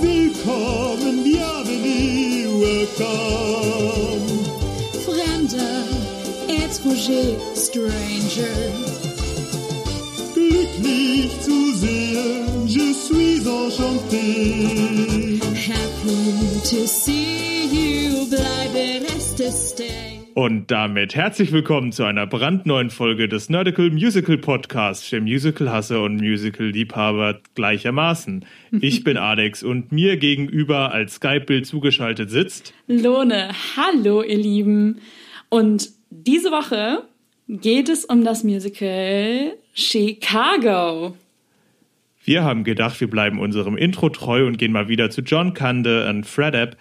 Willkommen, 0.00 1.24
bienvenue, 1.24 2.60
welcome. 2.60 4.22
Fremder, 5.04 5.84
étranger, 6.46 7.36
stranger. 7.56 8.72
Glücklich 10.34 11.30
zu 11.40 11.74
sehen, 11.74 12.66
je 12.66 12.92
suis 12.94 13.44
enchanté. 13.46 15.40
Happy 15.54 16.60
to 16.62 16.86
see 16.86 17.66
you, 17.66 18.26
bleibe 18.26 19.02
reste 19.04 19.50
stay. 19.50 20.17
Und 20.38 20.70
damit 20.70 21.16
herzlich 21.16 21.50
willkommen 21.50 21.90
zu 21.90 22.04
einer 22.04 22.24
brandneuen 22.24 22.90
Folge 22.90 23.26
des 23.26 23.50
Nerdical 23.50 23.90
Musical 23.90 24.38
Podcasts, 24.38 25.10
dem 25.10 25.24
Musical-Hasser 25.24 26.00
und 26.00 26.18
Musical-Liebhaber 26.18 27.40
gleichermaßen. 27.56 28.44
Ich 28.80 29.02
bin 29.02 29.16
Alex 29.16 29.64
und 29.64 29.90
mir 29.90 30.16
gegenüber 30.16 30.92
als 30.92 31.16
Skype-Bild 31.16 31.66
zugeschaltet 31.66 32.30
sitzt 32.30 32.72
Lone, 32.86 33.48
hallo 33.76 34.22
ihr 34.22 34.38
Lieben. 34.38 35.00
Und 35.48 35.90
diese 36.10 36.52
Woche 36.52 37.02
geht 37.48 37.88
es 37.88 38.04
um 38.04 38.22
das 38.24 38.44
Musical 38.44 39.54
Chicago. 39.74 41.16
Wir 42.22 42.44
haben 42.44 42.62
gedacht, 42.62 43.00
wir 43.00 43.10
bleiben 43.10 43.40
unserem 43.40 43.76
Intro 43.76 44.08
treu 44.08 44.46
und 44.46 44.56
gehen 44.56 44.70
mal 44.70 44.86
wieder 44.86 45.10
zu 45.10 45.22
John 45.22 45.52
Cande 45.52 46.08
und 46.08 46.26
Fred 46.26 46.54
App 46.54 46.76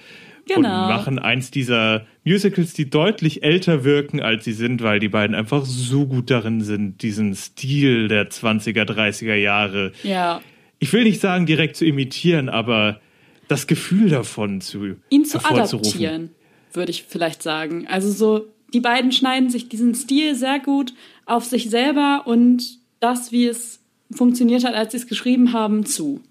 und 0.56 0.64
Genau. 0.64 0.88
machen 0.88 1.20
eins 1.20 1.52
dieser 1.52 2.06
Musicals, 2.24 2.74
die 2.74 2.90
deutlich 2.90 3.44
älter 3.44 3.84
wirken, 3.84 4.22
als 4.22 4.46
sie 4.46 4.54
sind, 4.54 4.82
weil 4.82 5.00
die 5.00 5.10
beiden 5.10 5.36
einfach 5.36 5.66
so 5.66 6.06
gut 6.06 6.30
darin 6.30 6.62
sind, 6.62 7.02
diesen 7.02 7.36
Stil 7.36 8.08
der 8.08 8.30
20er, 8.30 8.84
30er 8.86 9.36
Jahre. 9.36 9.92
Ja, 10.04 10.42
Ich 10.80 10.94
will 10.94 11.04
nicht 11.04 11.20
sagen, 11.22 11.46
direkt 11.48 11.76
zu 11.76 11.86
imitieren, 11.86 12.50
aber 12.50 13.02
das 13.48 13.66
Gefühl 13.66 14.10
davon 14.10 14.62
zu 14.62 14.96
ihn 15.10 15.26
zu 15.26 15.44
adaptieren, 15.44 16.30
würde 16.74 16.92
ich 16.92 17.04
vielleicht 17.04 17.42
sagen. 17.42 17.88
Also 17.88 18.12
so, 18.12 18.46
die 18.74 18.80
beiden 18.82 19.12
schneiden 19.12 19.50
sich 19.50 19.70
diesen 19.70 19.96
Stil 19.96 20.36
sehr 20.36 20.60
gut 20.60 20.94
auf 21.26 21.46
sich 21.46 21.70
selber 21.70 22.24
und 22.26 22.78
das, 23.00 23.32
wie 23.32 23.48
es 23.48 23.80
funktioniert 24.12 24.64
hat, 24.66 24.76
als 24.76 24.92
sie 24.92 24.98
es 24.98 25.08
geschrieben 25.08 25.54
haben, 25.54 25.86
zu. 25.86 26.22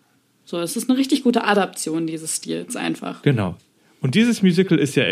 So, 0.45 0.61
es 0.61 0.77
ist 0.77 0.89
eine 0.89 0.99
richtig 0.99 1.25
gute 1.25 1.45
Adaption 1.45 2.07
dieses 2.07 2.37
Stils 2.37 2.77
einfach. 2.77 3.23
Genau. 3.23 3.57
Und 4.01 4.15
dieses 4.15 4.43
Musical 4.43 4.79
ist 4.79 4.95
ja 4.97 5.05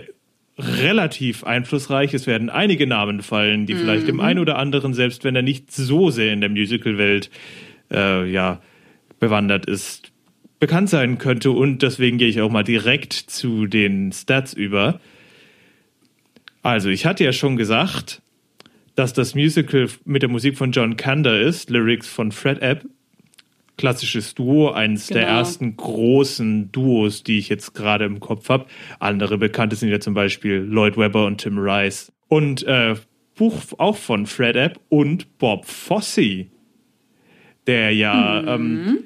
relativ 0.58 1.44
einflussreich. 1.44 2.14
Es 2.14 2.26
werden 2.26 2.48
einige 2.48 2.86
Namen 2.86 3.22
fallen, 3.22 3.66
die 3.66 3.74
vielleicht 3.74 4.02
Mhm. 4.02 4.06
dem 4.06 4.20
einen 4.20 4.38
oder 4.38 4.56
anderen, 4.58 4.94
selbst 4.94 5.24
wenn 5.24 5.34
er 5.34 5.42
nicht 5.42 5.72
so 5.72 6.10
sehr 6.10 6.32
in 6.32 6.40
der 6.40 6.50
Musical-Welt 6.50 7.30
äh, 7.90 8.30
ja, 8.30 8.60
bewandert 9.20 9.66
ist, 9.66 10.12
bekannt 10.60 10.90
sein 10.90 11.18
könnte. 11.18 11.50
Und 11.50 11.82
deswegen 11.82 12.18
gehe 12.18 12.28
ich 12.28 12.40
auch 12.40 12.50
mal 12.50 12.62
direkt 12.62 13.12
zu 13.12 13.66
den 13.66 14.12
Stats 14.12 14.54
über. 14.54 15.00
Also, 16.62 16.88
ich 16.88 17.04
hatte 17.04 17.24
ja 17.24 17.32
schon 17.32 17.56
gesagt, 17.56 18.22
dass 18.94 19.12
das 19.12 19.34
Musical 19.34 19.88
mit 20.04 20.22
der 20.22 20.30
Musik 20.30 20.56
von 20.56 20.72
John 20.72 20.96
Kander 20.96 21.40
ist, 21.40 21.68
Lyrics 21.68 22.08
von 22.08 22.32
Fred 22.32 22.62
App. 22.62 22.84
Klassisches 23.76 24.34
Duo, 24.34 24.70
eines 24.70 25.08
der 25.08 25.22
Genau. 25.22 25.38
ersten 25.38 25.76
großen 25.76 26.70
Duos, 26.70 27.22
die 27.24 27.38
ich 27.38 27.48
jetzt 27.48 27.74
gerade 27.74 28.04
im 28.04 28.20
Kopf 28.20 28.48
habe. 28.48 28.66
Andere 29.00 29.36
bekannte 29.38 29.74
sind 29.76 29.88
ja 29.88 29.98
zum 30.00 30.14
Beispiel 30.14 30.56
Lloyd 30.56 30.96
Webber 30.96 31.26
und 31.26 31.38
Tim 31.38 31.58
Rice. 31.58 32.12
Und 32.28 32.62
äh, 32.64 32.94
Buch 33.34 33.54
auch 33.78 33.96
von 33.96 34.26
Fred 34.26 34.54
App 34.56 34.80
und 34.88 35.38
Bob 35.38 35.66
Fosse, 35.66 36.46
der 37.66 37.90
ja 37.92 38.54
ähm, 38.54 38.98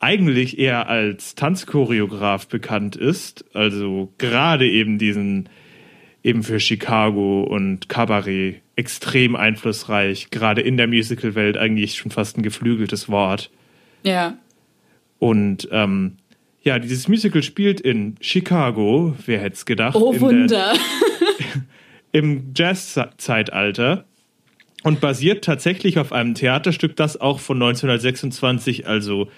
eigentlich 0.00 0.58
eher 0.58 0.88
als 0.88 1.34
Tanzchoreograf 1.34 2.46
bekannt 2.48 2.96
ist. 2.96 3.44
Also 3.54 4.12
gerade 4.18 4.68
eben 4.68 4.98
diesen, 4.98 5.48
eben 6.22 6.42
für 6.42 6.60
Chicago 6.60 7.42
und 7.42 7.88
Cabaret 7.88 8.60
extrem 8.76 9.36
einflussreich. 9.36 10.30
Gerade 10.30 10.60
in 10.60 10.76
der 10.76 10.86
Musicalwelt 10.88 11.56
eigentlich 11.56 11.96
schon 11.96 12.10
fast 12.10 12.36
ein 12.38 12.42
geflügeltes 12.42 13.08
Wort. 13.08 13.50
Ja, 14.02 14.36
Und 15.18 15.68
ähm, 15.70 16.16
ja, 16.62 16.78
dieses 16.78 17.08
Musical 17.08 17.42
spielt 17.42 17.80
in 17.80 18.16
Chicago, 18.20 19.14
wer 19.26 19.40
hätte 19.40 19.54
es 19.56 19.66
gedacht, 19.66 19.96
oh 19.96 20.12
in 20.12 20.18
der, 20.18 20.20
Wunder. 20.20 20.72
im 22.12 22.52
Jazz-Zeitalter 22.54 24.04
und 24.82 25.00
basiert 25.00 25.44
tatsächlich 25.44 25.98
auf 25.98 26.12
einem 26.12 26.34
Theaterstück, 26.34 26.96
das 26.96 27.20
auch 27.20 27.40
von 27.40 27.56
1926, 27.62 28.86
also 28.86 29.28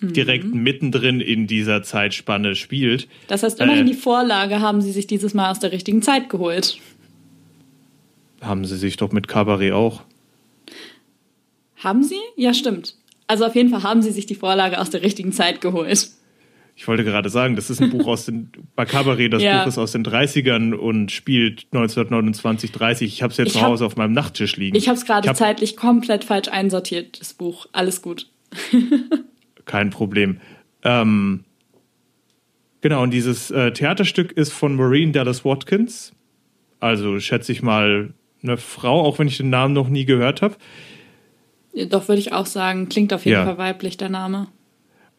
direkt 0.00 0.52
mittendrin 0.52 1.20
in 1.20 1.46
dieser 1.46 1.84
Zeitspanne 1.84 2.56
spielt. 2.56 3.06
Das 3.28 3.44
heißt, 3.44 3.60
immerhin 3.60 3.86
Äh. 3.86 3.90
die 3.90 3.96
Vorlage 3.96 4.60
haben 4.60 4.80
sie 4.80 4.90
sich 4.90 5.06
dieses 5.06 5.32
Mal 5.32 5.50
aus 5.52 5.60
der 5.60 5.70
richtigen 5.70 6.02
Zeit 6.02 6.28
geholt. 6.28 6.78
Haben 8.40 8.64
sie 8.64 8.76
sich 8.76 8.96
doch 8.96 9.12
mit 9.12 9.28
Cabaret 9.28 9.70
auch. 9.72 10.02
Haben 11.76 12.02
sie? 12.02 12.18
Ja, 12.34 12.52
stimmt. 12.52 12.96
Also 13.26 13.44
auf 13.46 13.54
jeden 13.54 13.70
Fall 13.70 13.82
haben 13.82 14.02
sie 14.02 14.10
sich 14.10 14.26
die 14.26 14.34
Vorlage 14.34 14.78
aus 14.80 14.90
der 14.90 15.02
richtigen 15.02 15.32
Zeit 15.32 15.60
geholt. 15.60 16.08
Ich 16.74 16.88
wollte 16.88 17.04
gerade 17.04 17.28
sagen, 17.28 17.54
das 17.54 17.68
ist 17.70 17.80
ein 17.82 17.90
Buch 17.90 18.06
aus 18.08 18.24
den, 18.26 18.50
bei 18.74 18.84
Cabaret, 18.84 19.32
das 19.32 19.42
Ja. 19.42 19.60
Buch 19.60 19.68
ist 19.68 19.78
aus 19.78 19.92
den 19.92 20.04
30ern 20.04 20.72
und 20.72 21.12
spielt 21.12 21.66
1929, 21.72 22.72
30. 22.72 23.12
Ich 23.12 23.22
habe 23.22 23.30
es 23.30 23.36
jetzt 23.36 23.48
Ich 23.48 23.52
zu 23.54 23.62
Hause 23.62 23.84
auf 23.86 23.96
meinem 23.96 24.12
Nachttisch 24.12 24.56
liegen. 24.56 24.76
Ich 24.76 24.88
habe 24.88 24.96
es 24.98 25.04
gerade 25.04 25.28
hab- 25.28 25.36
zeitlich 25.36 25.76
komplett 25.76 26.24
falsch 26.24 26.48
einsortiert, 26.48 27.20
das 27.20 27.34
Buch. 27.34 27.66
Alles 27.72 28.00
gut. 28.02 28.28
Kein 29.64 29.90
Problem. 29.90 30.40
Ähm, 30.82 31.44
genau, 32.80 33.02
und 33.02 33.10
dieses 33.12 33.50
äh, 33.50 33.72
Theaterstück 33.72 34.32
ist 34.32 34.52
von 34.52 34.74
Maureen 34.76 35.12
Dallas 35.12 35.44
Watkins. 35.44 36.12
Also 36.80 37.20
schätze 37.20 37.52
ich 37.52 37.62
mal 37.62 38.12
eine 38.42 38.56
Frau, 38.56 39.02
auch 39.02 39.18
wenn 39.18 39.28
ich 39.28 39.36
den 39.36 39.50
Namen 39.50 39.72
noch 39.74 39.88
nie 39.88 40.04
gehört 40.04 40.42
habe. 40.42 40.56
Doch 41.88 42.08
würde 42.08 42.20
ich 42.20 42.32
auch 42.32 42.46
sagen, 42.46 42.88
klingt 42.88 43.12
auf 43.12 43.24
jeden 43.24 43.38
Ja. 43.38 43.44
Fall 43.44 43.58
weiblich, 43.58 43.96
der 43.96 44.08
Name. 44.10 44.48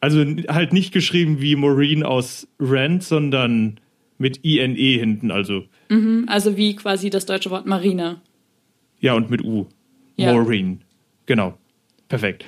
Also 0.00 0.24
halt 0.48 0.72
nicht 0.72 0.92
geschrieben 0.92 1.40
wie 1.40 1.56
Maureen 1.56 2.02
aus 2.02 2.46
Rent, 2.60 3.02
sondern 3.02 3.80
mit 4.18 4.38
INE 4.44 4.98
hinten. 4.98 5.30
Also 5.30 5.64
Also 6.26 6.56
wie 6.56 6.76
quasi 6.76 7.10
das 7.10 7.26
deutsche 7.26 7.50
Wort 7.50 7.66
Marine. 7.66 8.20
ja, 9.00 9.14
und 9.14 9.30
mit 9.30 9.42
U. 9.44 9.66
Ja. 10.16 10.32
Maureen. 10.32 10.82
Genau. 11.26 11.58
Perfekt. 12.08 12.44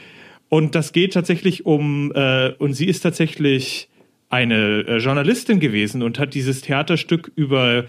Und 0.48 0.74
das 0.74 0.92
geht 0.92 1.14
tatsächlich 1.14 1.66
um, 1.66 2.12
äh, 2.14 2.52
und 2.58 2.74
sie 2.74 2.86
ist 2.86 3.00
tatsächlich 3.00 3.88
eine 4.28 4.84
äh, 4.86 4.96
Journalistin 4.98 5.58
gewesen 5.60 6.02
und 6.02 6.18
hat 6.18 6.34
dieses 6.34 6.60
Theaterstück 6.60 7.32
über 7.34 7.86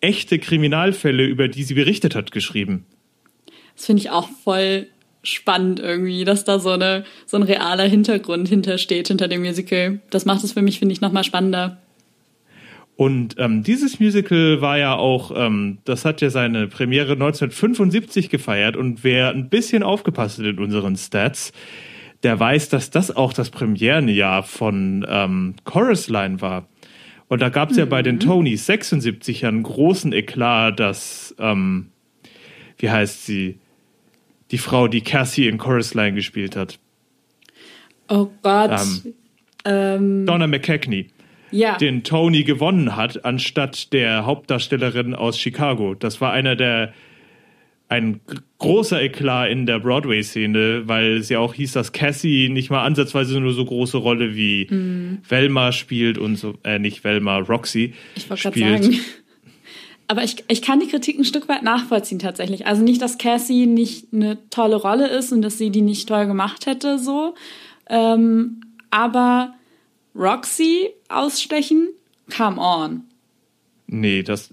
echte 0.00 0.38
Kriminalfälle, 0.40 1.24
über 1.24 1.46
die 1.48 1.62
sie 1.62 1.74
berichtet 1.74 2.14
hat, 2.16 2.32
geschrieben. 2.32 2.86
Das 3.76 3.86
finde 3.86 4.00
ich 4.02 4.10
auch 4.10 4.28
voll 4.28 4.88
spannend 5.22 5.80
irgendwie, 5.80 6.24
dass 6.24 6.44
da 6.44 6.58
so, 6.58 6.70
eine, 6.70 7.04
so 7.26 7.36
ein 7.36 7.42
realer 7.42 7.84
Hintergrund 7.84 8.48
hintersteht, 8.48 9.08
hinter 9.08 9.28
dem 9.28 9.42
Musical. 9.42 10.00
Das 10.10 10.24
macht 10.24 10.42
es 10.44 10.52
für 10.52 10.62
mich, 10.62 10.78
finde 10.78 10.92
ich, 10.92 11.00
nochmal 11.00 11.24
spannender. 11.24 11.78
Und 12.96 13.36
ähm, 13.38 13.62
dieses 13.62 14.00
Musical 14.00 14.60
war 14.60 14.78
ja 14.78 14.94
auch, 14.94 15.32
ähm, 15.34 15.78
das 15.84 16.04
hat 16.04 16.20
ja 16.20 16.30
seine 16.30 16.68
Premiere 16.68 17.12
1975 17.12 18.28
gefeiert 18.28 18.76
und 18.76 19.02
wer 19.02 19.30
ein 19.30 19.48
bisschen 19.48 19.82
aufgepasst 19.82 20.38
hat 20.38 20.46
in 20.46 20.58
unseren 20.58 20.96
Stats, 20.96 21.52
der 22.22 22.38
weiß, 22.38 22.68
dass 22.68 22.90
das 22.90 23.14
auch 23.14 23.32
das 23.32 23.50
Premierenjahr 23.50 24.42
von 24.42 25.06
ähm, 25.08 25.54
Chorus 25.64 26.08
Line 26.08 26.40
war. 26.40 26.68
Und 27.28 27.40
da 27.40 27.48
gab 27.48 27.70
es 27.70 27.78
ja 27.78 27.86
bei 27.86 28.02
den 28.02 28.20
Tonys 28.20 28.66
76 28.66 29.40
ja 29.40 29.48
einen 29.48 29.62
großen 29.62 30.12
Eklat, 30.12 30.78
dass, 30.78 31.34
ähm, 31.38 31.88
wie 32.76 32.90
heißt 32.90 33.24
sie, 33.24 33.58
die 34.52 34.58
Frau, 34.58 34.86
die 34.86 35.00
Cassie 35.00 35.48
in 35.48 35.58
Chorus 35.58 35.94
Line 35.94 36.14
gespielt 36.14 36.54
hat, 36.54 36.78
Oh 38.08 38.30
Gott. 38.42 38.70
Ähm. 39.04 39.14
Ähm, 39.64 40.26
Donna 40.26 40.46
McKechnie. 40.48 41.06
ja. 41.52 41.76
den 41.78 42.02
Tony 42.02 42.42
gewonnen 42.44 42.96
hat, 42.96 43.24
anstatt 43.24 43.92
der 43.92 44.26
Hauptdarstellerin 44.26 45.14
aus 45.14 45.38
Chicago. 45.38 45.94
Das 45.94 46.20
war 46.20 46.32
einer 46.32 46.56
der 46.56 46.92
ein 47.88 48.20
großer 48.58 49.02
Eklat 49.02 49.50
in 49.50 49.66
der 49.66 49.78
Broadway-Szene, 49.78 50.82
weil 50.86 51.18
es 51.18 51.28
ja 51.28 51.38
auch 51.40 51.52
hieß, 51.54 51.72
dass 51.72 51.92
Cassie 51.92 52.48
nicht 52.48 52.70
mal 52.70 52.84
ansatzweise 52.84 53.38
nur 53.38 53.52
so 53.52 53.64
große 53.66 53.98
Rolle 53.98 54.34
wie 54.34 54.66
Velma 55.28 55.72
spielt 55.72 56.16
und 56.16 56.36
so, 56.36 56.54
äh, 56.64 56.78
nicht 56.78 57.04
Velma, 57.04 57.38
Roxy 57.38 57.92
Ich 58.14 58.28
wollte 58.30 58.42
gerade 58.50 58.58
spielt. 58.58 58.84
sagen. 58.84 59.00
Aber 60.12 60.22
ich, 60.24 60.44
ich 60.48 60.60
kann 60.60 60.78
die 60.78 60.88
Kritik 60.88 61.18
ein 61.18 61.24
Stück 61.24 61.48
weit 61.48 61.62
nachvollziehen 61.62 62.18
tatsächlich. 62.18 62.66
Also 62.66 62.82
nicht, 62.82 63.00
dass 63.00 63.16
Cassie 63.16 63.64
nicht 63.64 64.08
eine 64.12 64.36
tolle 64.50 64.76
Rolle 64.76 65.08
ist 65.08 65.32
und 65.32 65.40
dass 65.40 65.56
sie 65.56 65.70
die 65.70 65.80
nicht 65.80 66.06
toll 66.06 66.26
gemacht 66.26 66.66
hätte, 66.66 66.98
so. 66.98 67.34
Ähm, 67.88 68.60
aber 68.90 69.54
Roxy 70.14 70.90
ausstechen, 71.08 71.88
come 72.36 72.60
on. 72.60 73.04
Nee, 73.86 74.22
das 74.22 74.52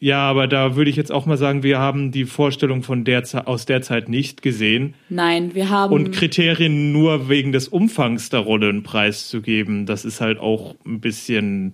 Ja, 0.00 0.20
aber 0.30 0.46
da 0.46 0.76
würde 0.76 0.88
ich 0.88 0.96
jetzt 0.96 1.12
auch 1.12 1.26
mal 1.26 1.36
sagen, 1.36 1.62
wir 1.62 1.78
haben 1.78 2.10
die 2.10 2.24
Vorstellung 2.24 2.82
von 2.82 3.04
der 3.04 3.22
aus 3.46 3.66
der 3.66 3.82
Zeit 3.82 4.08
nicht 4.08 4.40
gesehen. 4.40 4.94
Nein, 5.10 5.54
wir 5.54 5.68
haben. 5.68 5.92
Und 5.92 6.12
Kriterien 6.12 6.90
nur 6.90 7.28
wegen 7.28 7.52
des 7.52 7.68
Umfangs 7.68 8.30
der 8.30 8.40
Rolle 8.40 8.70
einen 8.70 8.82
Preis 8.82 9.28
zu 9.28 9.42
geben, 9.42 9.84
das 9.84 10.06
ist 10.06 10.22
halt 10.22 10.38
auch 10.38 10.74
ein 10.86 11.00
bisschen 11.02 11.72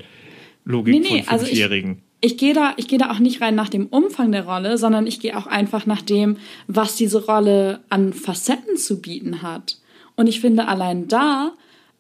Logik 0.64 0.94
Nee, 0.94 1.00
nee, 1.08 1.22
von 1.22 1.28
also 1.28 1.44
ich- 1.44 1.50
Fünfjährigen. 1.50 2.02
Ich 2.24 2.38
gehe 2.38 2.54
da, 2.54 2.72
ich 2.76 2.88
gehe 2.88 2.98
da 2.98 3.10
auch 3.10 3.18
nicht 3.18 3.40
rein 3.42 3.54
nach 3.56 3.68
dem 3.68 3.86
Umfang 3.88 4.32
der 4.32 4.46
Rolle, 4.46 4.78
sondern 4.78 5.06
ich 5.06 5.20
gehe 5.20 5.36
auch 5.36 5.46
einfach 5.46 5.86
nach 5.86 6.00
dem, 6.02 6.36
was 6.68 6.94
diese 6.96 7.26
Rolle 7.26 7.80
an 7.90 8.12
Facetten 8.12 8.76
zu 8.76 9.02
bieten 9.02 9.42
hat. 9.42 9.78
Und 10.16 10.28
ich 10.28 10.40
finde, 10.40 10.68
allein 10.68 11.08
da 11.08 11.52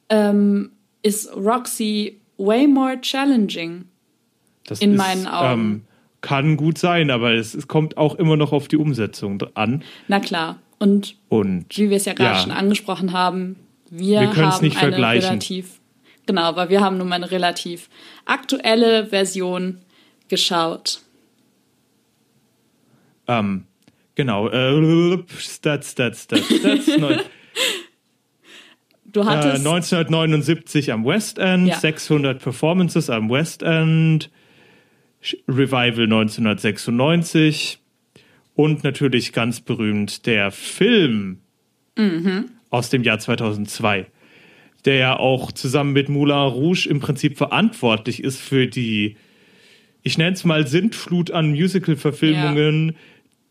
ähm, 0.08 0.70
ist 1.02 1.34
Roxy 1.36 2.20
way 2.38 2.66
more 2.68 3.00
challenging. 3.00 3.84
Das 4.64 4.80
in 4.80 4.92
ist, 4.92 4.98
meinen 4.98 5.26
Augen. 5.26 5.60
Ähm, 5.60 5.82
kann 6.20 6.56
gut 6.56 6.78
sein, 6.78 7.10
aber 7.10 7.32
es, 7.34 7.52
es 7.52 7.66
kommt 7.66 7.96
auch 7.96 8.14
immer 8.14 8.36
noch 8.36 8.52
auf 8.52 8.68
die 8.68 8.76
Umsetzung 8.76 9.42
an. 9.54 9.82
Na 10.06 10.20
klar. 10.20 10.58
Und 10.78 11.16
Und 11.28 11.66
wie 11.76 11.90
wir 11.90 11.96
es 11.96 12.04
ja 12.04 12.12
gerade 12.12 12.36
Ja. 12.36 12.42
schon 12.42 12.52
angesprochen 12.52 13.12
haben, 13.12 13.56
wir, 13.90 14.20
Wir 14.20 14.36
haben 14.36 14.64
nicht 14.64 14.76
eine 14.78 14.90
vergleichen. 14.92 15.28
relativ, 15.30 15.80
genau, 16.26 16.54
weil 16.56 16.68
wir 16.70 16.80
haben 16.80 16.96
nun 16.96 17.08
mal 17.08 17.16
eine 17.16 17.30
relativ 17.30 17.90
aktuelle 18.24 19.06
Version 19.06 19.78
geschaut. 20.32 21.02
ähm, 23.28 23.64
genau, 24.14 24.48
äh, 24.48 25.18
Stats, 25.38 25.92
Stats, 25.92 26.22
Stats, 26.24 26.46
Stats. 26.46 26.86
Du 29.04 29.20
Äh, 29.20 29.24
hattest 29.24 29.58
1979 29.66 30.90
am 30.90 31.04
West 31.04 31.38
End, 31.38 31.68
Ja. 31.68 31.78
600 31.78 32.42
Performances 32.42 33.10
am 33.10 33.28
West 33.28 33.62
End, 33.62 34.30
Revival 35.46 36.04
1996 36.04 37.78
und 38.54 38.84
natürlich 38.84 39.34
ganz 39.34 39.60
berühmt 39.60 40.24
der 40.24 40.50
Film 40.50 41.40
Mhm. 41.98 42.48
aus 42.70 42.88
dem 42.88 43.02
Jahr 43.02 43.18
2002, 43.18 44.06
der 44.86 44.94
ja 44.96 45.18
auch 45.18 45.52
zusammen 45.52 45.92
mit 45.92 46.08
Moulin 46.08 46.34
Rouge 46.48 46.88
im 46.88 47.00
Prinzip 47.00 47.36
verantwortlich 47.36 48.24
ist 48.24 48.40
für 48.40 48.66
die, 48.66 49.16
ich 50.02 50.18
nenne 50.18 50.32
es 50.32 50.44
mal 50.44 50.66
Sintflut 50.66 51.30
an 51.30 51.50
Musical-Verfilmungen, 51.50 52.96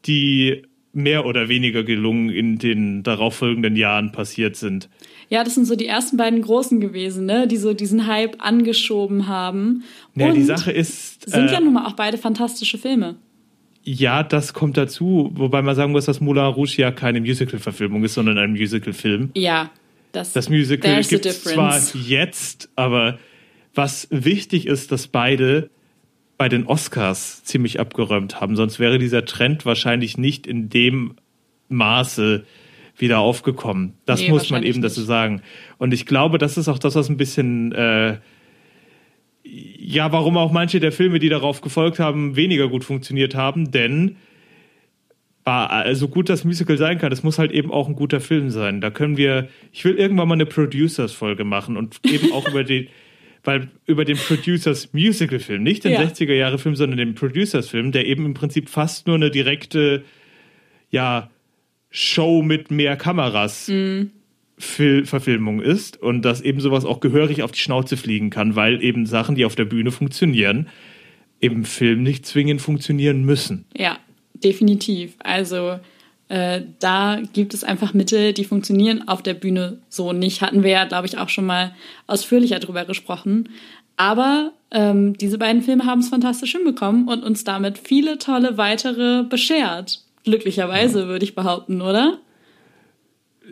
die 0.06 0.63
mehr 0.94 1.25
oder 1.25 1.48
weniger 1.48 1.83
gelungen 1.83 2.30
in 2.30 2.57
den 2.57 3.03
darauffolgenden 3.03 3.75
Jahren 3.75 4.12
passiert 4.12 4.57
sind. 4.57 4.89
Ja, 5.30 5.44
das 5.44 5.56
sind 5.56 5.65
so 5.65 5.75
die 5.75 5.88
ersten 5.88 6.18
beiden 6.18 6.42
großen 6.42 6.81
gewesen, 6.81 7.25
ne? 7.25 7.48
die 7.48 7.57
so 7.57 7.74
diesen 7.74 8.07
Hype 8.07 8.36
angeschoben 8.39 9.27
haben. 9.27 9.83
Ja, 10.15 10.27
Und 10.27 10.36
die 10.36 10.44
Sache 10.44 10.71
ist, 10.71 11.30
sind 11.30 11.48
äh, 11.48 11.53
ja 11.53 11.59
nun 11.62 11.74
mal 11.74 11.86
auch 11.86 11.94
beide 11.94 12.18
fantastische 12.18 12.77
Filme. 12.77 13.15
ja, 13.83 14.24
das 14.24 14.54
kommt 14.54 14.75
dazu, 14.75 15.31
wobei 15.33 15.62
man 15.62 15.75
sagen 15.75 15.94
muss, 15.94 16.06
dass 16.06 16.19
Moulin 16.19 16.44
Rouge 16.44 16.75
ja 16.77 16.92
keine 16.92 17.21
Musical-Verfilmung 17.21 18.04
ist, 18.04 18.15
sondern 18.15 18.38
ein 18.38 18.51
Musical-Film. 18.51 19.30
Ja, 19.36 19.71
das, 20.12 20.33
Das 20.33 20.50
Musical 20.50 21.01
gibt 21.04 21.25
es 21.25 21.44
zwar 21.44 21.80
jetzt, 21.94 22.69
aber 22.75 23.18
was 23.74 24.07
wichtig 24.12 24.68
ist, 24.68 24.92
dass 24.92 25.07
beide 25.07 25.69
bei 26.41 26.49
den 26.49 26.65
Oscars 26.65 27.43
ziemlich 27.43 27.79
abgeräumt 27.79 28.41
haben, 28.41 28.55
sonst 28.55 28.79
wäre 28.79 28.97
dieser 28.97 29.25
Trend 29.25 29.63
wahrscheinlich 29.63 30.17
nicht 30.17 30.47
in 30.47 30.69
dem 30.69 31.13
Maße 31.69 32.45
wieder 32.97 33.19
aufgekommen. 33.19 33.93
Das 34.07 34.21
Nee, 34.21 34.29
muss 34.29 34.49
man 34.49 34.63
eben 34.63 34.81
dazu 34.81 35.01
nicht. 35.01 35.07
sagen. 35.07 35.43
Und 35.77 35.93
ich 35.93 36.07
glaube, 36.07 36.39
das 36.39 36.57
ist 36.57 36.67
auch 36.67 36.79
das, 36.79 36.95
was 36.95 37.09
ein 37.09 37.17
bisschen 37.17 37.73
äh, 37.73 38.17
ja, 39.43 40.11
warum 40.11 40.35
auch 40.35 40.51
manche 40.51 40.79
der 40.79 40.91
Filme, 40.91 41.19
die 41.19 41.29
darauf 41.29 41.61
gefolgt 41.61 41.99
haben, 41.99 42.35
weniger 42.35 42.69
gut 42.69 42.83
funktioniert 42.85 43.35
haben, 43.35 43.69
denn 43.69 44.15
war 45.44 45.94
so 45.94 46.07
gut 46.07 46.27
das 46.27 46.44
Musical 46.44 46.77
sein 46.77 46.97
kann, 46.97 47.11
es 47.11 47.21
muss 47.21 47.37
halt 47.37 47.51
eben 47.51 47.71
auch 47.71 47.87
ein 47.87 47.95
guter 47.95 48.19
Film 48.19 48.49
sein. 48.49 48.81
Da 48.81 48.89
können 48.89 49.15
wir, 49.15 49.47
ich 49.71 49.85
will 49.85 49.94
irgendwann 49.94 50.27
mal 50.27 50.33
eine 50.33 50.47
Producers-Folge 50.47 51.44
machen 51.44 51.77
und 51.77 51.99
eben 52.03 52.33
auch 52.33 52.47
über 52.47 52.63
den, 52.63 52.87
weil 53.43 53.69
über 53.85 54.05
den 54.05 54.17
Producers 54.17 54.93
Musical-Film, 54.93 55.63
nicht 55.63 55.83
den 55.83 55.93
Ja. 55.93 56.01
60er-Jahre-Film, 56.01 56.75
sondern 56.75 56.97
den 56.97 57.15
Producers-Film, 57.15 57.91
der 57.91 58.05
eben 58.05 58.25
im 58.25 58.33
Prinzip 58.33 58.69
fast 58.69 59.07
nur 59.07 59.15
eine 59.15 59.31
direkte, 59.31 60.03
ja, 60.89 61.29
Show 61.89 62.41
mit 62.41 62.71
mehr 62.71 62.95
Kameras 62.95 63.69
Fil 64.57 65.05
Verfilmung 65.05 65.61
ist 65.61 66.01
und 66.01 66.21
dass 66.21 66.39
eben 66.41 66.61
sowas 66.61 66.85
auch 66.85 66.99
gehörig 66.99 67.43
auf 67.43 67.51
die 67.51 67.59
Schnauze 67.59 67.97
fliegen 67.97 68.29
kann, 68.29 68.55
weil 68.55 68.81
eben 68.83 69.05
Sachen, 69.05 69.35
die 69.35 69.44
auf 69.44 69.55
der 69.55 69.65
Bühne 69.65 69.91
funktionieren, 69.91 70.69
im 71.39 71.65
Film 71.65 72.03
nicht 72.03 72.25
zwingend 72.25 72.61
funktionieren 72.61 73.25
müssen. 73.25 73.65
Ja, 73.75 73.97
definitiv. 74.35 75.15
Also 75.19 75.79
äh, 76.31 76.62
da 76.80 77.19
gibt 77.33 77.54
es 77.54 77.66
einfach 77.66 77.94
Mittel, 77.94 78.31
die 78.31 78.45
funktionieren 78.45 79.06
auf 79.06 79.22
der 79.22 79.33
Bühne 79.33 79.80
so 79.89 80.13
nicht. 80.13 80.42
Hatten 80.42 80.63
wir 80.63 80.72
ja, 80.72 80.86
glaube 80.86 81.06
ich, 81.06 81.18
auch 81.18 81.28
schon 81.28 81.45
mal 81.45 81.75
ausführlicher 82.07 82.60
drüber 82.60 82.86
gesprochen. 82.86 83.50
Aber 83.98 84.54
ähm, 84.72 85.18
diese 85.18 85.38
beiden 85.38 85.62
Filme 85.62 85.86
haben 85.86 86.00
es 86.00 86.07
fantastisch 86.07 86.54
hinbekommen 86.54 87.10
und 87.10 87.24
uns 87.24 87.44
damit 87.44 87.78
viele 87.78 88.18
tolle 88.18 88.57
weitere 88.57 89.24
beschert. 89.24 90.06
Glücklicherweise, 90.24 91.07
würde 91.07 91.25
ich 91.25 91.36
behaupten, 91.36 91.81
oder? 91.81 92.18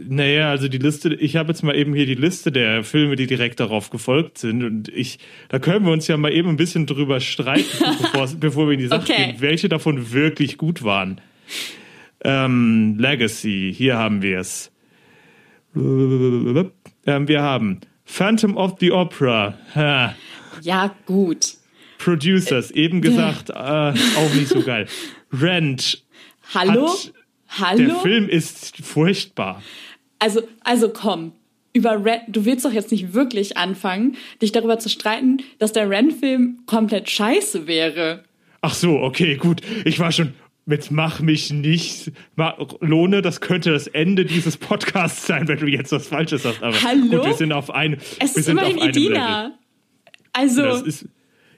Naja, 0.02 0.50
also 0.50 0.70
die 0.70 0.78
Liste, 0.78 1.14
ich 1.14 1.36
habe 1.36 1.50
jetzt 1.50 1.64
mal 1.64 1.76
eben 1.76 1.94
hier 1.94 2.06
die 2.06 2.16
Liste 2.16 2.50
der 2.50 2.86
Filme, 2.86 3.18
die 3.18 3.28
direkt 3.28 3.60
darauf 3.60 3.90
gefolgt 3.90 4.38
sind. 4.38 4.64
Und 4.64 4.88
ich, 4.88 5.20
da 5.50 5.60
können 5.60 5.86
wir 5.86 5.92
uns 5.92 6.08
ja 6.08 6.16
mal 6.16 6.31
eben 6.31 6.48
ein 6.48 6.56
bisschen 6.56 6.86
drüber 6.86 7.20
streiten, 7.20 7.66
bevor, 8.02 8.30
bevor 8.40 8.68
wir 8.68 8.74
in 8.76 8.80
die 8.80 8.88
Sache 8.88 9.02
Okay. 9.02 9.26
gehen, 9.26 9.36
welche 9.40 9.68
davon 9.68 10.14
wirklich 10.14 10.58
gut 10.58 10.84
waren. 10.84 11.20
Ähm, 12.24 12.98
Legacy, 13.00 13.74
hier 13.75 13.98
haben 13.98 14.21
wir 14.21 14.39
es. 14.39 14.71
Ähm, 15.75 17.27
wir 17.27 17.42
haben 17.42 17.80
Phantom 18.06 18.57
of 18.57 18.75
the 18.80 18.92
Opera. 18.92 19.57
Ha. 19.75 20.16
Ja, 20.62 20.95
gut. 21.06 21.54
Producers, 21.98 22.71
eben 22.71 23.01
gesagt, 23.01 23.50
äh, 23.50 23.54
auch 23.54 24.33
nicht 24.33 24.48
so 24.48 24.62
geil. 24.62 24.88
Rent, 25.33 26.04
Hallo? 26.54 26.89
Hat- 26.89 27.80
der 27.80 27.88
Hallo? 27.88 28.00
Film 28.00 28.30
ist 28.30 28.77
furchtbar. 28.83 29.62
Also, 30.19 30.42
also 30.63 30.89
komm. 30.89 31.33
Über 31.71 32.04
Ren, 32.04 32.21
du 32.27 32.45
willst 32.45 32.66
doch 32.66 32.74
jetzt 32.74 32.92
nicht 32.92 33.13
wirklich 33.13 33.57
anfangen, 33.57 34.18
dich 34.42 34.51
darüber 34.51 34.80
zu 34.80 34.89
streiten, 34.89 35.38
dass 35.60 35.71
der 35.71 35.88
Ren-Film 35.89 36.60
komplett 36.66 37.10
scheiße 37.10 37.68
wäre. 37.68 38.24
Ach 38.62 38.74
so, 38.74 38.98
okay, 39.00 39.36
gut. 39.38 39.62
Ich 39.86 40.00
war 40.00 40.12
schon. 40.12 40.33
Jetzt 40.69 40.92
mach 40.92 41.19
mich 41.19 41.51
nicht. 41.51 42.12
Lohne, 42.80 43.21
das 43.21 43.42
könnte 43.42 43.71
das 43.71 43.88
Ende 43.88 44.25
dieses 44.25 44.57
Podcasts 44.57 45.25
sein, 45.25 45.48
wenn 45.48 45.57
du 45.60 45.68
jetzt 45.68 45.92
was 45.92 46.07
Falsches 46.07 46.44
sagst. 46.44 46.62
Aber 46.62 46.75
Hallo? 46.83 47.18
gut, 47.18 47.25
wir 47.25 47.33
sind 47.33 47.51
auf 47.54 47.71
einem. 47.71 47.98
Es 48.19 48.36
wir 48.36 48.39
ist 48.39 48.45
sind 48.45 48.57
immerhin 48.57 48.75
auf 48.77 48.81
einem 48.83 48.94
Level. 48.94 49.04
Idina. 49.06 49.60
Also, 50.33 50.61
Das 50.64 50.81
ist. 50.83 51.09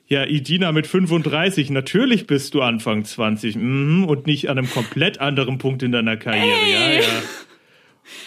Ja, 0.07 0.25
Idina 0.25 0.71
mit 0.73 0.87
35. 0.87 1.69
Natürlich 1.69 2.27
bist 2.27 2.53
du 2.53 2.61
Anfang 2.61 3.05
20 3.05 3.55
mhm, 3.55 4.03
und 4.03 4.27
nicht 4.27 4.49
an 4.49 4.57
einem 4.57 4.69
komplett 4.69 5.19
anderen 5.21 5.57
Punkt 5.57 5.83
in 5.83 5.93
deiner 5.93 6.17
Karriere. 6.17 6.47
Ja, 6.69 6.93
ja. 6.99 7.07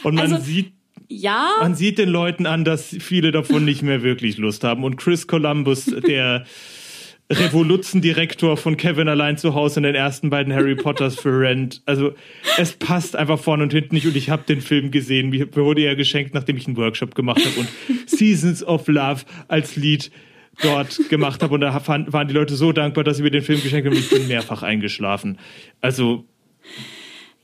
Und 0.03 0.15
man 0.15 0.33
Also- 0.33 0.45
sieht 0.45 0.73
ja, 1.09 1.51
man 1.61 1.75
sieht 1.75 1.99
den 1.99 2.09
Leuten 2.09 2.47
an, 2.47 2.65
dass 2.65 2.97
viele 2.99 3.31
davon 3.31 3.65
nicht 3.67 3.83
mehr 3.83 4.03
wirklich 4.03 4.39
Lust 4.39 4.65
haben. 4.65 4.83
Und 4.85 4.97
Chris 4.97 5.27
Columbus, 5.27 5.85
der 5.85 6.45
Revoluzendirektor 7.31 8.57
von 8.57 8.77
Kevin 8.77 9.09
allein 9.09 9.39
zu 9.39 9.55
Hause 9.55 9.81
in 9.81 9.85
den 9.85 9.95
ersten 9.95 10.29
beiden 10.31 10.53
Harry 10.53 10.75
Potters 10.75 11.17
für 11.17 11.41
Rent. 11.41 11.83
Also 11.87 12.13
es 12.59 12.73
passt 12.73 13.17
einfach 13.17 13.39
vorne 13.39 13.63
und 13.63 13.73
hinten 13.73 13.95
nicht. 13.95 14.07
Und 14.07 14.17
ich 14.17 14.29
habe 14.29 14.43
den 14.47 14.61
Film 14.61 14.91
gesehen. 14.91 15.31
Mir 15.31 15.55
wurde 15.57 15.83
ja 15.83 15.95
geschenkt, 15.95 16.35
nachdem 16.35 16.57
ich 16.57 16.67
einen 16.67 16.77
Workshop 16.77 17.15
gemacht 17.15 17.41
habe 17.45 17.61
und 17.61 17.69
Seasons 18.07 18.63
of 18.63 18.87
Love 18.89 19.23
als 19.49 19.77
Lied 19.77 20.11
dort 20.63 21.09
gemacht 21.09 21.43
habe. 21.43 21.55
Und 21.55 21.63
da 21.63 21.83
waren 21.87 22.29
die 22.29 22.35
Leute 22.35 22.57
so 22.57 22.73
dankbar, 22.73 23.05
dass 23.05 23.17
sie 23.17 23.23
mir 23.23 23.31
den 23.31 23.43
Film 23.43 23.63
geschenkt 23.63 23.87
haben. 23.87 23.97
Ich 23.97 24.11
bin 24.11 24.29
mehrfach 24.29 24.63
eingeschlafen. 24.63 25.39
Also 25.81 26.27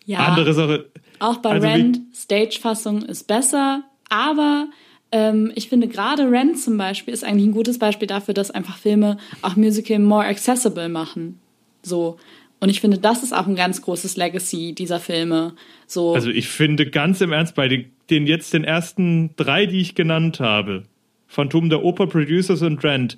ja. 0.04 0.18
andere 0.18 0.52
Sache. 0.52 0.90
Auch 1.20 1.38
bei 1.38 1.50
Also 1.50 1.66
Rent, 1.66 2.00
Stage-Fassung 2.14 3.02
ist 3.02 3.26
besser, 3.26 3.82
aber 4.10 4.68
ähm, 5.12 5.52
ich 5.54 5.68
finde 5.68 5.88
gerade 5.88 6.30
Rent 6.30 6.58
zum 6.58 6.76
Beispiel 6.76 7.12
ist 7.14 7.24
eigentlich 7.24 7.46
ein 7.46 7.52
gutes 7.52 7.78
Beispiel 7.78 8.06
dafür, 8.06 8.34
dass 8.34 8.50
einfach 8.50 8.76
Filme 8.76 9.18
auch 9.42 9.56
Musical 9.56 9.98
more 9.98 10.24
accessible 10.24 10.88
machen. 10.88 11.38
So. 11.82 12.18
Und 12.60 12.68
ich 12.68 12.80
finde, 12.80 12.98
das 12.98 13.22
ist 13.22 13.32
auch 13.32 13.46
ein 13.46 13.56
ganz 13.56 13.80
großes 13.82 14.16
Legacy 14.16 14.74
dieser 14.74 15.00
Filme. 15.00 15.54
So. 15.86 16.14
Also 16.14 16.30
ich 16.30 16.48
finde 16.48 16.88
ganz 16.90 17.20
im 17.22 17.32
Ernst 17.32 17.54
bei 17.54 17.68
den, 17.68 17.86
den 18.10 18.26
jetzt 18.26 18.52
den 18.52 18.64
ersten 18.64 19.30
drei, 19.36 19.66
die 19.66 19.80
ich 19.80 19.94
genannt 19.94 20.40
habe, 20.40 20.82
Phantom 21.26 21.70
der 21.70 21.82
Oper, 21.82 22.06
Producers 22.06 22.60
und 22.62 22.84
Rent, 22.84 23.16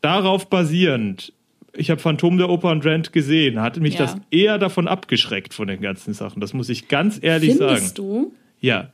darauf 0.00 0.48
basierend, 0.48 1.32
ich 1.76 1.90
habe 1.90 2.00
Phantom 2.00 2.38
der 2.38 2.48
Oper 2.48 2.70
und 2.70 2.84
Rent 2.84 3.12
gesehen, 3.12 3.60
hat 3.60 3.78
mich 3.78 3.94
Ja. 3.94 4.00
das 4.06 4.16
eher 4.30 4.58
davon 4.58 4.88
abgeschreckt 4.88 5.54
von 5.54 5.68
den 5.68 5.80
ganzen 5.80 6.14
Sachen. 6.14 6.40
Das 6.40 6.54
muss 6.54 6.68
ich 6.68 6.88
ganz 6.88 7.18
ehrlich 7.20 7.56
findest 7.56 7.96
sagen. 7.96 8.08
du? 8.08 8.32
Ja. 8.60 8.90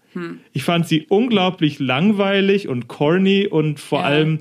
Ich 0.53 0.63
fand 0.65 0.89
sie 0.89 1.07
unglaublich 1.09 1.79
langweilig 1.79 2.67
und 2.69 2.89
corny 2.89 3.47
und 3.47 3.79
vor 3.81 4.01
Ja. 4.01 4.07
allem 4.07 4.39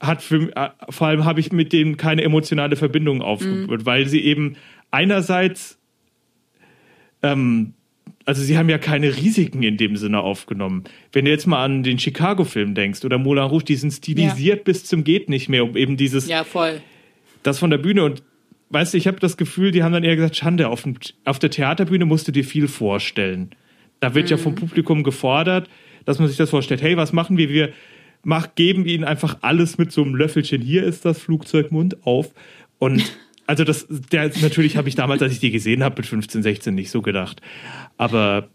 hat 0.00 0.22
für, 0.22 0.54
äh, 0.56 0.70
vor 0.90 1.06
allem 1.08 1.24
habe 1.24 1.40
ich 1.40 1.52
mit 1.52 1.72
denen 1.72 1.96
keine 1.96 2.22
emotionale 2.22 2.76
Verbindung 2.76 3.22
aufgebaut, 3.22 3.80
Mhm. 3.80 3.86
weil 3.86 4.06
sie 4.08 4.20
eben 4.20 4.56
einerseits, 4.90 5.78
ähm, 7.22 7.74
also 8.24 8.42
sie 8.42 8.58
haben 8.58 8.68
ja 8.68 8.78
keine 8.78 9.16
Risiken 9.16 9.62
in 9.62 9.76
dem 9.76 9.96
Sinne 9.96 10.20
aufgenommen. 10.20 10.84
Wenn 11.12 11.24
du 11.24 11.30
jetzt 11.30 11.46
mal 11.46 11.64
an 11.64 11.82
den 11.82 11.98
Chicago-Film 11.98 12.74
denkst 12.74 13.04
oder 13.04 13.18
Moulin 13.18 13.44
Rouge, 13.44 13.64
die 13.64 13.76
sind 13.76 13.92
stilisiert 13.92 14.64
bis 14.64 14.84
zum 14.84 15.04
geht 15.04 15.28
nicht 15.28 15.48
mehr, 15.48 15.64
um 15.64 15.76
eben 15.76 15.96
dieses, 15.96 16.28
Ja, 16.28 16.44
voll. 16.44 16.80
das 17.42 17.58
von 17.58 17.70
der 17.70 17.78
Bühne 17.78 18.04
und 18.04 18.22
weißt 18.70 18.94
du, 18.94 18.98
ich 18.98 19.06
habe 19.06 19.20
das 19.20 19.36
Gefühl, 19.36 19.70
die 19.70 19.82
haben 19.82 19.92
dann 19.92 20.04
eher 20.04 20.16
gesagt, 20.16 20.36
Schande, 20.36 20.68
auf, 20.68 20.82
dem, 20.82 20.96
auf 21.24 21.38
der 21.38 21.50
Theaterbühne 21.50 22.04
musst 22.04 22.26
du 22.28 22.32
dir 22.32 22.44
viel 22.44 22.66
vorstellen. 22.68 23.50
Da 24.00 24.14
wird 24.14 24.30
ja 24.30 24.36
vom 24.36 24.54
Publikum 24.54 25.02
gefordert, 25.02 25.68
dass 26.04 26.18
man 26.18 26.28
sich 26.28 26.36
das 26.36 26.50
vorstellt. 26.50 26.82
Hey, 26.82 26.96
was 26.96 27.12
machen 27.12 27.36
wir? 27.38 27.48
Wir 27.48 27.72
mach, 28.22 28.54
geben 28.54 28.86
ihnen 28.86 29.04
einfach 29.04 29.38
alles 29.42 29.78
mit 29.78 29.92
so 29.92 30.02
einem 30.02 30.14
Löffelchen. 30.14 30.60
Hier 30.60 30.84
ist 30.84 31.04
das 31.04 31.18
Flugzeugmund 31.18 32.04
auf. 32.06 32.32
Und 32.78 33.02
also 33.46 33.64
das, 33.64 33.86
der, 33.88 34.30
natürlich 34.40 34.76
habe 34.76 34.88
ich 34.88 34.94
damals, 34.94 35.22
als 35.22 35.32
ich 35.32 35.40
die 35.40 35.50
gesehen 35.50 35.82
habe, 35.82 35.96
mit 35.98 36.06
15, 36.06 36.42
16 36.42 36.74
nicht 36.74 36.90
so 36.90 37.02
gedacht. 37.02 37.40
Aber 37.96 38.48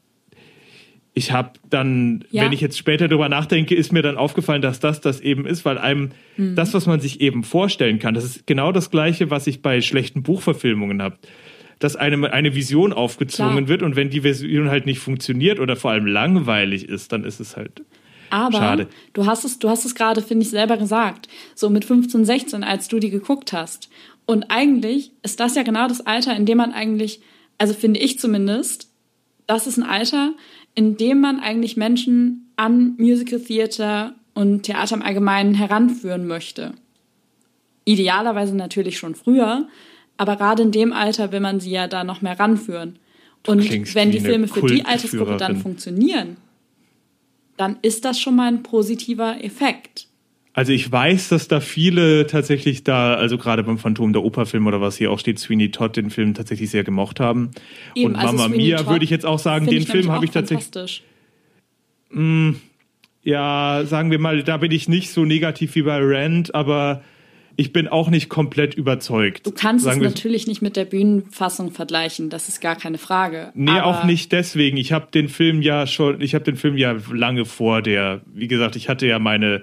ich 1.13 1.31
habe 1.31 1.51
dann, 1.69 2.24
Ja. 2.31 2.43
wenn 2.45 2.53
ich 2.53 2.62
jetzt 2.62 2.77
später 2.77 3.07
darüber 3.07 3.27
nachdenke, 3.27 3.75
ist 3.75 3.91
mir 3.91 4.01
dann 4.01 4.15
aufgefallen, 4.17 4.62
dass 4.62 4.79
das 4.79 5.01
das 5.01 5.19
eben 5.19 5.45
ist, 5.45 5.65
weil 5.65 5.77
einem 5.77 6.12
das, 6.38 6.74
was 6.74 6.86
man 6.86 7.01
sich 7.01 7.19
eben 7.19 7.43
vorstellen 7.43 8.00
kann, 8.00 8.13
das 8.13 8.24
ist 8.24 8.48
genau 8.48 8.71
das 8.71 8.89
Gleiche, 8.91 9.29
was 9.29 9.45
ich 9.48 9.62
bei 9.62 9.81
schlechten 9.81 10.24
Buchverfilmungen 10.24 11.01
habe. 11.01 11.17
Dass 11.81 11.97
einem 11.97 12.23
eine 12.23 12.55
Vision 12.55 12.93
aufgezwungen 12.93 13.65
Klar. 13.65 13.67
wird 13.67 13.83
und 13.83 13.95
wenn 13.95 14.09
die 14.09 14.21
Version 14.21 14.69
halt 14.69 14.85
nicht 14.85 15.00
funktioniert 15.00 15.59
oder 15.59 15.75
vor 15.75 15.91
allem 15.91 16.05
langweilig 16.05 16.88
ist, 16.88 17.11
dann 17.11 17.25
ist 17.25 17.39
es 17.39 17.57
halt. 17.57 17.81
Aber 18.29 18.57
Schade. 18.57 18.88
du 19.13 19.25
hast 19.25 19.43
es, 19.43 19.59
du 19.59 19.67
hast 19.67 19.83
es 19.83 19.93
gerade, 19.93 20.21
finde 20.21 20.43
ich, 20.43 20.51
selber 20.51 20.77
gesagt. 20.77 21.27
So 21.53 21.69
mit 21.69 21.83
15, 21.83 22.23
16, 22.23 22.63
als 22.63 22.88
du 22.88 23.00
die 23.00 23.09
geguckt 23.09 23.51
hast. 23.51 23.89
Und 24.25 24.45
eigentlich 24.50 25.11
ist 25.23 25.39
das 25.39 25.55
ja 25.55 25.63
genau 25.63 25.88
das 25.88 26.05
Alter, 26.05 26.35
in 26.35 26.45
dem 26.45 26.57
man 26.57 26.71
eigentlich, 26.71 27.19
also 27.57 27.73
finde 27.73 28.00
ich 28.00 28.19
zumindest, 28.19 28.89
das 29.47 29.67
ist 29.67 29.77
ein 29.77 29.83
Alter, 29.83 30.33
in 30.75 30.97
dem 30.97 31.19
man 31.19 31.39
eigentlich 31.39 31.75
Menschen 31.75 32.53
an 32.55 32.95
Musical 32.97 33.39
Theater 33.39 34.13
und 34.33 34.63
Theater 34.63 34.95
im 34.95 35.01
Allgemeinen 35.01 35.55
heranführen 35.55 36.27
möchte. 36.27 36.73
Idealerweise 37.85 38.55
natürlich 38.55 38.97
schon 38.97 39.15
früher, 39.15 39.67
aber 40.18 40.36
gerade 40.36 40.63
in 40.63 40.72
dem 40.72 40.94
Alter 40.94 41.32
will 41.32 41.39
man 41.39 41.60
sie 41.60 41.72
ja 41.72 41.88
da 41.88 42.03
noch 42.03 42.22
mehr 42.22 42.39
ranführen. 42.39 43.00
Und 43.48 43.70
wenn 43.96 44.12
die 44.12 44.20
Filme 44.20 44.48
für 44.48 44.68
die 44.68 44.86
Altersgruppe 44.86 45.38
dann 45.38 45.58
funktionieren, 45.58 46.38
dann 47.58 47.77
ist 47.82 48.06
das 48.06 48.20
schon 48.20 48.36
mal 48.36 48.48
ein 48.48 48.63
positiver 48.63 49.44
Effekt. 49.44 50.08
Also 50.53 50.74
ich 50.74 50.91
weiß, 50.91 51.30
dass 51.30 51.48
da 51.48 51.62
viele 51.62 52.27
tatsächlich 52.27 52.84
da, 52.84 53.13
also 53.13 53.38
gerade 53.38 53.63
beim 53.63 53.77
Phantom 53.77 54.12
der 54.12 54.22
Oper-Film 54.22 54.68
oder 54.68 54.82
was 54.82 54.98
hier 54.98 55.10
auch 55.10 55.18
steht, 55.18 55.39
Sweeney 55.39 55.72
Todd 55.72 55.96
den 55.96 56.10
Film 56.10 56.34
tatsächlich 56.34 56.70
sehr 56.70 56.84
gemocht 56.84 57.20
haben. 57.22 57.51
Eben, 57.96 58.12
und 58.12 58.15
also 58.18 58.34
Mamma 58.34 58.50
Sweeney 58.50 58.63
Mia 58.65 58.77
Todd 58.77 58.89
würde 58.89 59.06
ich 59.06 59.12
jetzt 59.12 59.25
auch 59.25 59.39
sagen, 59.39 59.65
den 59.68 59.86
Film 59.86 60.12
habe 60.12 60.25
ich 60.25 60.32
tatsächlich 60.32 60.65
fantastisch. 60.65 61.03
Ja, 63.24 63.84
sagen 63.86 64.12
wir 64.12 64.20
mal, 64.20 64.44
da 64.44 64.58
bin 64.58 64.72
ich 64.72 64.89
nicht 64.89 65.12
so 65.12 65.24
negativ 65.24 65.75
wie 65.75 65.84
bei 65.84 66.00
Rand, 66.01 66.53
aber 66.53 67.01
ich 67.55 67.74
bin 67.74 67.88
auch 67.88 68.10
nicht 68.10 68.29
komplett 68.29 68.74
überzeugt. 68.74 69.46
Du 69.46 69.51
kannst 69.51 69.86
es 69.86 69.98
natürlich 69.98 70.48
nicht 70.48 70.62
mit 70.62 70.75
der 70.75 70.86
Bühnenfassung 70.86 71.72
vergleichen, 71.72 72.29
das 72.29 72.48
ist 72.48 72.62
gar 72.62 72.75
keine 72.75 72.98
Frage. 72.98 73.51
Nee, 73.53 73.72
aber 73.72 73.86
auch 73.86 74.03
nicht 74.03 74.31
deswegen. 74.31 74.77
Ich 74.77 74.91
habe 74.91 75.08
den 75.13 75.29
Film 75.29 75.62
ja 75.62 75.86
schon, 75.88 76.22
ich 76.22 76.34
habe 76.34 76.46
den 76.46 76.55
Film 76.55 76.77
ja 76.77 76.96
lange 77.12 77.46
vor 77.46 77.81
der, 77.81 78.22
wie 78.34 78.48
gesagt, 78.48 78.75
ich 78.75 78.89
hatte 78.89 79.05
ja 79.08 79.20
meine 79.20 79.62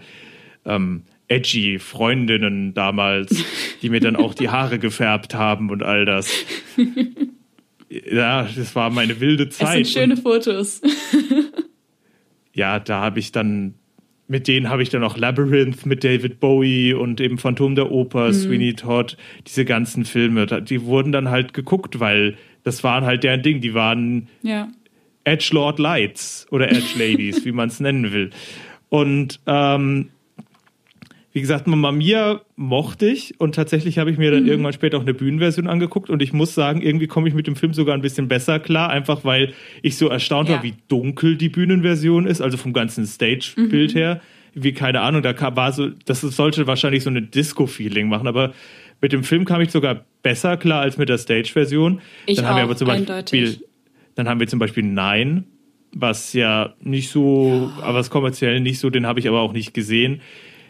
ähm, 0.64 1.02
edgy 1.28 1.78
Freundinnen 1.78 2.75
damals, 2.75 3.45
die 3.83 3.90
mir 3.90 4.00
dann 4.00 4.16
auch 4.16 4.35
die 4.35 4.49
Haare 4.49 4.78
gefärbt 4.78 5.35
haben 5.35 5.71
und 5.71 5.83
all 5.83 6.04
das. 6.04 6.30
Ja, 7.90 8.42
das 8.54 8.75
war 8.75 8.90
meine 8.90 9.18
wilde 9.21 9.45
Es 9.45 9.57
Zeit. 9.59 9.87
sind 9.87 9.88
schöne 9.88 10.14
und 10.14 10.23
Fotos. 10.23 10.83
ja, 12.52 12.78
da 12.80 13.00
habe 13.00 13.18
ich 13.18 13.33
dann, 13.33 13.75
mit 14.28 14.47
denen 14.47 14.68
habe 14.68 14.82
ich 14.82 14.90
dann 14.90 15.02
auch 15.02 15.16
Labyrinth 15.16 15.87
mit 15.87 16.04
David 16.04 16.38
Bowie 16.38 16.92
und 16.92 17.20
eben 17.20 17.38
Phantom 17.38 17.75
der 17.75 17.90
Oper, 17.90 18.32
Sweeney 18.35 18.75
Todd, 18.75 19.16
diese 19.47 19.64
ganzen 19.64 20.04
Filme, 20.04 20.47
die 20.62 20.82
wurden 20.85 21.12
dann 21.12 21.30
halt 21.30 21.54
geguckt, 21.54 21.99
weil 21.99 22.37
das 22.62 22.85
waren 22.85 23.06
halt 23.06 23.25
deren 23.25 23.42
Ding. 23.42 23.61
Die 23.62 23.73
waren 23.75 24.28
Ja. 24.42 24.68
Edgelord 25.25 25.78
Lights 25.78 26.47
oder 26.50 26.70
Edge 26.70 26.99
Ladies, 26.99 27.44
wie 27.47 27.52
man 27.52 27.68
es 27.68 27.80
nennen 27.80 28.12
will. 28.12 28.30
Und 28.90 29.40
ähm, 29.47 30.11
wie 31.38 31.40
gesagt, 31.40 31.68
Mamma 31.68 31.92
Mia 31.92 32.40
mochte 32.57 33.07
ich 33.09 33.38
und 33.38 33.54
tatsächlich 33.54 33.99
habe 34.00 34.11
ich 34.11 34.18
mir 34.18 34.33
dann 34.33 34.42
Mhm. 34.42 34.49
irgendwann 34.49 34.73
später 34.73 34.97
auch 34.99 35.02
eine 35.02 35.14
Bühnenversion 35.14 35.68
angeguckt 35.68 36.11
und 36.11 36.21
ich 36.21 36.33
muss 36.33 36.52
sagen, 36.52 36.83
irgendwie 36.83 37.07
komme 37.07 37.28
ich 37.28 37.35
mit 37.35 37.47
dem 37.47 37.54
Film 37.54 37.73
sogar 37.75 37.95
ein 37.95 38.00
bisschen 38.00 38.26
besser 38.26 38.59
klar, 38.59 38.90
einfach 38.90 39.25
weil 39.25 39.52
ich 39.83 39.97
so 39.97 40.09
erstaunt 40.09 40.49
Ja. 40.49 40.57
war, 40.57 40.62
wie 40.64 40.75
dunkel 40.88 41.37
die 41.37 41.49
Bühnenversion 41.49 42.26
ist, 42.26 42.40
also 42.40 42.57
vom 42.57 42.73
ganzen 42.73 43.07
Stage-Bild 43.07 43.95
Mhm. 43.95 43.99
her. 43.99 44.21
Wie, 44.52 44.73
keine 44.73 45.00
Ahnung, 45.02 45.23
da 45.23 45.33
kam, 45.33 45.54
war 45.54 45.71
so, 45.71 45.90
das 46.07 46.23
sollte 46.23 46.66
wahrscheinlich 46.66 47.04
so 47.04 47.11
eine 47.11 47.23
Disco-Feeling 47.23 48.09
machen, 48.09 48.26
aber 48.26 48.52
mit 49.00 49.12
dem 49.12 49.23
Film 49.23 49.45
kam 49.45 49.61
ich 49.61 49.71
sogar 49.71 50.07
besser 50.25 50.57
klar 50.57 50.80
als 50.80 50.99
mit 50.99 51.09
der 51.09 51.18
Stage-Version. 51.18 52.00
Ich 52.26 52.35
Dann 52.38 52.47
haben 52.47 52.57
wir 52.57 52.62
auch, 52.62 52.68
aber 52.71 52.76
zum 52.76 52.88
Beispiel 52.88 53.12
eindeutig. 53.14 53.61
dann 54.16 54.28
haben 54.28 54.40
wir 54.40 54.49
zum 54.49 54.59
Beispiel 54.59 54.83
Nein, 54.83 55.45
was 55.92 56.33
ja 56.33 56.75
nicht 56.80 57.11
so, 57.11 57.71
aber 57.80 57.95
was 57.99 58.11
kommerziell 58.11 58.59
nicht 58.61 58.80
so, 58.80 58.90
den 58.90 59.07
habe 59.07 59.21
ich 59.21 59.28
aber 59.28 59.40
auch 59.40 59.52
nicht 59.52 59.73
gesehen. 59.73 60.21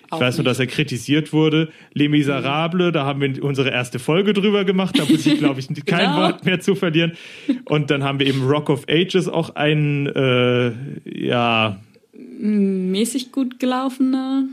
Ich 0.09 0.13
Auch 0.15 0.21
weiß 0.21 0.39
nur, 0.39 0.45
dass 0.45 0.59
er 0.59 0.67
kritisiert 0.67 1.35
wurde. 1.35 1.69
Les 1.93 2.09
Miserables, 2.09 2.93
da 2.93 3.05
haben 3.05 3.21
wir 3.21 3.45
unsere 3.45 3.69
erste 3.71 3.99
Folge 3.99 4.33
drüber 4.33 4.65
gemacht. 4.65 4.99
Da 4.99 5.05
muss 5.05 5.27
ich, 5.27 5.37
glaube 5.39 5.61
ich, 5.61 5.67
kein 5.87 5.99
Genau. 6.07 6.17
Wort 6.17 6.45
mehr 6.47 6.61
zu 6.61 6.75
verlieren. 6.75 7.13
Und 7.67 7.91
dann 7.91 8.03
haben 8.05 8.19
wir 8.19 8.27
eben 8.27 8.43
Rock 8.47 8.71
of 8.71 8.85
Ages 8.89 9.29
auch 9.29 9.55
einen, 9.57 10.07
äh, 10.07 10.73
ja, 11.05 11.79
Mäßig 12.41 13.33
gut 13.33 13.59
gelaufene. 13.61 14.49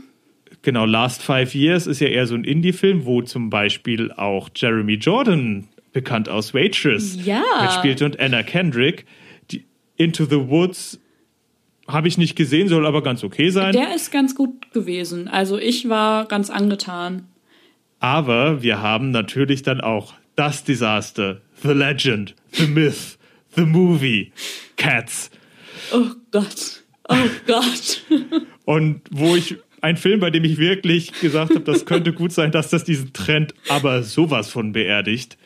genau, 0.62 0.84
Last 0.84 1.22
Five 1.22 1.54
Years 1.54 1.86
ist 1.86 2.00
ja 2.00 2.08
eher 2.08 2.26
so 2.26 2.34
ein 2.34 2.44
Indie-Film, 2.44 3.04
wo 3.06 3.22
zum 3.22 3.48
Beispiel 3.50 4.12
auch 4.12 4.48
Jeremy 4.54 4.94
Jordan, 4.94 5.68
bekannt 5.92 6.28
aus 6.28 6.52
Waitress, 6.52 7.18
Ja. 7.24 7.42
mitspielte 7.62 8.04
und 8.04 8.20
Anna 8.20 8.42
Kendrick. 8.42 9.06
Die 9.50 9.64
Into 9.96 10.24
the 10.26 10.36
Woods 10.50 11.00
habe 11.88 12.08
ich 12.08 12.18
nicht 12.18 12.36
gesehen, 12.36 12.68
soll 12.68 12.86
aber 12.86 13.02
ganz 13.02 13.22
okay 13.24 13.50
sein. 13.50 13.72
Der 13.72 13.94
ist 13.94 14.10
ganz 14.10 14.34
gut 14.34 14.72
gewesen. 14.72 15.28
Also 15.28 15.58
ich 15.58 15.88
war 15.88 16.26
ganz 16.26 16.50
angetan. 16.50 17.28
Aber 18.00 18.62
wir 18.62 18.82
haben 18.82 19.10
natürlich 19.10 19.62
dann 19.62 19.80
auch 19.80 20.14
das 20.34 20.64
Desaster, 20.64 21.40
The 21.62 21.72
Legend, 21.72 22.34
The 22.52 22.66
Myth, 22.66 23.18
The 23.54 23.62
Movie, 23.62 24.32
Cats. 24.76 25.30
Oh 25.92 26.10
Gott. 26.30 26.82
Oh 27.08 27.14
Gott. 27.46 28.02
Und 28.64 29.00
wo 29.10 29.36
ich 29.36 29.56
ein 29.80 29.96
Film, 29.96 30.20
bei 30.20 30.30
dem 30.30 30.44
ich 30.44 30.58
wirklich 30.58 31.12
gesagt 31.20 31.50
habe, 31.50 31.60
das 31.64 31.86
könnte 31.86 32.12
gut 32.12 32.32
sein, 32.32 32.50
dass 32.50 32.70
das 32.70 32.84
diesen 32.84 33.12
Trend 33.12 33.54
aber 33.68 34.02
sowas 34.02 34.50
von 34.50 34.72
beerdigt. 34.72 35.38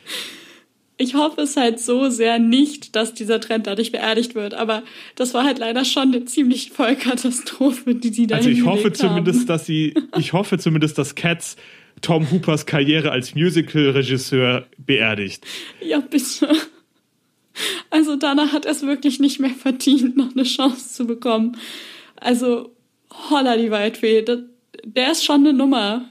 Ich 1.01 1.15
hoffe 1.15 1.41
es 1.41 1.57
halt 1.57 1.79
so 1.79 2.09
sehr 2.09 2.37
nicht, 2.39 2.95
dass 2.95 3.13
dieser 3.13 3.39
Trend 3.39 3.65
dadurch 3.67 3.91
beerdigt 3.91 4.35
wird. 4.35 4.53
Aber 4.53 4.83
das 5.15 5.33
war 5.33 5.43
halt 5.43 5.57
leider 5.59 5.83
schon 5.83 6.13
eine 6.13 6.25
ziemlich 6.25 6.71
Vollkatastrophe, 6.71 7.95
die 7.95 8.09
sie 8.09 8.27
da 8.27 8.35
Also 8.37 8.49
ich 8.49 8.65
hoffe 8.65 8.93
zumindest, 8.93 9.39
haben. 9.41 9.47
dass 9.47 9.65
sie, 9.65 9.93
ich 10.17 10.33
hoffe 10.33 10.57
zumindest, 10.59 10.97
dass 10.97 11.15
Cats 11.15 11.55
Tom 12.01 12.29
Hoopers 12.31 12.65
Karriere 12.65 13.11
als 13.11 13.35
Musical-Regisseur 13.35 14.65
beerdigt. 14.77 15.45
Ja, 15.81 15.99
bitte. 15.99 16.49
Also 17.89 18.15
danach 18.15 18.53
hat 18.53 18.65
er 18.65 18.71
es 18.71 18.81
wirklich 18.83 19.19
nicht 19.19 19.39
mehr 19.39 19.49
verdient, 19.51 20.15
noch 20.17 20.31
eine 20.31 20.43
Chance 20.43 20.93
zu 20.93 21.05
bekommen. 21.05 21.57
Also, 22.15 22.75
holla 23.29 23.57
die 23.57 23.71
Waldfee, 23.71 24.21
das- 24.21 24.39
der 24.85 25.11
ist 25.11 25.25
schon 25.25 25.41
eine 25.41 25.53
Nummer, 25.53 26.05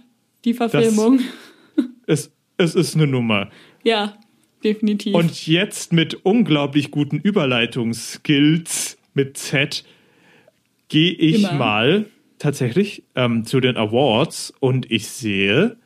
die 0.45 0.53
Verfilmung. 0.55 1.21
Es, 2.07 2.31
es 2.59 2.75
ist 2.75 2.95
eine 2.95 3.07
Nummer. 3.07 3.51
ja, 3.85 4.15
definitiv. 4.63 5.15
Und 5.15 5.47
jetzt 5.47 5.93
mit 5.93 6.15
unglaublich 6.25 6.91
guten 6.91 7.19
Überleitungsskills 7.19 8.99
mit 9.15 9.37
Z 9.37 9.85
gehe 10.89 11.13
ich 11.13 11.45
Immer. 11.45 11.53
mal 11.55 12.07
tatsächlich 12.39 13.03
ähm, 13.15 13.45
zu 13.45 13.61
den 13.61 13.77
Awards 13.77 14.53
und 14.61 14.91
ich 14.91 15.09
sehe, 15.09 15.77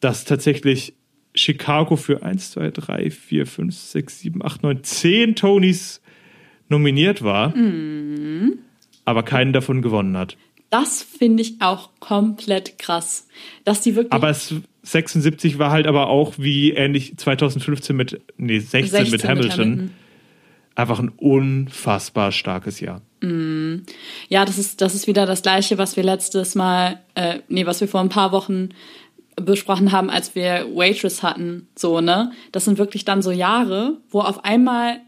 dass 0.00 0.24
tatsächlich 0.24 0.94
Chicago 1.34 1.96
für 1.96 2.22
1, 2.22 2.52
2, 2.52 2.70
3, 2.70 3.10
4, 3.10 3.46
5, 3.46 3.74
6, 3.74 4.20
7, 4.20 4.44
8, 4.44 4.62
9, 4.62 4.82
10 4.84 5.34
Tonys 5.36 6.00
nominiert 6.68 7.22
war, 7.22 7.54
Mhm. 7.56 8.58
aber 9.04 9.22
keinen 9.22 9.52
davon 9.52 9.82
gewonnen 9.82 10.16
hat. 10.16 10.36
das 10.70 11.02
finde 11.02 11.42
ich 11.42 11.56
auch 11.60 11.90
komplett 12.00 12.78
krass, 12.78 13.28
dass 13.64 13.80
die 13.82 13.94
wirklich 13.94 14.12
Aber 14.12 14.30
es 14.30 14.54
76 14.84 15.58
war 15.58 15.70
halt 15.70 15.86
aber 15.86 16.08
auch 16.08 16.34
wie 16.36 16.72
ähnlich 16.72 17.16
2015 17.16 17.96
mit, 17.96 18.20
nee, 18.36 18.58
16, 18.58 19.10
mit 19.10 19.22
16 19.22 19.30
Hamilton. 19.30 19.90
einfach 20.74 21.00
ein 21.00 21.08
unfassbar 21.08 22.32
starkes 22.32 22.80
Jahr. 22.80 23.00
Ja, 24.28 24.44
das 24.44 24.58
ist, 24.58 24.80
das 24.80 24.94
ist 24.94 25.06
wieder 25.06 25.24
das 25.26 25.42
Gleiche, 25.42 25.78
was 25.78 25.96
wir 25.96 26.04
letztes 26.04 26.54
Mal, 26.54 27.00
äh, 27.14 27.38
nee, 27.48 27.64
was 27.66 27.80
wir 27.80 27.88
vor 27.88 28.00
ein 28.00 28.10
paar 28.10 28.32
Wochen 28.32 28.68
besprochen 29.36 29.92
haben, 29.92 30.10
als 30.10 30.34
wir 30.34 30.66
Waitress 30.74 31.22
hatten. 31.22 31.68
So, 31.74 32.00
ne? 32.00 32.32
Das 32.52 32.66
sind 32.66 32.78
wirklich 32.78 33.04
dann 33.04 33.22
so 33.22 33.30
Jahre, 33.30 33.98
wo 34.10 34.20
auf 34.20 34.44
einmal 34.44 35.00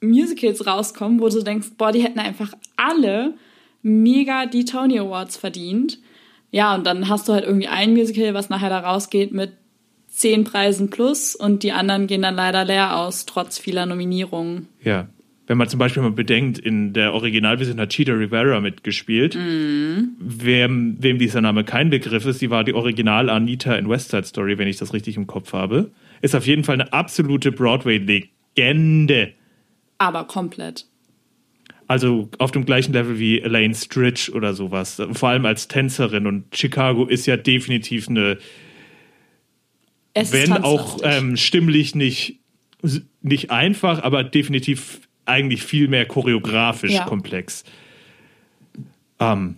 Musicals 0.00 0.66
rauskommen, 0.66 1.20
wo 1.20 1.28
du 1.28 1.42
denkst, 1.42 1.72
boah, 1.76 1.92
die 1.92 2.02
hätten 2.02 2.20
einfach 2.20 2.52
alle 2.76 3.34
mega 3.82 4.46
die 4.46 4.64
Tony 4.64 4.98
Awards 4.98 5.36
verdient. 5.36 5.98
Ja, 6.50 6.74
und 6.74 6.86
dann 6.86 7.08
hast 7.08 7.28
du 7.28 7.32
halt 7.32 7.44
irgendwie 7.44 7.68
ein 7.68 7.92
Musical, 7.92 8.34
was 8.34 8.48
nachher 8.48 8.70
da 8.70 8.80
rausgeht 8.80 9.32
mit 9.32 9.52
zehn 10.08 10.44
Preisen 10.44 10.90
plus 10.90 11.34
und 11.34 11.62
die 11.62 11.72
anderen 11.72 12.06
gehen 12.06 12.22
dann 12.22 12.34
leider 12.34 12.64
leer 12.64 12.96
aus, 12.96 13.26
trotz 13.26 13.58
vieler 13.58 13.86
Nominierungen. 13.86 14.68
Ja. 14.82 15.08
Wenn 15.46 15.58
man 15.58 15.68
zum 15.68 15.80
Beispiel 15.80 16.02
mal 16.02 16.12
bedenkt, 16.12 16.58
in 16.60 16.92
der 16.92 17.12
Originalversion 17.12 17.80
hat 17.80 17.88
Cheetah 17.90 18.12
Rivera 18.12 18.60
mitgespielt. 18.60 19.36
Wem, 19.36 20.96
wem 21.00 21.18
dieser 21.18 21.40
Name 21.40 21.64
kein 21.64 21.90
Begriff 21.90 22.24
ist, 22.24 22.40
die 22.40 22.50
war 22.50 22.62
die 22.62 22.72
Original 22.72 23.28
Anita 23.28 23.74
in 23.74 23.88
West 23.88 24.10
Side 24.10 24.26
Story, 24.26 24.58
wenn 24.58 24.68
ich 24.68 24.76
das 24.76 24.92
richtig 24.92 25.16
im 25.16 25.26
Kopf 25.26 25.52
habe. 25.52 25.90
Ist 26.20 26.36
auf 26.36 26.46
jeden 26.46 26.62
Fall 26.62 26.74
eine 26.74 26.92
absolute 26.92 27.50
Broadway-Legende. 27.50 29.32
Aber 29.98 30.24
komplett. 30.24 30.86
Also 31.90 32.28
auf 32.38 32.52
dem 32.52 32.64
gleichen 32.66 32.92
Level 32.92 33.18
wie 33.18 33.40
Elaine 33.40 33.74
Stritch 33.74 34.28
oder 34.30 34.54
sowas. 34.54 35.02
Vor 35.10 35.30
allem 35.30 35.44
als 35.44 35.66
Tänzerin. 35.66 36.28
Und 36.28 36.44
Chicago 36.56 37.04
ist 37.04 37.26
ja 37.26 37.36
definitiv 37.36 38.08
eine, 38.08 38.38
Es 40.14 40.32
ist 40.32 40.32
wenn 40.32 40.52
auch 40.52 41.00
ähm, 41.02 41.36
stimmlich 41.36 41.96
nicht, 41.96 42.38
nicht 43.22 43.50
einfach, 43.50 44.04
aber 44.04 44.22
definitiv 44.22 45.00
eigentlich 45.24 45.64
viel 45.64 45.88
mehr 45.88 46.06
choreografisch 46.06 46.92
Ja. 46.92 47.06
komplex. 47.06 47.64
Ähm, 49.18 49.56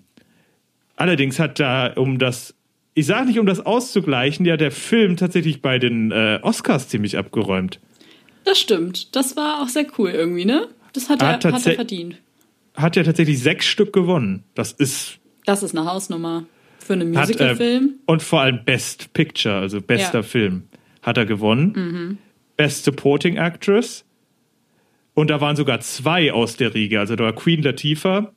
allerdings 0.97 1.39
hat 1.39 1.61
da, 1.61 1.93
um 1.97 2.19
das, 2.19 2.55
ich 2.95 3.05
sage 3.05 3.27
nicht, 3.27 3.41
um 3.41 3.47
das 3.47 3.61
auszugleichen, 3.61 4.47
ja 4.47 4.57
der 4.57 4.71
Film 4.71 5.19
tatsächlich 5.19 5.61
bei 5.61 5.79
den 5.79 6.11
äh, 6.13 6.39
Oscars 6.41 6.89
ziemlich 6.89 7.19
abgeräumt. 7.19 7.79
Das 8.45 8.59
stimmt. 8.59 9.15
Das 9.15 9.37
war 9.37 9.61
auch 9.63 9.69
sehr 9.69 9.85
cool 9.99 10.09
irgendwie, 10.09 10.47
ne? 10.47 10.69
Das 10.93 11.09
hat, 11.09 11.23
Ah, 11.23 11.39
er, 11.43 11.53
hat 11.53 11.67
er 11.67 11.75
verdient. 11.75 12.17
Hat 12.75 12.97
ja 12.97 13.03
tatsächlich 13.03 13.39
sechs 13.41 13.67
Stück 13.67 13.93
gewonnen. 13.93 14.45
Das 14.55 14.73
ist 14.73 15.19
Das 15.45 15.63
ist 15.63 15.77
eine 15.77 15.87
Hausnummer 15.91 16.45
für 16.79 16.95
einen 16.95 17.17
hat, 17.17 17.29
äh, 17.29 17.33
Musicalfilm. 17.33 17.95
und 18.07 18.23
vor 18.23 18.41
allem 18.41 18.65
Best 18.65 19.13
Picture, 19.13 19.57
also 19.57 19.81
bester 19.81 20.19
Ja. 20.19 20.23
Film, 20.23 20.65
hat 21.03 21.17
er 21.17 21.27
gewonnen. 21.27 22.19
Best 22.57 22.85
Supporting 22.85 23.37
Actress. 23.37 24.05
Und 25.15 25.29
da 25.31 25.41
waren 25.41 25.57
sogar 25.57 25.81
zwei 25.81 26.33
aus 26.33 26.57
der 26.57 26.75
Riege. 26.75 26.99
Also 27.01 27.17
da 27.17 27.25
war 27.25 27.33
Queen 27.35 27.63
Latifah 27.63 28.33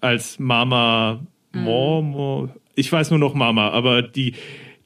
als 0.00 0.38
Mama 0.38 1.26
Momo. 1.52 2.48
Ich 2.76 2.90
weiß 2.92 3.10
nur 3.10 3.18
noch 3.18 3.34
Mama, 3.34 3.70
aber 3.70 4.02
die, 4.02 4.34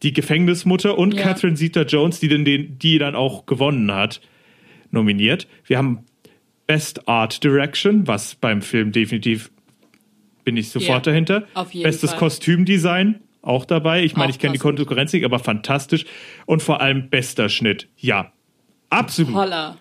die 0.02 0.12
Gefängnismutter 0.12 0.96
und 0.96 1.12
Ja. 1.14 1.22
Catherine 1.22 1.56
Zeta-Jones, 1.56 2.20
die, 2.20 2.28
den, 2.28 2.44
den, 2.44 2.78
die 2.78 2.98
dann 2.98 3.14
auch 3.14 3.44
gewonnen 3.46 3.92
hat, 3.92 4.20
nominiert. 4.90 5.46
Wir 5.66 5.76
haben 5.78 6.04
Best 6.72 7.06
Art 7.06 7.44
Direction, 7.44 8.06
was 8.06 8.34
beim 8.34 8.62
Film 8.62 8.92
definitiv 8.92 9.50
bin 10.42 10.56
ich 10.56 10.70
sofort 10.70 11.06
Ja, 11.06 11.12
dahinter. 11.12 11.44
auf 11.52 11.70
jeden 11.74 11.84
Bestes 11.84 12.10
Fall. 12.12 12.18
Kostümdesign 12.18 13.20
auch 13.42 13.66
dabei. 13.66 14.04
Ich 14.04 14.16
meine, 14.16 14.30
ich 14.30 14.38
kenne 14.38 14.54
die. 14.54 14.58
Konkurrenz 14.58 15.12
nicht, 15.12 15.26
aber 15.26 15.38
fantastisch. 15.38 16.06
Und 16.46 16.62
vor 16.62 16.80
allem 16.80 17.10
bester 17.10 17.50
Schnitt. 17.50 17.88
Ja, 17.98 18.32
absolut. 18.88 19.34
Holla. 19.34 19.76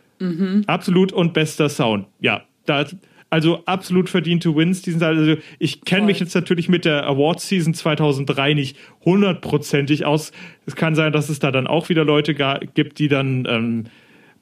Absolut 0.68 1.14
und 1.14 1.34
bester 1.34 1.70
Sound. 1.70 2.08
Ja, 2.20 2.44
da, 2.66 2.86
also 3.30 3.64
absolut 3.66 4.10
verdiente 4.10 4.54
Wins. 4.54 4.82
Diesen, 4.82 5.02
also 5.02 5.38
ich 5.60 5.82
kenne 5.86 6.08
mich 6.08 6.20
jetzt 6.20 6.36
natürlich 6.36 6.68
mit 6.68 6.84
der 6.84 7.08
Awards 7.08 7.48
Season 7.48 7.74
2003 7.74 8.54
nicht 8.54 8.76
hundertprozentig 9.06 10.06
aus. 10.06 10.34
Es 10.66 10.76
kann 10.76 10.94
sein, 10.96 11.14
dass 11.14 11.30
es 11.30 11.40
da 11.40 11.52
dann 11.52 11.68
auch 11.68 11.88
wieder 11.88 12.04
Leute 12.04 12.36
gibt, 12.74 13.00
die 13.00 13.08
dann 13.08 13.46
ähm, 13.48 13.86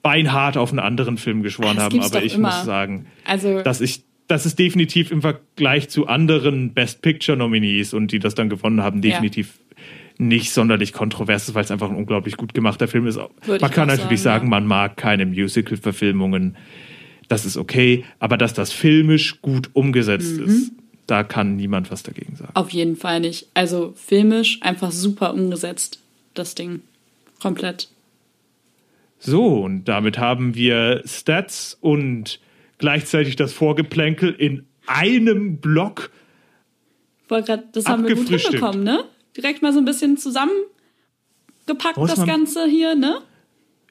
beinhart 0.02 0.58
auf 0.58 0.70
einen 0.72 0.80
anderen 0.80 1.18
Film 1.18 1.44
geschworen 1.44 1.76
Das 1.76 1.86
haben. 1.86 2.00
Aber 2.00 2.24
ich 2.24 2.36
immer. 2.36 2.50
muss 2.50 2.66
sagen, 2.66 3.06
Also, 3.26 3.62
dass 3.62 3.82
ich 3.82 4.04
das 4.28 4.46
ist 4.46 4.60
definitiv 4.60 5.10
im 5.12 5.22
Vergleich 5.24 5.90
zu 5.90 6.06
anderen 6.06 6.74
Best 6.76 7.02
Picture 7.02 7.36
Nominees 7.36 7.96
und 7.96 8.12
die 8.12 8.20
das 8.20 8.36
dann 8.36 8.48
gewonnen 8.48 8.84
haben, 8.84 9.02
Ja. 9.02 9.10
definitiv 9.14 9.58
nicht 10.20 10.52
sonderlich 10.52 10.94
kontrovers 10.94 11.48
ist, 11.50 11.56
weil 11.56 11.64
es 11.64 11.72
einfach 11.72 11.90
ein 11.90 11.96
unglaublich 11.96 12.38
gut 12.38 12.54
gemachter 12.54 12.88
Film 12.88 13.08
ist. 13.08 13.16
Würde 13.16 13.62
man 13.62 13.72
kann 13.72 13.88
natürlich 13.88 14.22
sagen, 14.22 14.42
sagen, 14.42 14.50
man 14.50 14.68
mag 14.68 14.98
keine 14.98 15.26
Musical-Verfilmungen. 15.26 16.58
Das 17.28 17.46
ist 17.46 17.58
okay, 17.58 18.04
aber 18.20 18.38
dass 18.38 18.54
das 18.54 18.72
filmisch 18.72 19.42
gut 19.42 19.70
umgesetzt 19.74 20.38
Mhm. 20.38 20.46
ist, 20.46 20.72
da 21.08 21.24
kann 21.24 21.56
niemand 21.56 21.90
was 21.90 22.04
dagegen 22.04 22.36
sagen. 22.36 22.52
auf 22.54 22.70
jeden 22.70 22.98
Fall 22.98 23.22
nicht. 23.22 23.48
Also, 23.56 23.94
filmisch 23.96 24.60
einfach 24.62 24.92
super 24.92 25.34
umgesetzt, 25.34 26.00
das 26.36 26.54
Ding. 26.54 26.82
Komplett. 27.42 27.90
So, 29.20 29.60
und 29.64 29.86
damit 29.86 30.18
haben 30.18 30.56
wir 30.56 31.04
Stats 31.06 31.78
und 31.80 32.40
gleichzeitig 32.78 33.36
das 33.36 33.54
Vorgeplänkel 33.54 34.34
in 34.34 34.66
einem 34.88 35.58
Block. 35.58 36.10
Grad, 37.28 37.76
das 37.76 37.86
haben 37.86 38.08
wir 38.08 38.16
gut 38.16 38.30
hinbekommen, 38.30 38.84
ne? 38.84 39.04
Direkt 39.38 39.62
mal 39.62 39.72
so 39.74 39.80
ein 39.80 39.86
bisschen 39.86 40.18
zusammengepackt, 40.18 41.98
das 41.98 42.26
Ganze 42.26 42.66
hier, 42.66 42.96
ne? 42.96 43.20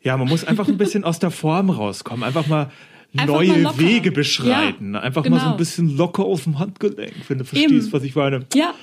Ja, 0.03 0.17
man 0.17 0.29
muss 0.29 0.45
einfach 0.45 0.67
ein 0.67 0.79
bisschen 0.79 1.05
aus 1.05 1.19
der 1.19 1.31
Form 1.31 1.71
rauskommen, 1.71 2.25
einfach 2.25 2.47
mal 2.47 2.71
Einfach 3.16 3.35
neue. 3.35 3.79
Wege 3.79 4.12
beschreiten, 4.12 4.94
Ja, 4.94 5.01
einfach 5.01 5.25
mal 5.25 5.37
so 5.38 5.44
genau. 5.44 5.51
ein 5.53 5.57
bisschen 5.57 5.97
locker 5.97 6.25
auf 6.25 6.44
dem 6.44 6.59
Handgelenk, 6.59 7.14
wenn 7.29 7.38
du 7.38 7.44
verstehst, 7.44 7.73
Eben. 7.73 7.92
was 7.92 8.03
ich 8.05 8.14
meine. 8.14 8.44
Ja. 8.55 8.75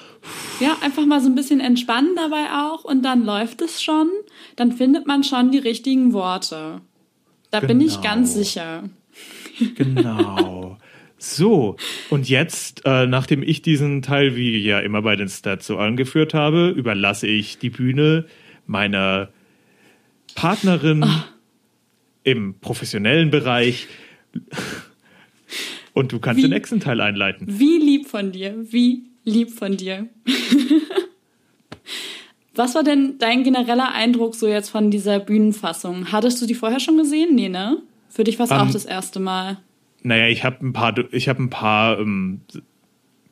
Ja, 0.60 0.76
einfach 0.82 1.06
mal 1.06 1.22
so 1.22 1.28
ein 1.28 1.36
bisschen 1.36 1.60
entspannen 1.60 2.16
dabei 2.16 2.46
auch 2.52 2.84
und 2.84 3.04
dann 3.04 3.24
läuft 3.24 3.62
es 3.62 3.84
schon. 3.84 4.10
Dann 4.56 4.72
findet 4.72 5.06
man 5.06 5.24
schon 5.24 5.52
die 5.52 5.60
richtigen 5.60 6.14
Worte. 6.14 6.82
Da 7.52 7.60
bin 7.60 7.80
ich 7.80 7.98
Genau. 7.98 8.02
ganz 8.02 8.34
sicher. 8.34 8.84
Genau. 9.76 10.78
So, 11.18 11.78
und 12.10 12.28
jetzt, 12.28 12.82
äh, 12.86 13.06
nachdem 13.08 13.42
ich 13.44 13.62
diesen 13.62 14.02
Teil, 14.02 14.36
wie 14.36 14.58
ja 14.60 14.80
immer 14.80 15.02
bei 15.04 15.16
den 15.16 15.30
Stats 15.30 15.68
so 15.68 15.78
angeführt 15.78 16.34
habe, 16.34 16.70
überlasse 16.70 17.28
ich 17.28 17.58
die 17.60 17.70
Bühne 17.70 18.26
meiner 18.68 19.30
Partnerin 20.36 21.04
Ah. 21.04 21.26
im 22.24 22.56
professionellen 22.60 23.30
Bereich. 23.30 23.88
Und 25.94 26.12
du 26.12 26.20
kannst 26.20 26.40
Wie? 26.40 26.42
den 26.44 26.52
nächsten 26.52 26.80
Teil 26.82 27.00
einleiten. 27.00 27.48
Wie 27.48 27.78
lieb 27.78 28.08
von 28.08 28.32
dir, 28.32 28.56
wie 28.70 29.04
lieb 29.24 29.52
von 29.52 29.78
dir. 29.78 30.08
Was 32.56 32.76
war 32.76 32.84
denn 32.84 33.18
dein 33.20 33.44
genereller 33.44 33.94
Eindruck 33.94 34.36
so 34.36 34.48
jetzt 34.48 34.70
von 34.70 34.90
dieser 34.92 35.20
Bühnenfassung? 35.20 36.12
Hattest 36.12 36.42
du 36.42 36.46
die 36.46 36.54
vorher 36.54 36.80
schon 36.80 36.98
gesehen? 36.98 37.36
Nee, 37.36 37.50
ne? 37.50 37.82
Für 38.10 38.24
dich 38.24 38.40
war 38.40 38.46
es 38.46 38.52
Ähm, 38.52 38.60
auch 38.60 38.72
das 38.72 38.86
erste 38.86 39.20
Mal. 39.20 39.58
Naja, 40.04 40.28
ich 40.28 40.44
habe 40.44 40.66
ein 40.66 40.72
paar, 40.72 40.94
ich 41.12 41.28
habe 41.28 41.44
ein 41.44 41.50
paar, 41.50 42.00
ähm, 42.00 42.42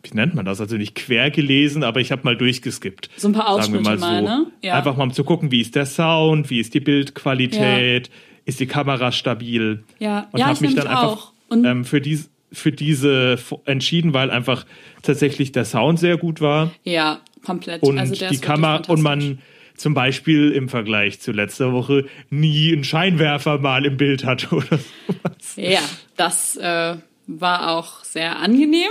wie 0.01 0.13
nennt 0.13 0.35
man 0.35 0.43
das? 0.43 0.59
Also 0.59 0.75
nicht 0.75 0.95
quer 0.95 1.31
gelesen, 1.31 1.83
aber 1.83 2.01
ich 2.01 2.11
habe 2.11 2.23
mal 2.25 2.35
durchgeskippt. 2.35 3.09
So 3.15 3.29
ein 3.29 3.33
paar 3.33 3.61
sagen 3.61 3.73
wir 3.73 3.79
Ausschnitte 3.79 4.01
mal, 4.01 4.21
ne? 4.21 4.47
Ja. 4.61 4.73
Einfach 4.77 4.97
mal 4.97 5.03
um 5.03 5.13
zu 5.13 5.23
gucken, 5.23 5.51
wie 5.51 5.61
ist 5.61 5.75
der 5.75 5.85
Sound, 5.85 6.49
wie 6.49 6.59
ist 6.59 6.73
die 6.73 6.81
Bildqualität, 6.81 8.09
ist 8.45 8.59
die 8.59 8.65
Kamera 8.67 9.11
stabil. 9.11 9.83
Ja. 9.99 10.27
Und 10.31 10.39
Ja, 10.39 10.45
habe 10.45 10.55
ich 10.55 10.61
mich 10.61 10.75
dann 10.75 10.87
einfach 10.87 11.31
ähm, 11.51 11.85
für, 11.85 12.01
dies, 12.01 12.29
für 12.51 12.71
diese 12.71 13.37
entschieden, 13.65 14.13
weil 14.13 14.29
einfach 14.31 14.65
tatsächlich 15.01 15.51
der 15.51 15.65
Sound 15.65 15.99
sehr 15.99 16.17
gut 16.17 16.41
war 16.41 16.71
Ja, 16.83 17.21
komplett. 17.45 17.83
und 17.83 17.97
also 17.99 18.15
der 18.15 18.29
die 18.29 18.37
Kamera 18.39 18.81
und 18.87 19.01
man 19.01 19.39
zum 19.75 19.93
Beispiel 19.95 20.51
im 20.51 20.69
Vergleich 20.69 21.19
zu 21.19 21.31
letzter 21.31 21.73
Woche 21.73 22.05
nie 22.29 22.71
einen 22.73 22.83
Scheinwerfer 22.83 23.57
mal 23.59 23.85
im 23.85 23.97
Bild 23.97 24.23
hatte 24.25 24.49
oder 24.55 24.77
sowas. 24.77 25.55
Ja, 25.55 25.79
das 26.15 26.55
äh, 26.57 26.95
war 27.27 27.71
auch 27.71 28.03
sehr 28.03 28.37
angenehm. 28.39 28.89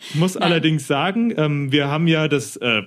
Ich 0.00 0.14
muss 0.14 0.36
allerdings 0.36 0.86
sagen, 0.86 1.32
ähm, 1.36 1.72
wir 1.72 1.88
haben 1.88 2.06
ja 2.08 2.28
das, 2.28 2.56
äh, 2.56 2.82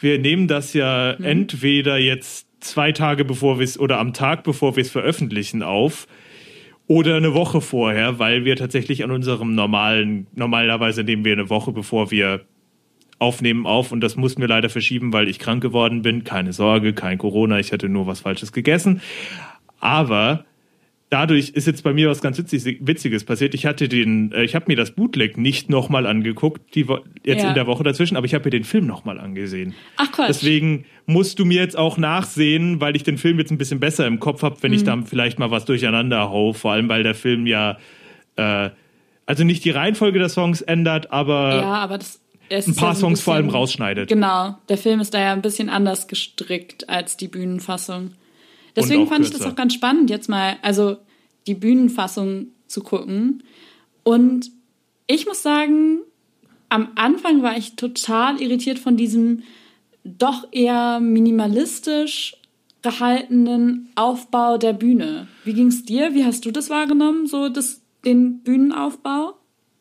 wir 0.00 0.18
nehmen 0.18 0.46
das 0.48 0.72
ja 0.74 1.16
Mhm. 1.18 1.24
entweder 1.24 1.98
jetzt 1.98 2.46
zwei 2.60 2.92
Tage 2.92 3.24
bevor 3.24 3.58
wir 3.58 3.64
es 3.64 3.78
oder 3.78 3.98
am 3.98 4.12
Tag 4.12 4.44
bevor 4.44 4.76
wir 4.76 4.82
es 4.82 4.90
veröffentlichen 4.90 5.62
auf 5.62 6.06
oder 6.86 7.16
eine 7.16 7.34
Woche 7.34 7.60
vorher, 7.60 8.18
weil 8.18 8.44
wir 8.44 8.56
tatsächlich 8.56 9.04
an 9.04 9.10
unserem 9.10 9.54
normalen, 9.54 10.26
normalerweise 10.34 11.04
nehmen 11.04 11.24
wir 11.24 11.34
eine 11.34 11.50
Woche 11.50 11.72
bevor 11.72 12.10
wir 12.10 12.46
aufnehmen 13.18 13.66
auf 13.66 13.92
und 13.92 14.00
das 14.00 14.16
mussten 14.16 14.40
wir 14.40 14.48
leider 14.48 14.70
verschieben, 14.70 15.12
weil 15.12 15.28
ich 15.28 15.38
krank 15.38 15.62
geworden 15.62 16.02
bin. 16.02 16.24
Keine 16.24 16.52
Sorge, 16.52 16.92
kein 16.92 17.18
Corona, 17.18 17.58
ich 17.58 17.72
hatte 17.72 17.88
nur 17.88 18.06
was 18.06 18.20
Falsches 18.20 18.52
gegessen. 18.52 19.02
Aber 19.80 20.44
dadurch 21.10 21.50
ist 21.50 21.66
jetzt 21.66 21.82
bei 21.84 21.92
mir 21.92 22.08
was 22.10 22.20
ganz 22.20 22.38
Witzig, 22.38 22.78
Witziges 22.86 23.24
passiert. 23.24 23.54
Ich 23.54 23.64
hatte 23.66 23.88
den, 23.88 24.32
äh, 24.32 24.44
ich 24.44 24.54
habe 24.54 24.66
mir 24.68 24.76
das 24.76 24.90
Bootleg 24.90 25.38
nicht 25.38 25.70
nochmal 25.70 26.06
angeguckt, 26.06 26.74
die 26.74 26.86
Wo 26.88 26.98
jetzt 27.24 27.42
Ja. 27.42 27.48
in 27.48 27.54
der 27.54 27.66
Woche 27.66 27.82
dazwischen, 27.84 28.16
aber 28.16 28.26
ich 28.26 28.34
habe 28.34 28.44
mir 28.44 28.50
den 28.50 28.64
Film 28.64 28.86
nochmal 28.86 29.18
angesehen. 29.18 29.74
Ach 29.96 30.10
Quatsch. 30.12 30.28
Deswegen 30.28 30.84
musst 31.06 31.38
du 31.38 31.44
mir 31.44 31.60
jetzt 31.62 31.76
auch 31.78 31.96
nachsehen, 31.96 32.80
weil 32.80 32.94
ich 32.96 33.02
den 33.04 33.16
Film 33.18 33.38
jetzt 33.38 33.50
ein 33.50 33.58
bisschen 33.58 33.80
besser 33.80 34.06
im 34.06 34.20
Kopf 34.20 34.42
habe, 34.42 34.56
wenn 34.62 34.72
ich 34.72 34.82
Mhm. 34.82 34.86
da 34.86 35.02
vielleicht 35.06 35.38
mal 35.38 35.50
was 35.50 35.64
durcheinander 35.64 36.28
hau. 36.30 36.52
Vor 36.52 36.72
allem, 36.72 36.88
weil 36.88 37.02
der 37.02 37.14
Film 37.14 37.46
ja, 37.46 37.78
äh, 38.36 38.70
also 39.26 39.44
nicht 39.44 39.64
die 39.64 39.70
Reihenfolge 39.70 40.18
der 40.18 40.28
Songs 40.28 40.60
ändert, 40.62 41.10
aber 41.12 41.56
ja, 41.56 41.62
aber 41.74 41.98
das. 41.98 42.20
ein 42.50 42.74
paar 42.74 42.90
ja 42.90 42.94
so 42.94 43.00
Songs 43.00 43.20
vor 43.20 43.34
allem 43.34 43.46
bisschen- 43.46 43.58
rausschneidet. 43.58 44.08
Genau, 44.08 44.56
der 44.68 44.78
Film 44.78 45.00
ist 45.00 45.12
da 45.14 45.20
ja 45.20 45.32
ein 45.32 45.42
bisschen 45.42 45.68
anders 45.68 46.06
gestrickt 46.08 46.88
als 46.88 47.16
die 47.16 47.28
Bühnenfassung. 47.28 48.12
Deswegen 48.82 49.06
fand 49.06 49.24
ich 49.24 49.30
das 49.30 49.40
kürzer. 49.40 49.52
auch 49.52 49.56
ganz 49.56 49.74
spannend, 49.74 50.10
jetzt 50.10 50.28
mal, 50.28 50.56
also 50.62 50.96
die 51.46 51.54
Bühnenfassung 51.54 52.48
zu 52.66 52.82
gucken. 52.82 53.42
Und 54.02 54.50
ich 55.06 55.26
muss 55.26 55.42
sagen, 55.42 56.00
am 56.68 56.88
Anfang 56.94 57.42
war 57.42 57.56
ich 57.56 57.76
total 57.76 58.40
irritiert 58.40 58.78
von 58.78 58.96
diesem 58.96 59.42
doch 60.04 60.46
eher 60.52 61.00
minimalistisch 61.00 62.36
gehaltenen 62.82 63.88
Aufbau 63.96 64.58
der 64.58 64.72
Bühne. 64.72 65.26
Wie 65.44 65.52
ging's 65.52 65.84
dir? 65.84 66.14
Wie 66.14 66.24
hast 66.24 66.44
du 66.44 66.50
das 66.50 66.70
wahrgenommen, 66.70 67.26
so 67.26 67.48
das, 67.48 67.82
den 68.04 68.40
Bühnenaufbau? 68.40 69.34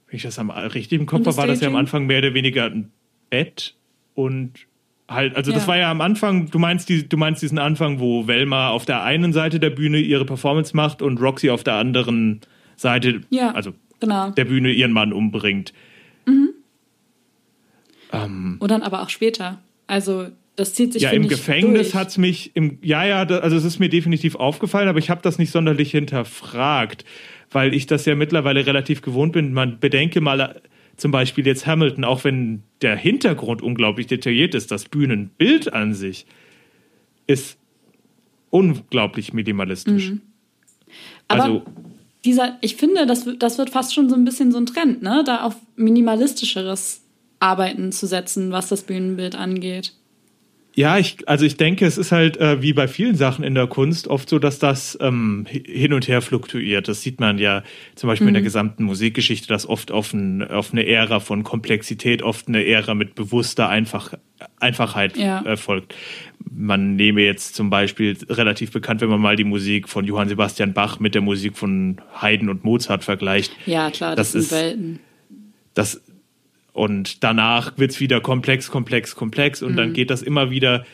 Wenn 0.07 0.15
ich 0.17 0.23
das 0.23 0.39
am 0.39 0.49
richtig 0.49 0.99
im 0.99 1.05
Kopf 1.05 1.25
habe, 1.25 1.37
war 1.37 1.47
das 1.47 1.61
ja 1.61 1.67
am? 1.67 1.75
Anfang 1.75 2.05
mehr 2.05 2.19
oder 2.19 2.33
weniger 2.33 2.65
ein 2.65 2.91
Bett 3.29 3.75
und 4.15 4.53
halt, 5.09 5.35
also 5.35 5.51
das 5.51 5.63
Ja. 5.63 5.67
war 5.67 5.77
ja 5.77 5.91
am 5.91 6.01
Anfang, 6.01 6.49
du 6.51 6.59
meinst, 6.59 6.89
die, 6.89 7.07
du 7.07 7.17
meinst 7.17 7.41
diesen 7.41 7.57
Anfang, 7.59 7.99
wo 7.99 8.27
Velma 8.27 8.69
auf 8.69 8.85
der 8.85 9.03
einen 9.03 9.33
Seite 9.33 9.59
der 9.59 9.69
Bühne 9.69 9.99
ihre 9.99 10.25
Performance 10.25 10.75
macht 10.75 11.01
und 11.01 11.19
Roxy 11.21 11.49
auf 11.49 11.63
der 11.63 11.75
anderen 11.75 12.41
Seite, 12.75 13.21
Ja. 13.29 13.51
also 13.51 13.73
Genau. 13.99 14.29
der 14.31 14.45
Bühne 14.45 14.71
ihren 14.71 14.91
Mann 14.91 15.11
umbringt. 15.13 15.73
Ähm, 18.13 18.57
Und 18.59 18.71
dann 18.71 18.83
aber 18.83 19.01
auch 19.01 19.09
später. 19.09 19.59
Also 19.87 20.27
das 20.55 20.73
zieht 20.73 20.93
sich 20.93 21.03
ja, 21.03 21.11
im 21.11 21.27
Gefängnis 21.27 21.91
durch. 21.91 21.95
hat's 21.95 22.17
mich, 22.17 22.51
im, 22.55 22.79
ja, 22.81 23.05
ja, 23.05 23.25
da, 23.25 23.39
also 23.39 23.55
es 23.55 23.63
ist 23.63 23.79
mir 23.79 23.89
definitiv 23.89 24.35
aufgefallen, 24.35 24.87
aber 24.87 24.99
ich 24.99 25.09
habe 25.09 25.21
das 25.21 25.37
nicht 25.37 25.51
sonderlich 25.51 25.91
hinterfragt, 25.91 27.05
weil 27.51 27.73
ich 27.73 27.85
das 27.85 28.05
ja 28.05 28.15
mittlerweile 28.15 28.65
relativ 28.65 29.01
gewohnt 29.01 29.33
bin. 29.33 29.53
Man 29.53 29.79
bedenke 29.79 30.19
mal 30.21 30.61
zum 30.97 31.11
Beispiel 31.11 31.45
jetzt 31.45 31.65
Hamilton, 31.67 32.03
auch 32.03 32.23
wenn 32.23 32.63
der 32.81 32.95
Hintergrund 32.95 33.61
unglaublich 33.61 34.07
detailliert 34.07 34.55
ist, 34.55 34.71
das 34.71 34.85
Bühnenbild 34.85 35.71
an 35.73 35.93
sich 35.93 36.25
ist 37.27 37.57
unglaublich 38.49 39.33
minimalistisch. 39.33 40.11
Mhm. 40.11 40.21
Aber 41.27 41.43
also 41.43 41.63
dieser, 42.25 42.57
ich 42.61 42.75
finde, 42.77 43.05
das, 43.05 43.25
wird- 43.25 43.43
das 43.43 43.57
wird 43.57 43.69
fast 43.69 43.93
schon 43.93 44.09
so 44.09 44.15
ein 44.15 44.25
bisschen 44.25 44.51
so 44.51 44.57
ein 44.57 44.65
Trend, 44.65 45.01
ne? 45.01 45.23
Da 45.25 45.43
auf 45.43 45.55
minimalistischeres 45.75 47.03
Arbeiten 47.39 47.91
zu 47.91 48.07
setzen, 48.07 48.51
was 48.51 48.69
das 48.69 48.83
Bühnenbild 48.83 49.35
angeht. 49.35 49.93
Ja, 50.79 50.99
ich, 50.99 51.27
also 51.27 51.43
ich 51.43 51.57
denke, 51.57 51.87
es 51.87 51.97
ist 51.97 52.11
halt 52.11 52.37
äh, 52.37 52.61
wie 52.61 52.71
bei 52.71 52.87
vielen 52.87 53.15
Sachen 53.15 53.43
in 53.43 53.55
der 53.55 53.65
Kunst 53.65 54.07
oft 54.07 54.29
so, 54.29 54.37
dass 54.37 54.59
das 54.59 54.95
ähm, 55.01 55.47
hi- 55.51 55.63
hin 55.65 55.91
und 55.91 56.07
her 56.07 56.21
fluktuiert. 56.21 56.87
Das 56.87 57.01
sieht 57.01 57.19
man 57.19 57.39
ja 57.39 57.63
zum 57.95 58.09
Beispiel 58.09 58.27
in 58.27 58.33
Mhm. 58.33 58.35
der 58.35 58.43
gesamten 58.43 58.83
Musikgeschichte, 58.83 59.47
dass 59.47 59.67
oft 59.67 59.91
auf, 59.91 60.13
ein, 60.13 60.47
auf 60.47 60.73
eine 60.73 60.85
Ära 60.85 61.19
von 61.19 61.41
Komplexität, 61.43 62.21
oft 62.21 62.47
eine 62.47 62.63
Ära 62.63 62.93
mit 62.93 63.15
bewusster 63.15 63.69
Einfach, 63.69 64.13
Einfachheit 64.59 65.17
Ja. 65.17 65.41
äh, 65.45 65.57
folgt. 65.57 65.95
Man 66.47 66.95
nehme 66.95 67.21
jetzt 67.23 67.55
zum 67.55 67.71
Beispiel 67.71 68.15
relativ 68.29 68.71
bekannt, 68.71 69.01
wenn 69.01 69.09
man 69.09 69.19
mal 69.19 69.35
die 69.35 69.45
Musik 69.45 69.89
von 69.89 70.05
Johann 70.05 70.29
Sebastian 70.29 70.73
Bach 70.73 70.99
mit 70.99 71.15
der 71.15 71.23
Musik 71.23 71.57
von 71.57 71.97
Haydn 72.21 72.49
und 72.49 72.63
Mozart 72.63 73.03
vergleicht. 73.03 73.51
Ja, 73.65 73.89
klar, 73.89 74.15
das, 74.15 74.31
Das 74.31 74.31
sind 74.33 74.41
ist- 74.41 74.51
Welten. 74.51 74.99
Das, 75.73 76.01
und 76.77 77.23
danach 77.23 77.77
wird's 77.77 77.99
wieder 77.99 78.21
komplex, 78.21 78.69
komplex, 78.69 79.15
komplex 79.15 79.63
und 79.63 79.75
dann 79.75 79.93
geht 79.93 80.09
das 80.11 80.21
immer 80.21 80.51
wieder 80.51 80.85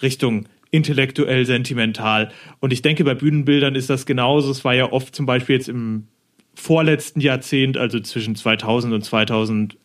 Richtung 0.00 0.46
intellektuell, 0.70 1.44
sentimental. 1.44 2.30
Und 2.60 2.72
ich 2.72 2.80
denke, 2.80 3.04
bei 3.04 3.14
Bühnenbildern 3.14 3.74
ist 3.74 3.90
das 3.90 4.06
genauso. 4.06 4.50
Es 4.52 4.64
war 4.64 4.74
ja 4.74 4.90
oft 4.90 5.14
zum 5.14 5.26
Beispiel 5.26 5.56
jetzt 5.56 5.68
im 5.68 6.06
vorletzten 6.54 7.20
Jahrzehnt, 7.20 7.76
also 7.76 7.98
zwischen 8.00 8.36
2000 8.36 8.94
und 8.94 9.02
2000, 9.04 9.76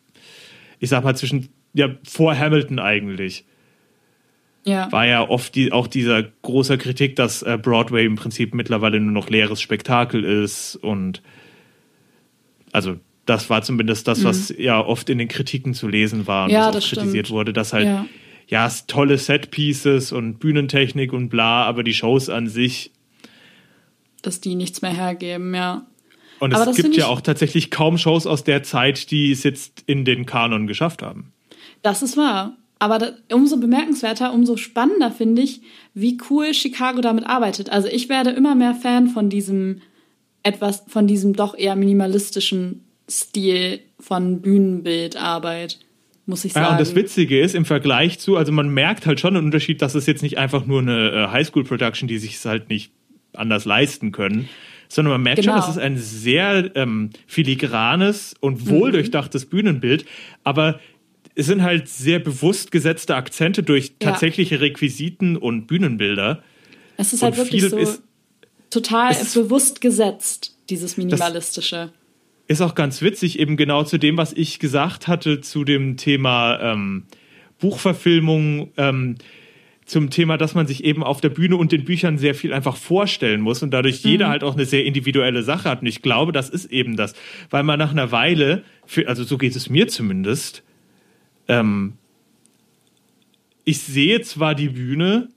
ich 0.78 0.88
sag 0.88 1.02
mal 1.04 1.16
zwischen, 1.16 1.48
ja, 1.74 1.90
vor 2.08 2.38
Hamilton 2.38 2.78
eigentlich, 2.78 3.44
Ja. 4.64 4.90
war 4.92 5.06
ja 5.06 5.28
oft 5.28 5.54
die, 5.56 5.72
auch 5.72 5.88
dieser 5.88 6.22
große 6.22 6.78
Kritik, 6.78 7.16
dass 7.16 7.42
äh, 7.42 7.58
Broadway 7.60 8.06
im 8.06 8.16
Prinzip 8.16 8.54
mittlerweile 8.54 9.00
nur 9.00 9.12
noch 9.12 9.28
leeres 9.28 9.60
Spektakel 9.60 10.24
ist 10.24 10.76
und 10.76 11.20
also 12.72 12.96
das 13.28 13.50
war 13.50 13.62
zumindest 13.62 14.08
das, 14.08 14.24
was 14.24 14.54
ja 14.56 14.80
oft 14.84 15.10
in 15.10 15.18
den 15.18 15.28
Kritiken 15.28 15.74
zu 15.74 15.86
lesen 15.88 16.26
war 16.26 16.44
und 16.44 16.50
Mhm. 16.50 16.54
Ja, 16.54 16.60
was 16.60 16.68
auch 16.68 16.72
das 16.72 16.86
stimmt. 16.86 17.00
kritisiert 17.02 17.30
wurde, 17.30 17.52
dass 17.52 17.72
halt 17.72 17.86
Ja. 17.86 18.06
ja, 18.48 18.66
es 18.66 18.86
tolle 18.86 19.18
Setpieces 19.18 20.12
und 20.12 20.38
Bühnentechnik 20.38 21.12
und 21.12 21.28
bla, 21.28 21.64
aber 21.64 21.82
die 21.82 21.94
Shows 21.94 22.28
an 22.30 22.48
sich 22.48 22.90
Dass 24.22 24.40
die 24.40 24.54
nichts 24.54 24.82
mehr 24.82 24.92
hergeben, 24.92 25.54
ja. 25.54 25.86
und 26.40 26.52
Aber 26.54 26.62
es 26.70 26.76
das 26.76 26.76
gibt 26.84 26.96
ja 26.96 27.06
auch 27.06 27.20
tatsächlich 27.20 27.70
kaum 27.70 27.98
Shows 27.98 28.26
aus 28.26 28.44
der 28.44 28.62
Zeit, 28.62 29.10
die 29.10 29.30
es 29.30 29.42
jetzt 29.44 29.84
in 29.86 30.04
den 30.04 30.24
Kanon 30.26 30.66
geschafft 30.66 31.02
haben. 31.02 31.32
Das 31.82 32.02
ist 32.02 32.16
wahr. 32.16 32.56
Aber 32.80 32.98
da, 32.98 33.10
umso 33.32 33.56
bemerkenswerter, 33.58 34.32
umso 34.32 34.56
spannender 34.56 35.10
finde 35.10 35.42
ich, 35.42 35.60
wie 35.94 36.16
cool 36.30 36.54
Chicago 36.54 37.00
damit 37.00 37.26
arbeitet. 37.26 37.70
Also 37.70 37.88
ich 37.88 38.08
werde 38.08 38.30
immer 38.30 38.54
mehr 38.54 38.74
Fan 38.74 39.08
von 39.08 39.28
diesem 39.28 39.80
etwas, 40.44 40.84
von 40.86 41.06
diesem 41.08 41.34
doch 41.34 41.56
eher 41.58 41.74
minimalistischen 41.76 42.84
Stil 43.10 43.80
von 44.00 44.40
Bühnenbildarbeit, 44.42 45.78
muss 46.26 46.44
ich 46.44 46.52
sagen. 46.52 46.66
Ja, 46.66 46.72
und 46.72 46.80
das 46.80 46.94
Witzige 46.94 47.40
ist, 47.40 47.54
im 47.54 47.64
Vergleich 47.64 48.18
zu, 48.18 48.36
also 48.36 48.52
man 48.52 48.68
merkt 48.68 49.06
halt 49.06 49.20
schon 49.20 49.36
einen 49.36 49.46
Unterschied, 49.46 49.80
dass 49.82 49.94
es 49.94 50.06
jetzt 50.06 50.22
nicht 50.22 50.38
einfach 50.38 50.66
nur 50.66 50.80
eine 50.80 51.10
äh, 51.10 51.28
Highschool-Production, 51.28 52.08
die 52.08 52.18
sich 52.18 52.34
es 52.34 52.44
halt 52.44 52.68
nicht 52.68 52.92
anders 53.34 53.64
leisten 53.64 54.12
können, 54.12 54.48
sondern 54.88 55.12
man 55.12 55.22
merkt 55.22 55.40
Genau. 55.42 55.52
schon, 55.52 55.60
das 55.60 55.70
ist 55.70 55.78
ein 55.78 55.96
sehr 55.98 56.70
ähm, 56.76 57.10
filigranes 57.26 58.34
und 58.40 58.64
Mhm. 58.66 58.70
wohldurchdachtes 58.70 59.46
Bühnenbild, 59.46 60.04
aber 60.44 60.80
es 61.34 61.46
sind 61.46 61.62
halt 61.62 61.88
sehr 61.88 62.18
bewusst 62.18 62.72
gesetzte 62.72 63.14
Akzente 63.14 63.62
durch 63.62 63.92
Ja. 64.02 64.10
tatsächliche 64.10 64.60
Requisiten 64.60 65.36
und 65.36 65.66
Bühnenbilder. 65.66 66.42
es 66.96 67.12
ist 67.12 67.22
halt 67.22 67.38
und 67.38 67.44
wirklich 67.44 67.62
so 67.70 67.76
ist- 67.78 68.02
total 68.70 69.12
es 69.12 69.34
bewusst 69.34 69.80
gesetzt, 69.80 70.56
dieses 70.68 70.96
Minimalistische. 70.96 71.90
Ist 72.48 72.62
auch 72.62 72.74
ganz 72.74 73.02
witzig, 73.02 73.38
eben 73.38 73.58
genau 73.58 73.84
zu 73.84 73.98
dem, 73.98 74.16
was 74.16 74.32
ich 74.32 74.58
gesagt 74.58 75.06
hatte, 75.06 75.42
zu 75.42 75.64
dem 75.64 75.98
Thema 75.98 76.58
ähm, 76.60 77.04
Buchverfilmung, 77.60 78.72
ähm, 78.78 79.16
zum 79.84 80.08
Thema, 80.08 80.38
dass 80.38 80.54
man 80.54 80.66
sich 80.66 80.82
eben 80.84 81.02
auf 81.02 81.20
der 81.20 81.28
Bühne 81.28 81.56
und 81.56 81.72
den 81.72 81.84
Büchern 81.84 82.18
sehr 82.18 82.34
viel 82.34 82.52
einfach 82.54 82.76
vorstellen 82.76 83.42
muss 83.42 83.62
und 83.62 83.70
dadurch 83.70 84.02
jeder 84.02 84.28
halt 84.28 84.44
auch 84.44 84.54
eine 84.54 84.64
sehr 84.64 84.84
individuelle 84.84 85.42
Sache 85.42 85.68
hat. 85.68 85.80
Und 85.82 85.86
ich 85.86 86.02
glaube, 86.02 86.32
das 86.32 86.48
ist 86.48 86.72
eben 86.72 86.96
das, 86.96 87.14
weil 87.50 87.62
man 87.62 87.78
nach 87.78 87.90
einer 87.90 88.12
Weile, 88.12 88.64
für, 88.86 89.08
also 89.08 89.24
so 89.24 89.38
geht 89.38 89.54
es 89.54 89.68
mir 89.68 89.88
zumindest, 89.88 90.62
ähm, 91.48 91.94
ich 93.64 93.80
sehe 93.80 94.22
zwar 94.22 94.54
die 94.54 94.70
Bühne, 94.70 95.28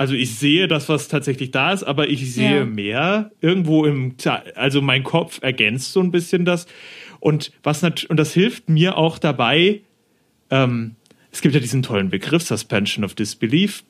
also 0.00 0.14
ich 0.14 0.34
sehe 0.36 0.66
das, 0.66 0.88
was 0.88 1.08
tatsächlich 1.08 1.50
da 1.50 1.74
ist, 1.74 1.82
aber 1.82 2.08
ich 2.08 2.32
sehe 2.32 2.60
Ja. 2.60 2.64
mehr 2.64 3.32
irgendwo 3.42 3.84
im, 3.84 4.14
also 4.54 4.80
mein 4.80 5.02
Kopf 5.04 5.40
ergänzt 5.42 5.92
so 5.92 6.00
ein 6.00 6.10
bisschen 6.10 6.46
das 6.46 6.66
und 7.20 7.52
was 7.62 7.82
und 7.84 8.16
das 8.16 8.32
hilft 8.32 8.70
mir 8.70 8.96
auch 8.96 9.18
dabei. 9.18 9.82
Ähm, 10.48 10.96
es 11.30 11.42
gibt 11.42 11.54
ja 11.54 11.60
diesen 11.60 11.82
tollen 11.82 12.08
Begriff 12.08 12.42
Suspension 12.44 13.04
of 13.04 13.14
Disbelief. 13.14 13.84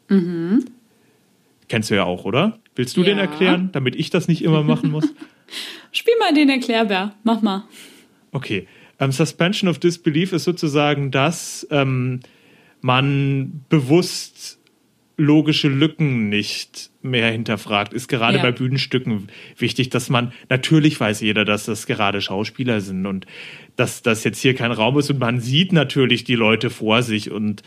Kennst 1.68 1.90
du 1.90 1.94
ja 1.94 2.02
auch, 2.02 2.24
oder? 2.24 2.58
Willst 2.74 2.96
du 2.96 3.04
den 3.04 3.18
Ja. 3.18 3.22
erklären, 3.22 3.68
damit 3.70 3.94
ich 3.94 4.10
das 4.10 4.26
nicht 4.26 4.42
immer 4.42 4.64
machen 4.64 4.90
muss? 4.90 5.14
Spiel 5.92 6.14
mal 6.18 6.34
den 6.34 6.48
Erklärbär, 6.48 7.14
mach 7.22 7.40
mal. 7.40 7.68
Okay. 8.32 8.66
Ähm, 8.98 9.12
Suspension 9.12 9.70
of 9.70 9.78
Disbelief 9.78 10.32
ist 10.32 10.42
sozusagen, 10.42 11.12
dass 11.12 11.64
ähm, 11.70 12.18
man 12.80 13.64
bewusst 13.68 14.59
logische 15.20 15.68
Lücken 15.68 16.28
nicht 16.28 16.90
mehr 17.02 17.30
hinterfragt. 17.30 17.92
Ist 17.92 18.08
gerade 18.08 18.38
Ja. 18.38 18.42
bei 18.42 18.52
Bühnenstücken 18.52 19.28
wichtig, 19.58 19.90
dass 19.90 20.08
man, 20.10 20.32
natürlich 20.48 20.98
weiß 20.98 21.20
jeder, 21.20 21.44
dass 21.44 21.66
das 21.66 21.86
gerade 21.86 22.20
Schauspieler 22.20 22.80
sind 22.80 23.06
und 23.06 23.26
dass 23.76 24.02
das 24.02 24.24
jetzt 24.24 24.40
hier 24.40 24.54
kein 24.54 24.72
Raum 24.72 24.98
ist 24.98 25.10
und 25.10 25.18
man 25.18 25.40
sieht 25.40 25.72
natürlich 25.72 26.24
die 26.24 26.34
Leute 26.34 26.70
vor 26.70 27.02
sich 27.02 27.30
und 27.30 27.62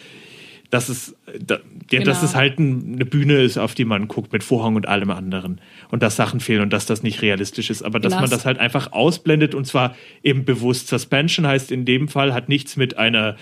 dass 0.69 0.89
es, 0.89 1.15
da, 1.39 1.59
ja, 1.91 1.99
dass 1.99 2.19
Genau. 2.19 2.25
es 2.25 2.35
halt 2.35 2.57
ein, 2.57 2.93
eine 2.95 3.05
Bühne 3.05 3.35
ist, 3.41 3.59
auf 3.59 3.75
die 3.75 3.85
man 3.85 4.07
guckt 4.07 4.33
mit 4.33 4.43
Vorhang 4.43 4.75
und 4.75 4.87
allem 4.87 5.11
anderen 5.11 5.61
und 5.91 6.01
dass 6.01 6.15
Sachen 6.15 6.39
fehlen 6.39 6.61
und 6.61 6.73
dass 6.73 6.87
das 6.87 7.03
nicht 7.03 7.21
realistisch 7.21 7.69
ist, 7.69 7.83
aber 7.83 7.99
dass 7.99 8.13
Genau. 8.13 8.21
man 8.21 8.29
das 8.31 8.45
halt 8.45 8.57
einfach 8.57 8.91
ausblendet 8.91 9.53
und 9.53 9.65
zwar 9.67 9.95
eben 10.23 10.45
bewusst. 10.45 10.87
Suspension 10.87 11.45
heißt 11.45 11.71
in 11.71 11.85
dem 11.85 12.07
Fall 12.07 12.33
hat 12.33 12.49
nichts 12.49 12.75
mit 12.75 12.97
einer 12.97 13.35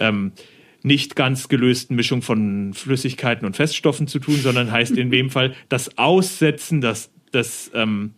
ähm, 0.00 0.32
nicht 0.82 1.16
ganz 1.16 1.48
gelösten 1.48 1.96
Mischung 1.96 2.22
von 2.22 2.72
Flüssigkeiten 2.74 3.44
und 3.46 3.56
Feststoffen 3.56 4.06
zu 4.06 4.18
tun, 4.20 4.36
sondern 4.40 4.70
heißt 4.70 4.92
in 4.96 5.10
dem 5.10 5.30
Fall 5.30 5.54
das 5.68 5.98
Aussetzen, 5.98 6.80
das 6.80 7.10
des 7.32 7.70
ähm, 7.74 8.12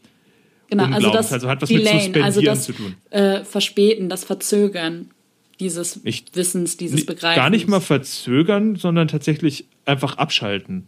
Genau, 0.68 0.84
also 0.84 1.10
das 1.10 1.32
Also 1.32 1.48
hat 1.48 1.62
was 1.62 1.68
mit 1.70 1.80
Delayen, 1.80 1.98
Suspendieren 1.98 2.24
also 2.26 2.40
das 2.42 2.64
zu 2.64 2.72
tun. 2.72 2.94
Äh, 3.10 3.42
Verspäten, 3.44 4.08
das 4.08 4.22
Verzögern 4.24 5.10
dieses 5.58 6.00
Ich- 6.04 6.24
Wissens, 6.34 6.76
dieses 6.76 7.04
Begreifens. 7.04 7.36
Gar 7.36 7.50
nicht 7.50 7.66
mal 7.66 7.80
verzögern, 7.80 8.76
sondern 8.76 9.08
tatsächlich 9.08 9.64
einfach 9.84 10.16
abschalten. 10.16 10.86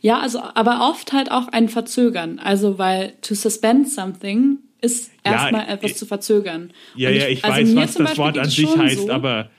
Ja, 0.00 0.18
also 0.18 0.40
aber 0.54 0.88
oft 0.90 1.12
halt 1.12 1.30
auch 1.30 1.48
ein 1.48 1.68
Verzögern. 1.68 2.40
Also 2.40 2.78
weil 2.78 3.12
to 3.22 3.34
suspend 3.36 3.88
something 3.88 4.58
ist 4.80 5.12
Ja, 5.24 5.32
erstmal 5.34 5.62
ich- 5.66 5.70
etwas 5.70 5.96
zu 5.96 6.04
verzögern. 6.06 6.72
Ja, 6.96 7.08
Und 7.10 7.14
ja, 7.16 7.28
ich 7.28 7.44
also 7.44 7.56
weiß, 7.60 7.76
was 7.76 7.94
das 7.94 8.04
Beispiel 8.04 8.18
Wort 8.24 8.38
an 8.38 8.50
sich 8.50 8.76
heißt, 8.76 8.98
so, 9.02 9.10
aber 9.10 9.50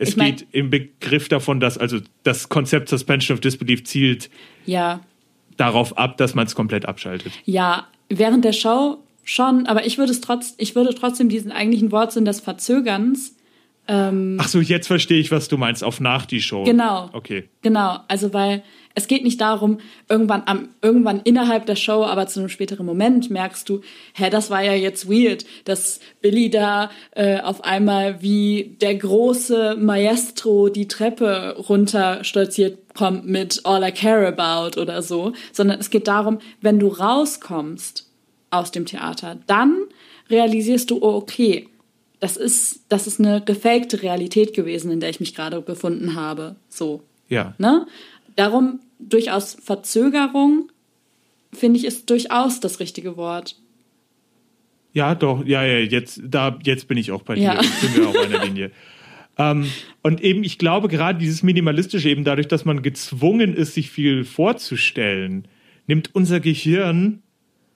es 0.00 0.10
Ich 0.10 0.16
mein- 0.16 0.36
geht 0.36 0.46
im 0.52 0.70
Begriff 0.70 1.28
davon, 1.28 1.60
dass 1.60 1.78
also 1.78 1.98
das 2.24 2.48
Konzept 2.48 2.88
Suspension 2.88 3.34
of 3.36 3.40
Disbelief 3.40 3.84
zielt 3.84 4.30
Ja, 4.66 5.00
darauf 5.56 5.96
ab, 5.98 6.16
dass 6.16 6.34
man 6.34 6.46
es 6.46 6.54
komplett 6.54 6.86
abschaltet. 6.86 7.32
ja, 7.44 7.86
während 8.08 8.44
der 8.44 8.52
Show 8.52 8.98
schon, 9.24 9.66
aber 9.66 9.86
ich 9.86 9.98
würde 9.98 10.10
es 10.10 10.20
trotz, 10.20 10.54
ich 10.58 10.74
würde 10.74 10.94
trotzdem 10.94 11.28
diesen 11.28 11.52
eigentlichen 11.52 11.92
Wortsinn 11.92 12.24
des 12.24 12.40
Verzögerns 12.40 13.36
Ach 13.92 14.46
so, 14.46 14.60
jetzt 14.60 14.86
verstehe 14.86 15.18
ich, 15.18 15.32
was 15.32 15.48
du 15.48 15.56
meinst, 15.56 15.82
auf 15.82 15.98
nach 15.98 16.24
die 16.24 16.40
Show. 16.40 16.62
Genau. 16.62 17.10
Okay. 17.12 17.48
Genau, 17.62 17.98
also 18.06 18.32
weil 18.32 18.62
es 18.94 19.06
geht 19.06 19.22
nicht 19.22 19.40
darum, 19.40 19.78
irgendwann 20.08 20.42
am 20.46 20.68
irgendwann 20.82 21.20
innerhalb 21.22 21.66
der 21.66 21.76
Show, 21.76 22.04
aber 22.04 22.26
zu 22.26 22.40
einem 22.40 22.48
späteren 22.48 22.86
Moment 22.86 23.30
merkst 23.30 23.68
du, 23.68 23.82
hä, 24.14 24.30
das 24.30 24.50
war 24.50 24.62
ja 24.62 24.74
jetzt 24.74 25.08
weird, 25.08 25.44
dass 25.64 26.00
Billy 26.20 26.50
da 26.50 26.90
äh, 27.12 27.40
auf 27.40 27.64
einmal 27.64 28.20
wie 28.20 28.76
der 28.80 28.96
große 28.96 29.76
Maestro 29.78 30.68
die 30.68 30.88
Treppe 30.88 31.56
runter 31.68 32.24
stolziert 32.24 32.78
kommt 32.94 33.26
mit 33.26 33.60
All 33.64 33.82
I 33.84 33.92
Care 33.92 34.26
About 34.26 34.80
oder 34.80 35.02
so, 35.02 35.32
sondern 35.52 35.78
es 35.78 35.90
geht 35.90 36.08
darum, 36.08 36.38
wenn 36.60 36.78
du 36.78 36.88
rauskommst 36.88 38.10
aus 38.50 38.72
dem 38.72 38.86
Theater, 38.86 39.38
dann 39.46 39.76
realisierst 40.28 40.90
du, 40.90 40.98
oh, 41.00 41.14
okay, 41.14 41.68
das 42.18 42.36
ist, 42.36 42.84
das 42.88 43.06
ist 43.06 43.18
eine 43.18 43.40
gefakte 43.40 44.02
Realität 44.02 44.54
gewesen, 44.54 44.90
in 44.90 45.00
der 45.00 45.10
ich 45.10 45.20
mich 45.20 45.34
gerade 45.34 45.60
befunden 45.62 46.14
habe. 46.14 46.56
So. 46.68 47.02
Ja. 47.28 47.54
Ne? 47.58 47.86
Darum 48.36 48.80
durchaus 48.98 49.54
Verzögerung, 49.62 50.70
finde 51.52 51.78
ich, 51.78 51.84
ist 51.84 52.08
durchaus 52.10 52.60
das 52.60 52.80
richtige 52.80 53.16
Wort. 53.16 53.56
Ja, 54.92 55.14
doch, 55.14 55.44
ja, 55.44 55.64
ja, 55.64 55.78
jetzt, 55.78 56.20
da, 56.24 56.58
jetzt 56.64 56.88
bin 56.88 56.98
ich 56.98 57.12
auch 57.12 57.22
bei 57.22 57.36
dir. 57.36 57.42
Ja. 57.42 57.62
Jetzt 57.62 57.80
sind 57.80 57.96
wir 57.96 58.08
auf 58.08 58.16
einer 58.18 58.44
Linie. 58.44 58.72
ähm, 59.38 59.66
und 60.02 60.20
eben, 60.20 60.42
ich 60.42 60.58
glaube, 60.58 60.88
gerade 60.88 61.18
dieses 61.18 61.42
Minimalistische, 61.42 62.08
eben 62.08 62.24
dadurch, 62.24 62.48
dass 62.48 62.64
man 62.64 62.82
gezwungen 62.82 63.54
ist, 63.54 63.74
sich 63.74 63.90
viel 63.90 64.24
vorzustellen, 64.24 65.46
nimmt 65.86 66.14
unser 66.14 66.40
Gehirn 66.40 67.22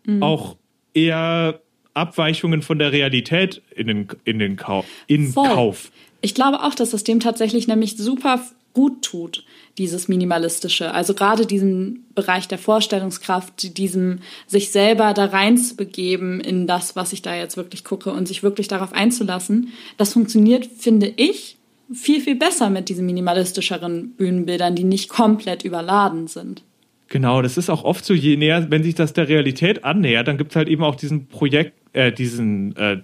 Mhm. 0.06 0.22
auch 0.22 0.56
eher 0.92 1.60
Abweichungen 1.94 2.60
von 2.60 2.78
der 2.78 2.92
Realität 2.92 3.62
in 3.74 3.86
den, 3.86 4.08
in 4.24 4.38
den 4.38 4.56
Kau 4.56 4.84
in 5.06 5.32
Voll. 5.32 5.48
Kauf. 5.48 5.90
Ich 6.20 6.34
glaube 6.34 6.62
auch, 6.62 6.74
dass 6.74 6.92
es 6.92 7.04
dem 7.04 7.20
tatsächlich 7.20 7.68
nämlich 7.68 7.96
super 7.96 8.44
gut 8.74 9.02
tut, 9.02 9.44
dieses 9.78 10.08
Minimalistische. 10.08 10.92
Also 10.92 11.14
gerade 11.14 11.46
diesen 11.46 12.04
Bereich 12.14 12.48
der 12.48 12.58
Vorstellungskraft, 12.58 13.78
diesem 13.78 14.18
sich 14.46 14.70
selber 14.70 15.14
da 15.14 15.26
reinzubegeben 15.26 16.40
in 16.40 16.66
das, 16.66 16.96
was 16.96 17.12
ich 17.12 17.22
da 17.22 17.34
jetzt 17.34 17.56
wirklich 17.56 17.84
gucke 17.84 18.12
und 18.12 18.28
sich 18.28 18.42
wirklich 18.42 18.68
darauf 18.68 18.92
einzulassen. 18.92 19.72
Das 19.96 20.12
funktioniert, 20.12 20.66
finde 20.66 21.12
ich, 21.16 21.56
viel, 21.92 22.20
viel 22.20 22.36
besser 22.36 22.70
mit 22.70 22.88
diesen 22.88 23.06
minimalistischeren 23.06 24.12
Bühnenbildern, 24.16 24.74
die 24.74 24.84
nicht 24.84 25.08
komplett 25.08 25.64
überladen 25.64 26.26
sind. 26.26 26.62
Genau, 27.08 27.42
das 27.42 27.56
ist 27.56 27.70
auch 27.70 27.84
oft 27.84 28.04
so, 28.04 28.14
je 28.14 28.36
näher, 28.36 28.70
wenn 28.70 28.82
sich 28.82 28.94
das 28.94 29.12
der 29.12 29.28
Realität 29.28 29.84
annähert, 29.84 30.26
dann 30.26 30.38
gibt 30.38 30.52
es 30.52 30.56
halt 30.56 30.68
eben 30.68 30.82
auch 30.82 30.96
diesen 30.96 31.26
Projekt, 31.26 31.74
äh, 31.92 32.10
diesen 32.10 32.74
äh, 32.76 33.02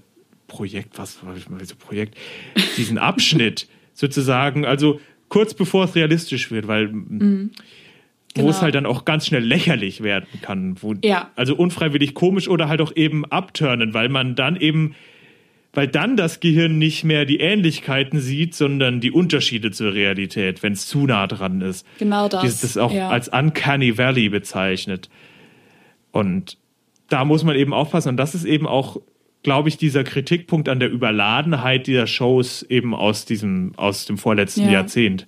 Projekt, 0.49 0.99
was 0.99 1.25
war 1.25 1.35
das 1.35 1.49
mal 1.49 1.65
so 1.65 1.77
Projekt, 1.77 2.17
diesen 2.77 2.99
Abschnitt 2.99 3.69
sozusagen, 3.95 4.65
also 4.65 5.01
kurz 5.31 5.55
bevor 5.55 5.85
es 5.87 5.95
realistisch 5.95 6.51
wird, 6.51 6.69
weil 6.69 6.93
wo 6.93 7.49
Genau. 8.35 8.51
es 8.51 8.63
halt 8.63 8.77
dann 8.77 8.87
auch 8.87 9.05
ganz 9.05 9.27
schnell 9.27 9.43
lächerlich 9.43 10.03
werden 10.03 10.29
kann. 10.43 10.77
Wo, 10.81 10.95
Ja. 11.03 11.31
Also 11.35 11.57
unfreiwillig 11.57 12.15
komisch 12.15 12.47
oder 12.49 12.69
halt 12.69 12.81
auch 12.81 12.95
eben 12.95 13.25
abturnen, 13.25 13.93
weil 13.93 14.09
man 14.09 14.37
dann 14.37 14.55
eben, 14.55 14.95
weil 15.73 15.89
dann 15.89 16.17
das 16.17 16.39
Gehirn 16.39 16.79
nicht 16.79 17.03
mehr 17.03 17.25
die 17.25 17.41
Ähnlichkeiten 17.41 18.21
sieht, 18.21 18.55
sondern 18.55 19.01
die 19.01 19.11
Unterschiede 19.11 19.73
zur 19.73 19.95
Realität, 19.95 20.63
wenn 20.63 20.75
es 20.75 20.87
zu 20.87 21.07
nah 21.07 21.27
dran 21.27 21.61
ist. 21.61 21.85
Genau 21.99 22.29
das, 22.29 22.43
Das 22.43 22.63
ist 22.63 22.77
auch 22.77 22.93
ja. 22.93 23.09
als 23.09 23.29
Uncanny 23.29 23.99
Valley 23.99 24.29
bezeichnet. 24.29 25.11
Und 26.13 26.57
da 27.09 27.25
muss 27.25 27.43
man 27.43 27.57
eben 27.57 27.73
aufpassen. 27.73 28.11
Und 28.11 28.17
das 28.17 28.37
ist 28.37 28.45
eben 28.45 28.69
auch, 28.69 29.01
glaube 29.43 29.69
ich, 29.69 29.77
dieser 29.77 30.05
Kritikpunkt 30.05 30.69
an 30.69 30.81
der 30.81 30.91
Überladenheit 30.91 31.87
dieser 31.87 32.07
Shows 32.07 32.63
eben 32.63 32.95
aus 32.95 33.25
diesem, 33.25 33.73
aus 33.77 34.05
dem 34.05 34.19
vorletzten 34.19 34.65
Ja. 34.65 34.73
Jahrzehnt. 34.73 35.27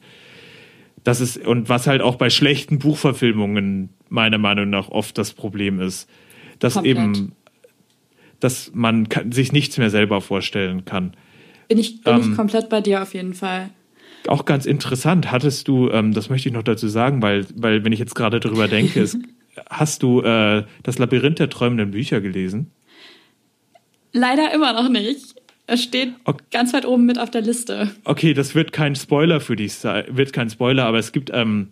Das 1.05 1.20
ist, 1.20 1.38
und 1.38 1.68
was 1.68 1.87
halt 1.87 2.01
auch 2.03 2.16
bei 2.16 2.31
schlechten 2.31 2.79
Buchverfilmungen 2.79 3.88
meiner 4.09 4.38
Meinung 4.38 4.70
nach 4.70 4.88
oft 4.88 5.16
das 5.18 5.33
Problem 5.33 5.81
ist. 5.81 6.09
Dass 6.59 6.75
Komplett. 6.75 6.96
eben, 6.96 7.33
dass 8.38 8.70
man 8.75 9.09
kann, 9.09 9.33
sich 9.33 9.53
nichts 9.53 9.79
mehr 9.79 9.90
selber 9.90 10.20
vorstellen 10.20 10.85
kann. 10.85 11.14
Bin 11.68 11.79
ich, 11.79 12.03
bin 12.03 12.14
Ähm, 12.14 12.20
ich 12.31 12.37
komplett 12.37 12.68
bei 12.68 12.81
dir 12.81 13.03
auf 13.03 13.14
jeden 13.14 13.35
Fall. 13.35 13.70
Auch 14.29 14.44
ganz 14.44 14.66
interessant, 14.66 15.33
hattest 15.33 15.66
du, 15.66 15.90
ähm, 15.90 16.12
das 16.12 16.31
möchte 16.31 16.48
ich 16.48 16.55
noch 16.55 16.62
dazu 16.62 16.87
sagen, 16.87 17.22
weil, 17.22 17.46
weil 17.57 17.85
wenn 17.85 17.92
ich 17.92 17.98
jetzt 17.98 18.14
gerade 18.14 18.38
drüber 18.38 18.68
denke, 18.68 19.01
ist, 19.01 19.18
hast 19.70 20.05
du 20.05 20.20
äh, 20.20 20.64
das 20.85 20.98
Labyrinth 20.98 21.40
der 21.40 21.51
träumenden 21.51 21.90
Bücher 21.90 22.20
gelesen? 22.20 22.70
Leider 24.12 24.53
immer 24.55 24.72
noch 24.72 24.88
nicht. 24.88 25.35
Es 25.66 25.83
steht 25.83 26.12
Ok- 26.25 26.42
ganz 26.51 26.75
weit 26.75 26.85
oben 26.85 27.07
mit 27.07 27.18
auf 27.18 27.31
der 27.31 27.40
Liste. 27.42 27.90
Okay, 28.05 28.35
das 28.35 28.55
wird 28.55 28.72
kein 28.72 28.94
Spoiler 28.94 29.40
für 29.40 29.57
dich 29.57 29.75
sein, 29.75 30.05
wird 30.11 30.33
kein 30.33 30.51
Spoiler, 30.51 30.85
aber 30.85 30.98
es 30.98 31.12
gibt, 31.12 31.31
ähm, 31.33 31.68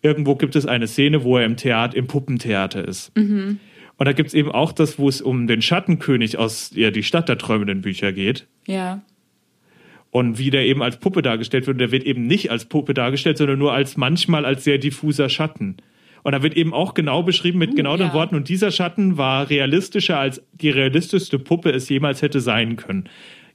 irgendwo 0.00 0.36
gibt 0.36 0.56
es 0.56 0.64
eine 0.64 0.86
Szene, 0.86 1.24
wo 1.24 1.36
er 1.38 1.44
im 1.44 1.56
Theater, 1.56 1.96
im 1.96 2.06
Puppentheater 2.06 2.86
ist. 2.86 3.12
Und 3.16 3.58
da 3.98 4.12
gibt 4.12 4.28
es 4.28 4.34
eben 4.34 4.50
auch 4.50 4.72
das, 4.72 4.98
wo 4.98 5.08
es 5.08 5.20
um 5.20 5.46
den 5.46 5.60
Schattenkönig 5.60 6.38
aus 6.38 6.70
ja, 6.74 6.90
die 6.90 7.02
Stadt 7.02 7.28
der 7.28 7.36
träumenden 7.38 7.82
Bücher 7.82 8.12
geht. 8.12 8.46
Ja. 8.66 9.02
Und 10.10 10.38
wie 10.38 10.50
der 10.50 10.64
eben 10.66 10.82
als 10.82 10.98
Puppe 10.98 11.22
dargestellt 11.22 11.66
wird, 11.66 11.80
der 11.80 11.90
wird 11.90 12.04
eben 12.04 12.26
nicht 12.26 12.50
als 12.50 12.66
Puppe 12.66 12.94
dargestellt, 12.94 13.38
sondern 13.38 13.58
nur 13.58 13.72
als 13.72 13.96
manchmal 13.96 14.44
als 14.44 14.64
sehr 14.64 14.78
diffuser 14.78 15.28
Schatten. 15.28 15.76
Und 16.22 16.32
da 16.32 16.42
wird 16.42 16.56
eben 16.56 16.72
auch 16.72 16.94
genau 16.94 17.22
beschrieben 17.22 17.58
mit 17.58 17.74
genau 17.74 17.96
den 17.96 18.08
ja. 18.08 18.14
Worten, 18.14 18.36
und 18.36 18.48
dieser 18.48 18.70
Schatten 18.70 19.16
war 19.16 19.50
realistischer, 19.50 20.18
als 20.18 20.42
die 20.52 20.70
realistischste 20.70 21.38
Puppe 21.38 21.70
es 21.70 21.88
jemals 21.88 22.22
hätte 22.22 22.40
sein 22.40 22.76
können. 22.76 23.08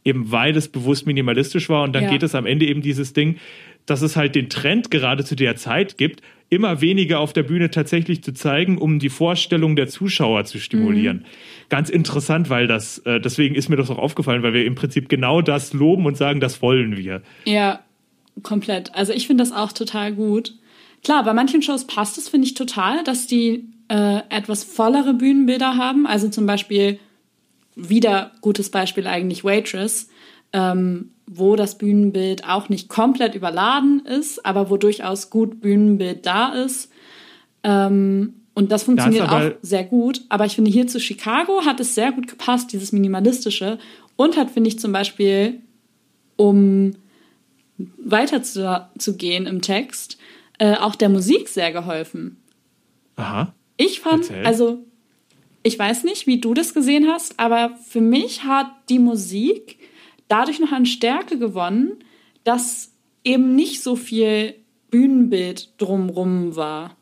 Eben 0.04 0.32
weil 0.32 0.56
es 0.56 0.68
bewusst 0.68 1.06
minimalistisch 1.06 1.70
war. 1.70 1.84
Und 1.84 1.94
dann 1.94 2.04
Ja. 2.06 2.10
geht 2.12 2.24
es 2.24 2.36
am 2.36 2.46
Ende 2.46 2.66
eben 2.66 2.82
dieses 2.82 3.14
Ding, 3.14 3.38
dass 3.86 4.02
es 4.02 4.16
halt 4.18 4.36
den 4.36 4.50
Trend 4.50 4.92
gerade 4.92 5.24
zu 5.24 5.36
der 5.36 5.56
Zeit 5.56 5.98
gibt, 5.98 6.22
immer 6.50 6.80
weniger 6.82 7.20
auf 7.20 7.34
der 7.34 7.44
Bühne 7.44 7.72
tatsächlich 7.72 8.22
zu 8.24 8.34
zeigen, 8.34 8.78
um 8.78 9.00
die 9.00 9.10
Vorstellung 9.10 9.76
der 9.76 9.88
Zuschauer 9.88 10.46
zu 10.46 10.60
stimulieren. 10.60 11.26
Ganz 11.70 11.90
interessant, 11.90 12.50
weil 12.50 12.68
das, 12.68 13.00
äh, 13.00 13.20
deswegen 13.20 13.56
ist 13.56 13.70
mir 13.70 13.76
das 13.76 13.90
auch 13.90 13.98
aufgefallen, 13.98 14.44
weil 14.44 14.54
wir 14.54 14.66
im 14.66 14.76
Prinzip 14.76 15.10
genau 15.10 15.42
das 15.42 15.74
loben 15.74 16.06
und 16.06 16.16
sagen, 16.18 16.40
das 16.40 16.62
wollen 16.62 16.96
wir. 16.98 17.22
Ja, 17.46 17.80
komplett. 18.44 18.94
Also 18.94 19.12
ich 19.14 19.28
finde 19.28 19.42
das 19.42 19.52
auch 19.52 19.72
total 19.74 20.14
gut. 20.14 20.54
Klar, 21.08 21.24
bei 21.24 21.34
manchen 21.34 21.62
Shows 21.62 21.86
passt 21.86 22.18
es, 22.18 22.28
finde 22.28 22.48
ich, 22.48 22.54
total, 22.54 23.02
dass 23.06 23.28
die 23.28 23.70
äh, 23.88 24.20
etwas 24.28 24.66
vollere 24.66 25.14
Bühnenbilder 25.14 25.78
haben. 25.78 26.06
Also 26.06 26.28
zum 26.28 26.46
Beispiel, 26.46 27.00
wieder 27.78 28.34
gutes 28.42 28.72
Beispiel 28.72 29.08
eigentlich 29.08 29.46
Waitress, 29.46 30.10
ähm, 30.52 31.12
wo 31.26 31.56
das 31.56 31.78
Bühnenbild 31.78 32.44
auch 32.44 32.68
nicht 32.68 32.90
komplett 32.90 33.36
überladen 33.36 34.06
ist, 34.06 34.46
aber 34.46 34.70
wo 34.70 34.76
durchaus 34.76 35.30
gut 35.30 35.62
Bühnenbild 35.62 36.26
da 36.26 36.50
ist. 36.50 36.92
Ähm, 37.64 38.42
und 38.54 38.74
das 38.74 38.84
funktioniert 38.84 39.30
aber- 39.30 39.48
auch 39.48 39.52
sehr 39.62 39.86
gut. 39.86 40.24
Aber 40.28 40.46
ich 40.46 40.56
finde, 40.56 40.72
hier 40.72 40.88
zu 40.88 41.00
Chicago 41.00 41.64
hat 41.64 41.80
es 41.80 41.96
sehr 41.96 42.12
gut 42.12 42.28
gepasst, 42.28 42.74
dieses 42.74 42.92
Minimalistische. 42.92 43.78
Und 44.18 44.36
hat, 44.36 44.52
finde 44.52 44.68
ich, 44.68 44.78
zum 44.78 44.92
Beispiel, 44.92 45.62
um 46.36 46.96
weiter 47.98 48.44
zu, 48.44 48.90
zu 48.98 49.16
gehen 49.16 49.48
im 49.48 49.62
Text, 49.62 50.18
äh, 50.58 50.76
auch 50.76 50.96
der 50.96 51.10
Musik 51.10 51.50
sehr 51.50 51.72
geholfen. 51.72 52.38
Aha. 53.16 53.54
Ich 53.78 54.00
fand, 54.00 54.30
Erzähl. 54.30 54.46
also 54.46 54.86
ich 55.64 55.78
weiß 55.78 56.04
nicht, 56.04 56.28
wie 56.28 56.40
du 56.40 56.54
das 56.54 56.74
gesehen 56.74 57.08
hast, 57.08 57.40
aber 57.40 57.76
für 57.86 58.02
mich 58.02 58.44
hat 58.44 58.68
die 58.90 59.00
Musik 59.00 59.78
dadurch 60.28 60.60
noch 60.60 60.72
an 60.72 60.86
Stärke 60.86 61.38
gewonnen, 61.38 61.98
dass 62.44 62.94
eben 63.24 63.56
nicht 63.56 63.84
so 63.84 63.96
viel 63.96 64.56
Bühnenbild 64.90 65.74
drumrum 65.78 66.56
war. 66.56 66.96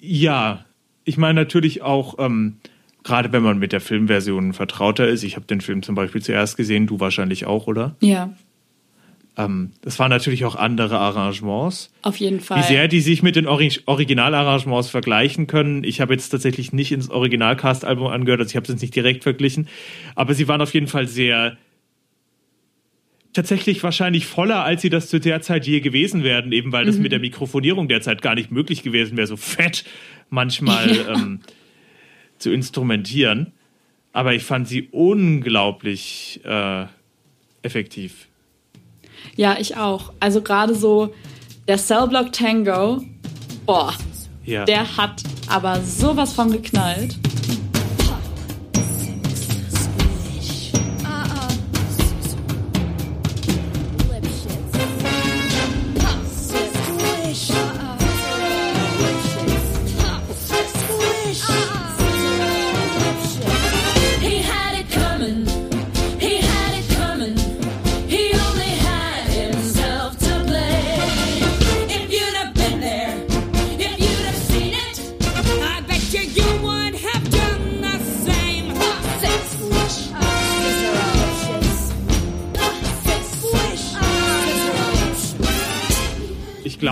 Ja, 0.00 0.64
ich 1.04 1.16
meine 1.18 1.40
natürlich 1.40 1.82
auch, 1.82 2.18
ähm, 2.18 2.56
gerade 3.04 3.32
wenn 3.32 3.42
man 3.42 3.58
mit 3.58 3.72
der 3.72 3.80
Filmversion 3.80 4.52
vertrauter 4.52 5.08
ist. 5.08 5.22
Ich 5.22 5.36
habe 5.36 5.46
den 5.46 5.60
Film 5.60 5.82
zum 5.82 5.94
Beispiel 5.94 6.22
zuerst 6.22 6.56
gesehen, 6.56 6.86
du 6.86 7.00
wahrscheinlich 7.00 7.46
auch, 7.46 7.66
oder? 7.66 7.96
Ja. 8.00 8.34
Ähm, 9.36 9.72
das 9.82 9.98
waren 9.98 10.10
natürlich 10.10 10.44
auch 10.44 10.56
andere 10.56 10.98
Arrangements. 10.98 11.92
Auf 12.02 12.16
jeden 12.16 12.40
Fall. 12.40 12.58
Wie 12.58 12.62
sehr 12.66 12.88
die 12.88 13.00
sich 13.00 13.22
mit 13.22 13.36
den 13.36 13.46
Ori 13.46 13.70
Originalarrangements 13.86 14.90
vergleichen 14.90 15.46
können. 15.46 15.84
Ich 15.84 16.00
habe 16.00 16.12
jetzt 16.12 16.30
tatsächlich 16.30 16.72
nicht 16.72 16.90
ins 16.92 17.10
Originalcast-Album 17.10 18.08
angehört, 18.08 18.40
also 18.40 18.50
ich 18.50 18.56
habe 18.56 18.64
es 18.64 18.70
jetzt 18.70 18.82
nicht 18.82 18.94
direkt 18.96 19.22
verglichen. 19.22 19.68
Aber 20.14 20.34
sie 20.34 20.48
waren 20.48 20.60
auf 20.60 20.74
jeden 20.74 20.88
Fall 20.88 21.06
sehr 21.06 21.56
tatsächlich 23.32 23.82
wahrscheinlich 23.84 24.26
voller, 24.26 24.64
als 24.64 24.82
sie 24.82 24.90
das 24.90 25.08
zu 25.08 25.20
der 25.20 25.40
Zeit 25.40 25.66
je 25.66 25.80
gewesen 25.80 26.24
wären, 26.24 26.50
eben 26.50 26.72
weil 26.72 26.84
das 26.84 26.96
Mhm. 26.96 27.02
mit 27.02 27.12
der 27.12 27.20
Mikrofonierung 27.20 27.86
derzeit 27.88 28.22
gar 28.22 28.34
nicht 28.34 28.50
möglich 28.50 28.82
gewesen 28.82 29.16
wäre, 29.16 29.28
so 29.28 29.36
fett 29.36 29.84
manchmal 30.30 30.90
ähm, 31.08 31.40
zu 32.38 32.50
instrumentieren. 32.52 33.52
Aber 34.12 34.34
ich 34.34 34.42
fand 34.42 34.66
sie 34.66 34.88
unglaublich 34.90 36.40
äh, 36.44 36.86
effektiv. 37.62 38.26
Ja, 39.36 39.56
ich 39.58 39.76
auch. 39.76 40.12
Also 40.20 40.42
gerade 40.42 40.74
so 40.74 41.12
der 41.68 41.78
Cellblock 41.78 42.32
Tango, 42.32 43.02
boah, 43.66 43.94
Ja. 44.44 44.64
der 44.64 44.96
hat 44.96 45.22
aber 45.48 45.80
sowas 45.82 46.32
von 46.32 46.50
geknallt. 46.52 47.16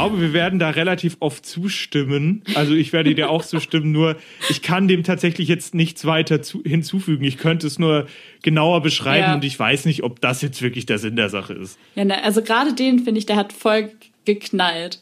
Glaube, 0.09 0.21
wir 0.23 0.33
werden 0.33 0.59
da 0.59 0.71
relativ 0.71 1.17
oft 1.21 1.45
zustimmen. 1.47 2.43
Also 2.55 2.75
ich 2.75 2.93
werde 2.93 3.15
dir 3.15 3.31
auch 3.31 3.45
zustimmen, 3.45 3.93
nur 3.93 4.17
ich 4.51 4.63
kann 4.63 4.89
dem 4.89 5.03
tatsächlich 5.05 5.49
jetzt 5.49 5.75
nichts 5.75 6.05
weiter 6.05 6.43
zu, 6.43 6.63
hinzufügen. 6.65 7.25
Ich 7.25 7.39
könnte 7.39 7.67
es 7.67 7.79
nur 7.79 8.07
genauer 8.43 8.83
beschreiben 8.83 9.23
Ja. 9.29 9.35
und 9.35 9.45
ich 9.45 9.59
weiß 9.59 9.85
nicht, 9.87 10.03
ob 10.03 10.21
das 10.21 10.43
jetzt 10.43 10.63
wirklich 10.63 10.87
der 10.87 10.99
Sinn 10.99 11.17
der 11.17 11.29
Sache 11.29 11.53
ist. 11.55 11.79
Ja, 11.95 12.05
ne, 12.05 12.23
also 12.25 12.43
gerade 12.43 12.75
den 12.75 13.01
finde 13.01 13.19
ich, 13.19 13.27
der 13.27 13.37
hat 13.37 13.53
voll 13.53 13.91
geknallt. 14.25 15.01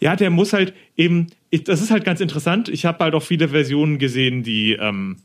Ja, 0.00 0.16
der 0.16 0.30
muss 0.30 0.52
halt 0.52 0.72
eben, 0.96 1.26
ich, 1.50 1.64
das 1.64 1.82
ist 1.82 1.90
halt 1.90 2.04
ganz 2.04 2.20
interessant. 2.20 2.68
Ich 2.68 2.84
habe 2.86 3.04
halt 3.04 3.14
auch 3.14 3.22
viele 3.22 3.48
Versionen 3.48 3.98
gesehen, 3.98 4.42
die 4.42 4.72
ähm, 4.72 5.16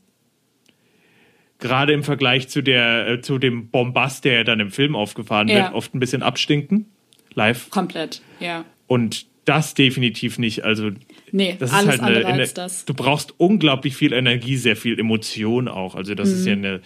gerade 1.59 1.93
im 1.93 2.03
Vergleich 2.03 2.49
zu 2.49 2.61
der 2.61 3.07
äh, 3.07 3.21
zu 3.21 3.37
dem 3.37 3.69
Bombast, 3.69 4.25
der 4.25 4.43
dann 4.43 4.59
im 4.59 4.71
Film 4.71 4.95
aufgefahren 4.95 5.47
Ja. 5.47 5.55
wird, 5.55 5.73
oft 5.73 5.95
ein 5.95 5.99
bisschen 5.99 6.23
abstinken. 6.23 6.87
Live. 7.33 7.69
Komplett, 7.69 8.21
ja. 8.39 8.65
Und 8.87 9.25
das 9.45 9.73
definitiv 9.73 10.39
nicht. 10.39 10.63
Also 10.63 10.91
Nee, 11.31 11.55
das 11.59 11.71
alles 11.71 11.95
ist 11.95 12.01
halt 12.01 12.15
eine, 12.15 12.25
andere 12.27 12.63
eine. 12.63 12.71
Du 12.85 12.93
brauchst 12.93 13.33
unglaublich 13.39 13.95
viel 13.95 14.13
Energie, 14.13 14.55
sehr 14.57 14.75
viel 14.75 14.99
Emotion 14.99 15.67
auch. 15.67 15.95
Also 15.95 16.15
das 16.15 16.29
Mhm. 16.29 16.35
ist 16.35 16.45
ja 16.45 16.53
eine. 16.53 16.81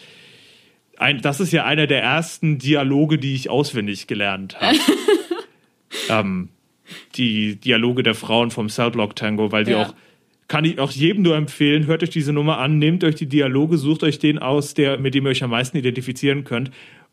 Ein, 0.97 1.21
das 1.21 1.39
ist 1.39 1.53
ja 1.53 1.63
einer 1.63 1.87
der 1.87 2.01
ersten 2.03 2.57
Dialoge, 2.57 3.17
die 3.17 3.33
ich 3.33 3.49
auswendig 3.49 4.07
gelernt 4.07 4.59
habe. 4.59 4.77
ähm, 6.09 6.49
die 7.15 7.55
Dialoge 7.55 8.03
der 8.03 8.15
Frauen 8.15 8.51
vom 8.51 8.69
Cellblock 8.69 9.15
Tango, 9.15 9.51
weil 9.51 9.63
die 9.63 9.71
Ja. 9.71 9.83
auch 9.83 9.93
kann 10.47 10.65
ich 10.65 10.79
auch 10.79 10.89
jedem 10.91 11.21
nur 11.21 11.35
empfehlen, 11.35 11.85
hört 11.85 12.01
euch 12.01 12.09
diese 12.09 12.33
Nummer 12.33 12.57
an, 12.57 12.79
nehmt 12.79 13.03
euch 13.03 13.13
die 13.13 13.27
Dialoge, 13.27 13.77
sucht 13.77 14.01
euch 14.03 14.17
den 14.17 14.39
aus, 14.39 14.73
der, 14.73 14.97
mit 14.97 15.13
dem 15.13 15.25
ihr 15.25 15.29
euch 15.29 15.43
am 15.43 15.51
meisten 15.51 15.77
identifizieren 15.77 16.43
könnt 16.43 16.71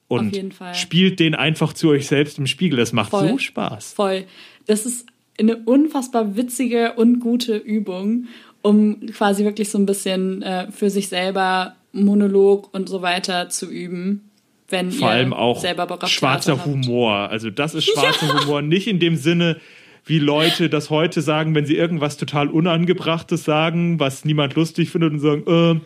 und 0.08 0.28
Auf 0.28 0.34
jeden 0.34 0.52
Fall. 0.52 0.74
spielt 0.74 1.20
den 1.20 1.34
einfach 1.34 1.74
zu 1.74 1.90
euch 1.90 2.06
selbst 2.06 2.38
im 2.38 2.46
Spiegel. 2.46 2.78
Das 2.78 2.94
macht 2.94 3.10
Voll. 3.10 3.28
so 3.28 3.38
Spaß. 3.38 3.92
Voll. 3.92 4.24
Das 4.66 4.86
ist 4.86 5.06
eine 5.38 5.56
unfassbar 5.56 6.36
witzige 6.36 6.94
und 6.94 7.20
gute 7.20 7.56
Übung, 7.56 8.26
um 8.62 9.06
quasi 9.06 9.44
wirklich 9.44 9.70
so 9.70 9.78
ein 9.78 9.86
bisschen 9.86 10.42
äh, 10.42 10.70
für 10.72 10.90
sich 10.90 11.08
selber 11.08 11.76
Monolog 11.92 12.72
und 12.74 12.88
so 12.88 13.02
weiter 13.02 13.48
zu 13.48 13.70
üben, 13.70 14.30
wenn 14.68 14.90
Vor 14.90 15.08
ihr 15.08 15.14
allem 15.14 15.32
auch 15.32 15.60
selber 15.60 15.98
schwarzer. 16.06 16.64
Humor. 16.64 17.30
Also 17.30 17.50
das 17.50 17.74
ist 17.74 17.84
schwarzer 17.84 18.40
Humor, 18.40 18.62
nicht 18.62 18.86
in 18.86 18.98
dem 18.98 19.16
Sinne, 19.16 19.58
wie 20.04 20.18
Leute 20.18 20.68
das 20.68 20.90
heute 20.90 21.20
sagen, 21.20 21.54
wenn 21.54 21.66
sie 21.66 21.76
irgendwas 21.76 22.16
total 22.16 22.48
Unangebrachtes 22.48 23.44
sagen, 23.44 23.98
was 23.98 24.24
niemand 24.24 24.54
lustig 24.54 24.90
findet 24.90 25.12
und 25.12 25.18
sagen, 25.18 25.44
äh, 25.46 25.80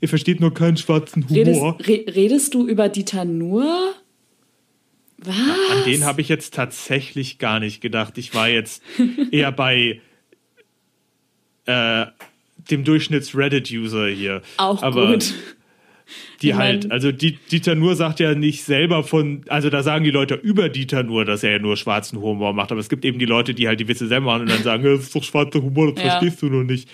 ihr 0.00 0.08
versteht 0.08 0.40
nur 0.40 0.52
keinen 0.52 0.76
schwarzen 0.76 1.24
Redest, 1.24 1.60
Humor. 1.60 1.78
re 1.80 2.04
redest 2.08 2.54
du 2.54 2.66
über 2.66 2.88
Dieter 2.88 3.24
Nur? 3.24 3.94
Was? 5.24 5.36
An 5.36 5.84
den 5.84 6.04
habe 6.04 6.20
ich 6.20 6.28
jetzt 6.28 6.54
tatsächlich 6.54 7.38
gar 7.38 7.60
nicht 7.60 7.80
gedacht. 7.80 8.16
Ich 8.18 8.34
war 8.34 8.48
jetzt 8.48 8.82
eher 9.30 9.52
bei 9.52 10.00
äh, 11.66 12.06
dem 12.70 12.84
Durchschnitts-Reddit-User 12.84 14.08
hier. 14.08 14.42
Auch 14.56 14.82
Aber 14.82 15.12
gut. 15.12 15.34
Die 16.42 16.48
Ich 16.48 16.54
mein- 16.54 16.60
halt, 16.66 16.90
also 16.90 17.12
die, 17.12 17.36
Dieter 17.36 17.74
Nur 17.76 17.94
sagt 17.94 18.18
ja 18.18 18.34
nicht 18.34 18.64
selber 18.64 19.04
von, 19.04 19.42
also 19.48 19.70
da 19.70 19.82
sagen 19.84 20.04
die 20.04 20.10
Leute 20.10 20.34
über 20.34 20.68
Dieter 20.68 21.02
Nur, 21.04 21.24
dass 21.24 21.44
er 21.44 21.52
ja 21.52 21.58
nur 21.60 21.76
schwarzen 21.76 22.20
Humor 22.20 22.52
macht, 22.52 22.72
aber 22.72 22.80
es 22.80 22.88
gibt 22.88 23.04
eben 23.04 23.18
die 23.20 23.26
Leute, 23.26 23.54
die 23.54 23.68
halt 23.68 23.78
die 23.78 23.86
Witze 23.86 24.08
selber 24.08 24.26
machen 24.26 24.42
und 24.42 24.50
dann 24.50 24.62
sagen, 24.64 24.82
das 24.84 25.00
ist 25.02 25.14
doch 25.14 25.22
schwarzer 25.22 25.62
Humor, 25.62 25.94
das 25.94 26.02
Ja. 26.02 26.10
verstehst 26.10 26.42
du 26.42 26.46
noch 26.46 26.64
nicht. 26.64 26.88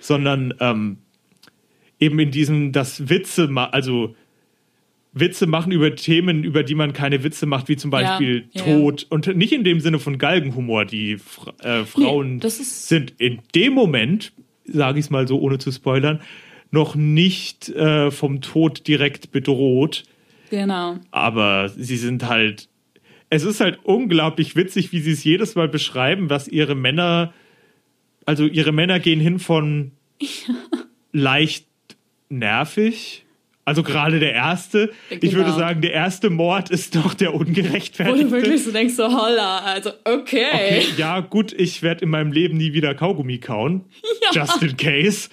Sondern 0.00 0.54
ähm, 0.60 0.98
eben 1.98 2.18
in 2.20 2.30
diesem, 2.30 2.70
das 2.72 3.08
Witze, 3.08 3.48
also 3.72 4.14
Witze 5.14 5.46
machen 5.46 5.72
über 5.72 5.94
Themen, 5.94 6.42
über 6.42 6.62
die 6.62 6.74
man 6.74 6.92
keine 6.92 7.22
Witze 7.22 7.44
macht, 7.46 7.68
wie 7.68 7.76
zum 7.76 7.90
Beispiel 7.90 8.48
ja, 8.52 8.64
ja. 8.66 8.76
Tod. 8.78 9.06
Und 9.10 9.26
nicht 9.36 9.52
in 9.52 9.62
dem 9.64 9.80
Sinne 9.80 9.98
von 9.98 10.16
Galgenhumor. 10.18 10.84
Die 10.86 11.18
äh, 11.62 11.84
Frauen 11.84 12.40
ist- 12.40 12.88
sind 12.88 13.14
in 13.18 13.40
dem 13.54 13.74
Moment, 13.74 14.32
sage 14.64 14.98
ich 14.98 15.06
es 15.06 15.10
mal 15.10 15.28
so, 15.28 15.38
ohne 15.40 15.58
zu 15.58 15.70
spoilern, 15.70 16.20
noch 16.70 16.94
nicht 16.94 17.68
äh, 17.68 18.10
vom 18.10 18.40
Tod 18.40 18.86
direkt 18.88 19.32
bedroht. 19.32 20.04
Genau. 20.50 20.96
Aber 21.10 21.68
sie 21.68 21.96
sind 21.98 22.26
halt. 22.26 22.68
Es 23.28 23.44
ist 23.44 23.60
halt 23.60 23.78
unglaublich 23.84 24.56
witzig, 24.56 24.92
wie 24.92 25.00
sie 25.00 25.12
es 25.12 25.24
jedes 25.24 25.54
Mal 25.54 25.68
beschreiben, 25.68 26.30
was 26.30 26.48
ihre 26.48 26.74
Männer. 26.74 27.32
Also 28.24 28.46
ihre 28.46 28.72
Männer 28.72 29.00
gehen 29.00 29.20
hin 29.20 29.38
von 29.38 29.92
leicht 31.12 31.66
nervig. 32.28 33.24
Also 33.64 33.82
gerade 33.84 34.18
der 34.18 34.32
erste. 34.32 34.90
Ich 35.08 35.20
Genau. 35.20 35.34
würde 35.34 35.52
sagen, 35.52 35.82
der 35.82 35.92
erste 35.92 36.30
Mord 36.30 36.70
ist 36.70 36.96
doch 36.96 37.14
der 37.14 37.32
Wo 37.32 37.38
du 37.38 37.44
ungerechtfertigte. 37.46 38.30
wirklich 38.32 38.64
so 38.64 38.72
denkst, 38.72 38.94
so 38.94 39.04
holla, 39.04 39.58
also 39.58 39.90
okay. 40.04 40.46
Okay, 40.52 40.82
ja, 40.96 41.20
gut, 41.20 41.52
ich 41.52 41.82
werde 41.82 42.02
in 42.02 42.10
meinem 42.10 42.32
Leben 42.32 42.56
nie 42.56 42.72
wieder 42.72 42.94
Kaugummi 42.94 43.38
kauen. 43.38 43.82
Just 44.32 44.62
in 44.62 44.76
case. 44.76 45.28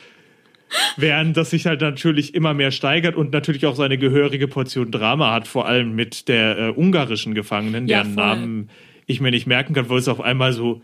Während 0.97 1.35
das 1.35 1.49
sich 1.49 1.65
halt 1.65 1.81
natürlich 1.81 2.35
immer 2.35 2.53
mehr 2.53 2.69
steigert 2.69 3.15
und 3.15 3.33
natürlich 3.33 3.65
auch 3.65 3.75
seine 3.75 3.97
gehörige 3.97 4.47
Portion 4.47 4.91
Drama 4.91 5.31
hat, 5.33 5.47
vor 5.47 5.65
allem 5.67 5.95
mit 5.95 6.27
der 6.27 6.57
äh, 6.59 6.69
ungarischen 6.69 7.33
Gefangenen, 7.33 7.87
Ja, 7.87 8.03
deren 8.03 8.13
voll. 8.13 8.23
Namen 8.23 8.69
ich 9.07 9.19
mir 9.19 9.31
nicht 9.31 9.47
merken 9.47 9.73
kann, 9.73 9.89
wo 9.89 9.97
es 9.97 10.07
auf 10.07 10.21
einmal 10.21 10.53
so 10.53 10.83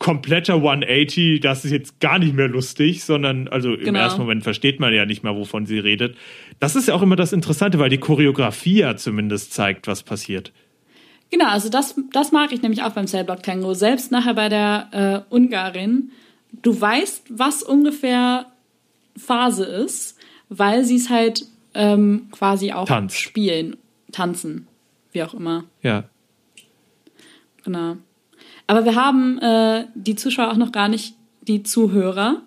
kompletter 0.00 0.54
180, 0.54 1.40
das 1.40 1.64
ist 1.64 1.70
jetzt 1.70 2.00
gar 2.00 2.18
nicht 2.18 2.34
mehr 2.34 2.48
lustig, 2.48 3.04
sondern 3.04 3.46
also 3.48 3.74
im 3.74 3.84
Genau. 3.84 4.00
ersten 4.00 4.20
Moment 4.20 4.42
versteht 4.42 4.80
man 4.80 4.92
ja 4.94 5.04
nicht 5.06 5.22
mehr, 5.22 5.36
wovon 5.36 5.66
sie 5.66 5.78
redet. 5.78 6.16
Das 6.58 6.74
ist 6.74 6.88
ja 6.88 6.94
auch 6.94 7.02
immer 7.02 7.16
das 7.16 7.32
Interessante, 7.32 7.78
weil 7.78 7.90
die 7.90 7.98
Choreografie 7.98 8.78
ja 8.78 8.96
zumindest 8.96 9.52
zeigt, 9.52 9.86
was 9.86 10.02
passiert. 10.02 10.52
Genau, 11.30 11.48
also 11.48 11.68
das, 11.68 11.94
das 12.12 12.32
mag 12.32 12.50
ich 12.52 12.62
nämlich 12.62 12.82
auch 12.82 12.92
beim 12.92 13.06
Cellblock 13.06 13.42
Tango. 13.42 13.74
Selbst 13.74 14.10
nachher 14.10 14.34
bei 14.34 14.48
der 14.48 15.24
äh, 15.30 15.34
Ungarin, 15.34 16.10
du 16.62 16.80
weißt, 16.80 17.26
was 17.28 17.62
ungefähr 17.62 18.46
Phase 19.16 19.64
ist, 19.64 20.18
weil 20.48 20.82
sie 20.84 20.96
es 20.96 21.10
halt 21.10 21.44
ähm, 21.74 22.28
quasi 22.32 22.72
auch 22.72 22.86
Tanzt. 22.86 23.20
spielen, 23.20 23.76
tanzen, 24.12 24.66
wie 25.12 25.22
auch 25.22 25.34
immer. 25.34 25.64
Ja. 25.82 26.04
Genau. 27.64 27.98
Aber 28.70 28.84
wir 28.84 28.94
haben 28.94 29.40
äh, 29.40 29.86
die 29.96 30.14
Zuschauer 30.14 30.52
auch 30.52 30.56
noch 30.56 30.70
gar 30.70 30.86
nicht, 30.86 31.16
die 31.42 31.64
Zuhörer, 31.64 32.42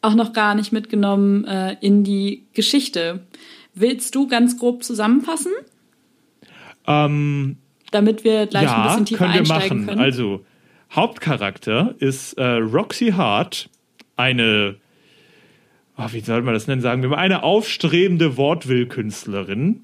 auch 0.00 0.14
noch 0.14 0.32
gar 0.32 0.54
nicht 0.54 0.72
mitgenommen 0.72 1.44
äh, 1.44 1.76
in 1.82 2.02
die 2.02 2.46
Geschichte. 2.54 3.26
Willst 3.74 4.14
du 4.14 4.26
ganz 4.26 4.58
grob 4.58 4.82
zusammenfassen, 4.82 5.52
Ähm, 6.86 7.58
damit 7.90 8.24
wir 8.24 8.46
gleich 8.46 8.74
ein 8.74 8.84
bisschen 8.84 9.04
tiefer 9.04 9.18
können 9.18 9.34
wir 9.34 9.40
einsteigen 9.40 9.76
machen. 9.80 9.86
können? 9.86 10.00
Also, 10.00 10.46
Hauptcharakter 10.92 11.94
ist 11.98 12.32
äh, 12.38 12.42
Roxy 12.42 13.10
Hart, 13.10 13.68
eine, 14.16 14.76
oh, 15.98 16.06
wie 16.10 16.20
soll 16.20 16.40
man 16.40 16.54
das 16.54 16.68
nennen, 16.68 16.80
sagen 16.80 17.02
wir 17.02 17.10
mal, 17.10 17.18
eine 17.18 17.42
aufstrebende 17.42 18.38
Vaudeville-Künstlerin, 18.38 19.82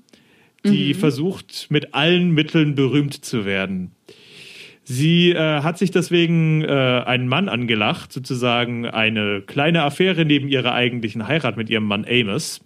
die 0.64 0.94
versucht 0.94 1.66
mit 1.68 1.92
allen 1.92 2.30
Mitteln 2.30 2.74
berühmt 2.76 3.22
zu 3.26 3.44
werden. 3.44 3.90
Sie 4.84 5.30
äh, 5.30 5.62
hat 5.62 5.78
sich 5.78 5.90
deswegen 5.92 6.62
äh, 6.64 7.02
einen 7.06 7.28
Mann 7.28 7.48
angelacht, 7.48 8.12
sozusagen 8.12 8.86
eine 8.86 9.40
kleine 9.42 9.84
Affäre 9.84 10.24
neben 10.24 10.48
ihrer 10.48 10.72
eigentlichen 10.74 11.28
Heirat 11.28 11.56
mit 11.56 11.70
ihrem 11.70 11.84
Mann 11.84 12.04
Amos, 12.08 12.60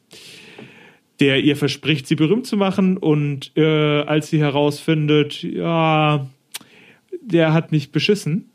der 1.21 1.41
ihr 1.43 1.57
verspricht, 1.57 2.07
sie 2.07 2.15
berühmt 2.15 2.47
zu 2.47 2.57
machen. 2.57 2.97
Und 2.97 3.53
äh, 3.57 4.01
als 4.03 4.31
sie 4.31 4.39
herausfindet, 4.41 5.43
ja, 5.43 6.27
der 7.21 7.53
hat 7.53 7.71
nicht 7.71 7.93
beschissen, 7.93 8.49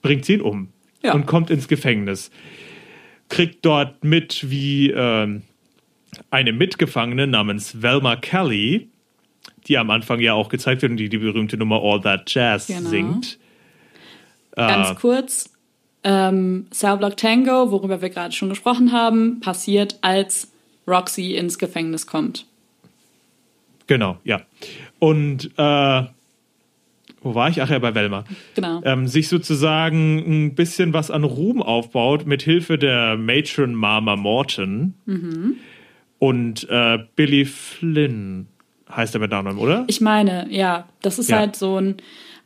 bringt 0.00 0.24
sie 0.24 0.34
ihn 0.34 0.40
um 0.40 0.68
Ja. 1.02 1.12
und 1.14 1.26
kommt 1.26 1.50
ins 1.50 1.68
Gefängnis. 1.68 2.30
Kriegt 3.28 3.66
dort 3.66 4.02
mit, 4.04 4.50
wie 4.50 4.90
ähm, 4.92 5.42
eine 6.30 6.52
Mitgefangene 6.52 7.26
namens 7.26 7.82
Velma 7.82 8.16
Kelly, 8.16 8.88
die 9.68 9.78
am 9.78 9.90
Anfang 9.90 10.20
ja 10.20 10.34
auch 10.34 10.48
gezeigt 10.48 10.82
wird 10.82 10.90
und 10.92 10.96
die 10.98 11.08
die 11.08 11.18
berühmte 11.18 11.56
Nummer 11.56 11.80
All 11.82 12.00
That 12.00 12.22
Jazz 12.32 12.66
Genau. 12.68 12.88
singt. 12.88 13.38
Ganz 14.54 14.88
Ah. 14.88 14.94
kurz. 14.94 15.52
Ähm, 16.04 16.66
Cell 16.70 16.96
Block 16.98 17.16
Tango, 17.16 17.70
worüber 17.72 18.00
wir 18.00 18.10
gerade 18.10 18.32
schon 18.34 18.48
gesprochen 18.48 18.92
haben, 18.92 19.40
passiert, 19.40 19.98
als 20.02 20.52
Roxy 20.86 21.34
ins 21.34 21.58
Gefängnis 21.58 22.06
kommt. 22.06 22.46
Genau, 23.88 24.18
ja. 24.24 24.42
Und 24.98 25.50
äh, 25.56 26.02
wo 27.22 27.34
war 27.34 27.48
ich? 27.50 27.60
Ach 27.60 27.68
ja, 27.70 27.78
bei 27.80 27.94
Velma. 27.94 28.24
Genau. 28.54 28.80
Ähm, 28.84 29.06
sich 29.08 29.28
sozusagen 29.28 30.18
ein 30.46 30.54
bisschen 30.54 30.92
was 30.92 31.10
an 31.10 31.24
Ruhm 31.24 31.60
aufbaut 31.62 32.24
mit 32.26 32.42
Hilfe 32.42 32.78
der 32.78 33.16
Matron 33.16 33.74
Mama 33.74 34.14
Morton 34.16 34.94
Mhm. 35.06 35.56
und 36.18 36.68
äh, 36.70 36.98
Billy 37.16 37.44
Flynn 37.44 38.46
heißt 38.94 39.14
er 39.14 39.20
mit 39.20 39.30
Nachnamen, 39.30 39.58
oder? 39.58 39.84
Ich 39.88 40.00
meine, 40.00 40.46
ja, 40.50 40.86
das 41.02 41.18
ist 41.18 41.28
Ja. 41.30 41.38
halt 41.38 41.56
so 41.56 41.76
ein 41.78 41.96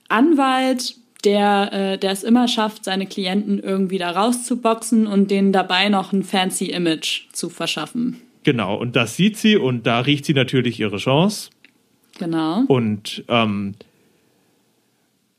Anwalt, 0.09 0.95
der, 1.24 1.72
äh, 1.72 1.99
der 1.99 2.12
es 2.12 2.22
immer 2.22 2.49
schafft, 2.49 2.84
seine 2.84 3.07
Klienten 3.07 3.59
irgendwie 3.59 3.99
da 3.99 4.11
rauszuboxen 4.11 5.07
und 5.07 5.30
denen 5.30 5.53
dabei 5.53 5.88
noch 5.88 6.12
ein 6.12 6.22
fancy 6.22 6.66
Image 6.66 7.24
zu 7.32 7.49
verschaffen. 7.51 8.20
Genau, 8.43 8.74
und 8.76 8.97
das 8.97 9.16
sieht 9.16 9.36
sie 9.36 9.57
und 9.57 9.86
da 9.86 10.01
riecht 10.01 10.24
sie 10.24 10.32
natürlich 10.34 10.80
ihre 10.80 10.97
Chance. 10.97 11.51
Genau. 12.18 12.62
Und 12.68 13.22
ähm, 13.28 13.74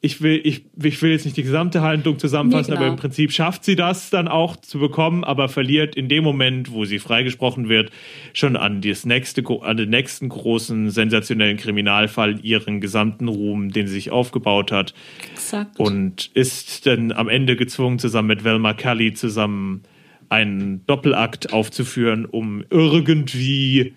ich, 0.04 0.22
will, 0.22 0.42
ich, 0.44 0.66
ich 0.82 1.00
will 1.04 1.12
jetzt 1.12 1.26
nicht 1.26 1.38
die 1.38 1.44
gesamte 1.44 1.82
Handlung 1.84 2.18
zusammenfassen, 2.18 2.72
Nee, 2.72 2.78
genau. 2.78 2.88
aber 2.88 2.94
im 2.96 3.00
Prinzip 3.00 3.32
schafft 3.32 3.64
sie 3.64 3.76
das 3.76 4.10
dann 4.10 4.28
auch 4.28 4.56
zu 4.56 4.80
bekommen, 4.80 5.24
aber 5.24 5.48
verliert 5.48 5.96
in 5.96 6.10
dem 6.10 6.24
Moment, 6.24 6.72
wo 6.72 6.86
sie 6.86 6.98
freigesprochen 6.98 7.70
wird, 7.70 7.92
schon 8.34 8.56
an, 8.56 8.82
das 8.82 9.06
nächste, 9.06 9.44
an 9.62 9.78
den 9.78 9.92
nächsten 9.92 10.28
großen, 10.30 10.90
sensationellen 10.90 11.58
Kriminalfall 11.58 12.44
ihren 12.44 12.82
gesamten 12.82 13.28
Ruhm, 13.28 13.72
den 13.72 13.86
sie 13.86 13.94
sich 13.94 14.10
aufgebaut 14.10 14.72
hat. 14.72 14.96
Exakt. 15.34 15.80
Und 15.80 16.32
ist 16.34 16.88
dann 16.88 17.12
am 17.12 17.30
Ende 17.30 17.56
gezwungen, 17.56 18.00
zusammen 18.00 18.30
mit 18.30 18.44
Velma 18.44 18.74
Kelly 18.74 19.14
zusammen 19.14 19.84
einen 20.30 20.84
Doppelakt 20.88 21.54
aufzuführen, 21.54 22.26
um 22.26 22.64
irgendwie 22.72 23.94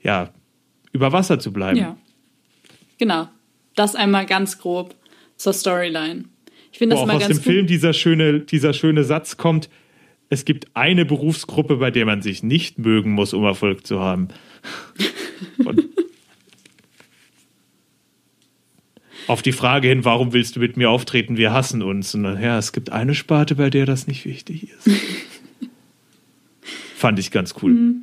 ja, 0.00 0.30
über 0.92 1.10
Wasser 1.12 1.40
zu 1.40 1.52
bleiben. 1.52 1.78
ja. 1.78 1.96
Genau. 2.98 3.28
Das 3.74 3.96
einmal 3.96 4.24
ganz 4.24 4.58
grob 4.58 4.94
zur 5.44 5.52
Storyline. 5.52 6.24
Ich 6.72 6.78
finde 6.78 6.96
das 6.96 7.02
auch 7.02 7.06
mal 7.06 7.16
aus 7.16 7.22
ganz 7.22 7.36
dem 7.36 7.44
gut. 7.44 7.52
Film 7.52 7.66
dieser 7.66 7.92
schöne, 7.92 8.40
dieser 8.40 8.72
schöne 8.72 9.04
Satz 9.04 9.36
kommt, 9.36 9.68
es 10.30 10.44
gibt 10.44 10.74
eine 10.74 11.04
Berufsgruppe, 11.04 11.76
bei 11.76 11.90
der 11.90 12.06
man 12.06 12.22
sich 12.22 12.42
nicht 12.42 12.78
mögen 12.78 13.12
muss, 13.12 13.34
um 13.34 13.44
Erfolg 13.44 13.86
zu 13.86 14.00
haben. 14.00 14.28
Und 15.64 15.84
auf 19.26 19.42
die 19.42 19.52
Frage 19.52 19.88
hin, 19.88 20.04
warum 20.04 20.32
willst 20.32 20.56
du 20.56 20.60
mit 20.60 20.76
mir 20.76 20.90
auftreten, 20.90 21.36
wir 21.36 21.52
hassen 21.52 21.82
uns. 21.82 22.14
Und 22.14 22.24
dann, 22.24 22.42
ja, 22.42 22.58
es 22.58 22.72
gibt 22.72 22.90
eine 22.90 23.14
Sparte, 23.14 23.54
bei 23.54 23.70
der 23.70 23.86
das 23.86 24.06
nicht 24.06 24.24
wichtig 24.24 24.70
ist. 24.70 24.90
Fand 26.96 27.18
ich 27.18 27.30
ganz 27.30 27.54
cool. 27.62 27.72
Mhm. 27.72 28.02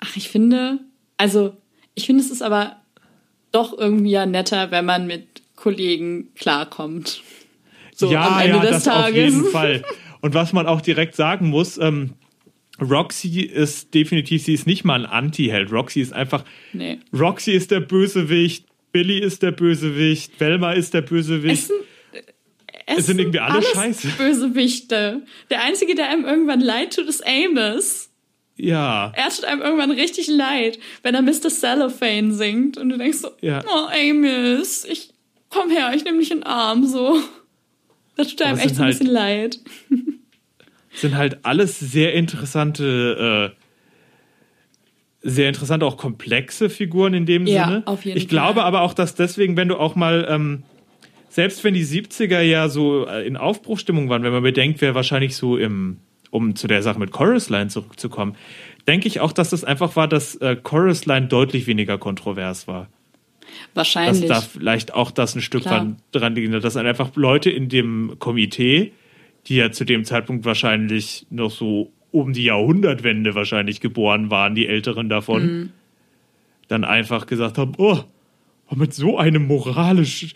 Ach, 0.00 0.16
ich 0.16 0.28
finde, 0.28 0.78
also, 1.16 1.56
ich 1.94 2.06
finde, 2.06 2.22
es 2.22 2.30
ist 2.30 2.42
aber 2.42 2.76
doch 3.52 3.76
irgendwie 3.76 4.10
ja 4.10 4.26
netter, 4.26 4.70
wenn 4.70 4.84
man 4.84 5.06
mit 5.06 5.42
Kollegen 5.56 6.32
klarkommt. 6.34 7.22
So 7.94 8.12
ja, 8.12 8.28
am 8.28 8.40
Ende 8.40 8.56
ja, 8.56 8.62
des 8.62 8.70
das 8.70 8.84
Tages. 8.84 9.08
auf 9.08 9.14
jeden 9.14 9.44
Fall. 9.50 9.84
Und 10.20 10.34
was 10.34 10.52
man 10.52 10.66
auch 10.66 10.80
direkt 10.80 11.14
sagen 11.14 11.48
muss, 11.48 11.78
ähm, 11.78 12.14
Roxy 12.80 13.40
ist 13.40 13.94
definitiv, 13.94 14.44
sie 14.44 14.54
ist 14.54 14.66
nicht 14.66 14.84
mal 14.84 15.04
ein 15.04 15.06
Anti-Held. 15.06 15.72
Roxy 15.72 16.00
ist 16.00 16.12
einfach, 16.12 16.44
Nee. 16.72 16.98
Roxy 17.12 17.52
ist 17.52 17.70
der 17.70 17.80
Bösewicht, 17.80 18.66
Billy 18.92 19.18
ist 19.18 19.42
der 19.42 19.50
Bösewicht, 19.50 20.38
Velma 20.38 20.72
ist 20.72 20.94
der 20.94 21.02
Bösewicht. 21.02 21.66
sind, 21.66 21.76
es 22.86 23.06
sind 23.06 23.18
irgendwie 23.18 23.40
alle 23.40 23.54
alles 23.54 23.70
scheiße. 23.70 24.08
Bösewichte. 24.16 25.22
Der 25.50 25.62
Einzige, 25.64 25.94
der 25.94 26.08
einem 26.08 26.24
irgendwann 26.24 26.60
leid 26.60 26.94
tut, 26.94 27.06
ist 27.06 27.24
Amos. 27.26 28.07
Ja. 28.58 29.12
Er 29.16 29.28
tut 29.30 29.44
einem 29.44 29.62
irgendwann 29.62 29.90
richtig 29.92 30.26
leid, 30.28 30.78
wenn 31.02 31.14
er 31.14 31.22
Mr. 31.22 31.48
Cellophane 31.48 32.32
singt 32.34 32.76
und 32.76 32.88
du 32.90 32.98
denkst 32.98 33.18
so, 33.18 33.30
Ja. 33.40 33.62
oh 33.66 33.88
Amos, 33.88 34.84
ich 34.84 35.10
komm 35.48 35.70
her, 35.70 35.92
ich 35.94 36.04
nehme 36.04 36.18
dich 36.18 36.30
in 36.30 36.38
den 36.38 36.44
Arm, 36.46 36.84
so. 36.86 37.18
Das 38.16 38.28
tut 38.28 38.42
einem 38.42 38.58
echt 38.58 38.74
so 38.74 38.82
ein 38.82 38.86
halt- 38.86 38.98
bisschen 38.98 39.12
leid. 39.12 39.60
Sind 40.92 41.16
halt 41.16 41.38
alles 41.44 41.78
sehr 41.78 42.12
interessante, 42.14 43.54
äh, 43.54 45.28
sehr 45.30 45.48
interessante, 45.48 45.86
auch 45.86 45.96
komplexe 45.96 46.68
Figuren 46.70 47.14
in 47.14 47.26
dem 47.26 47.46
Ja, 47.46 47.64
Sinne. 47.66 47.82
auf 47.86 48.04
jeden 48.04 48.16
ich 48.18 48.28
glaube 48.28 48.54
Fall. 48.60 48.64
aber 48.64 48.82
auch, 48.82 48.94
dass 48.94 49.14
deswegen, 49.14 49.56
wenn 49.56 49.68
du 49.68 49.76
auch 49.76 49.94
mal, 49.94 50.26
ähm, 50.28 50.62
selbst 51.28 51.62
wenn 51.64 51.74
die 51.74 51.84
70er 51.84 52.40
ja 52.40 52.68
so 52.68 53.06
äh, 53.06 53.26
in 53.26 53.36
Aufbruchstimmung 53.36 54.08
waren, 54.08 54.22
wenn 54.22 54.32
man 54.32 54.42
bedenkt, 54.42 54.80
wer 54.80 54.94
wahrscheinlich 54.94 55.36
so 55.36 55.56
im, 55.56 55.98
um 56.30 56.56
zu 56.56 56.66
der 56.66 56.82
Sache 56.82 56.98
mit 56.98 57.10
Chorus 57.10 57.48
Line 57.50 57.68
zurückzukommen, 57.68 58.36
denke 58.86 59.08
ich 59.08 59.20
auch, 59.20 59.32
dass 59.32 59.50
das 59.50 59.64
einfach 59.64 59.96
war, 59.96 60.08
dass 60.08 60.36
äh, 60.36 60.56
Chorus 60.56 61.06
Line 61.06 61.26
deutlich 61.28 61.66
weniger 61.66 61.98
kontrovers 61.98 62.68
war. 62.68 62.88
Dass 63.74 63.94
Wahrscheinlich. 63.94 64.28
da 64.28 64.40
vielleicht 64.40 64.94
auch 64.94 65.10
das 65.10 65.34
ein 65.34 65.40
Stück 65.40 65.62
Klar. 65.62 65.78
dran, 65.78 65.96
dran 66.12 66.34
liegt, 66.34 66.64
dass 66.64 66.76
einfach 66.76 67.14
Leute 67.16 67.50
in 67.50 67.68
dem 67.68 68.16
Komitee, 68.18 68.92
die 69.46 69.56
ja 69.56 69.70
zu 69.72 69.84
dem 69.84 70.04
Zeitpunkt 70.04 70.44
wahrscheinlich 70.44 71.26
noch 71.30 71.50
so 71.50 71.90
um 72.10 72.32
die 72.32 72.44
Jahrhundertwende 72.44 73.34
wahrscheinlich 73.34 73.80
geboren 73.80 74.30
waren, 74.30 74.54
die 74.54 74.66
Älteren 74.66 75.08
davon, 75.08 75.42
Mhm. 75.46 75.70
dann 76.68 76.84
einfach 76.84 77.26
gesagt 77.26 77.58
haben, 77.58 77.72
oh, 77.78 78.00
mit 78.74 78.92
so 78.94 79.18
einem 79.18 79.46
moralisch, 79.46 80.34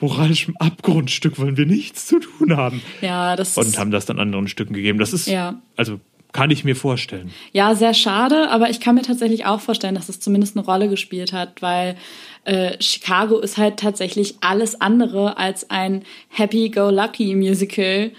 moralischem 0.00 0.56
Abgrundstück 0.58 1.38
wollen 1.38 1.56
wir 1.56 1.66
nichts 1.66 2.06
zu 2.06 2.18
tun 2.18 2.56
haben. 2.56 2.82
ja, 3.00 3.36
das 3.36 3.56
Und 3.56 3.78
haben 3.78 3.90
das 3.90 4.06
dann 4.06 4.18
anderen 4.18 4.48
Stücken 4.48 4.74
gegeben. 4.74 4.98
Das 4.98 5.12
ist, 5.12 5.26
Ja. 5.26 5.60
also 5.76 6.00
kann 6.32 6.50
ich 6.50 6.64
mir 6.64 6.74
vorstellen. 6.74 7.30
ja 7.52 7.76
sehr 7.76 7.94
schade, 7.94 8.50
aber 8.50 8.68
ich 8.68 8.80
kann 8.80 8.96
mir 8.96 9.02
tatsächlich 9.02 9.46
auch 9.46 9.60
vorstellen, 9.60 9.94
dass 9.94 10.08
es 10.08 10.18
zumindest 10.18 10.56
eine 10.56 10.66
Rolle 10.66 10.88
gespielt 10.88 11.32
hat, 11.32 11.62
weil 11.62 11.96
äh, 12.44 12.76
Chicago 12.82 13.38
ist 13.38 13.56
halt 13.56 13.76
tatsächlich 13.78 14.34
alles 14.40 14.80
andere 14.80 15.38
als 15.38 15.70
ein 15.70 16.02
Happy-Go-Lucky-Musical, 16.30 18.10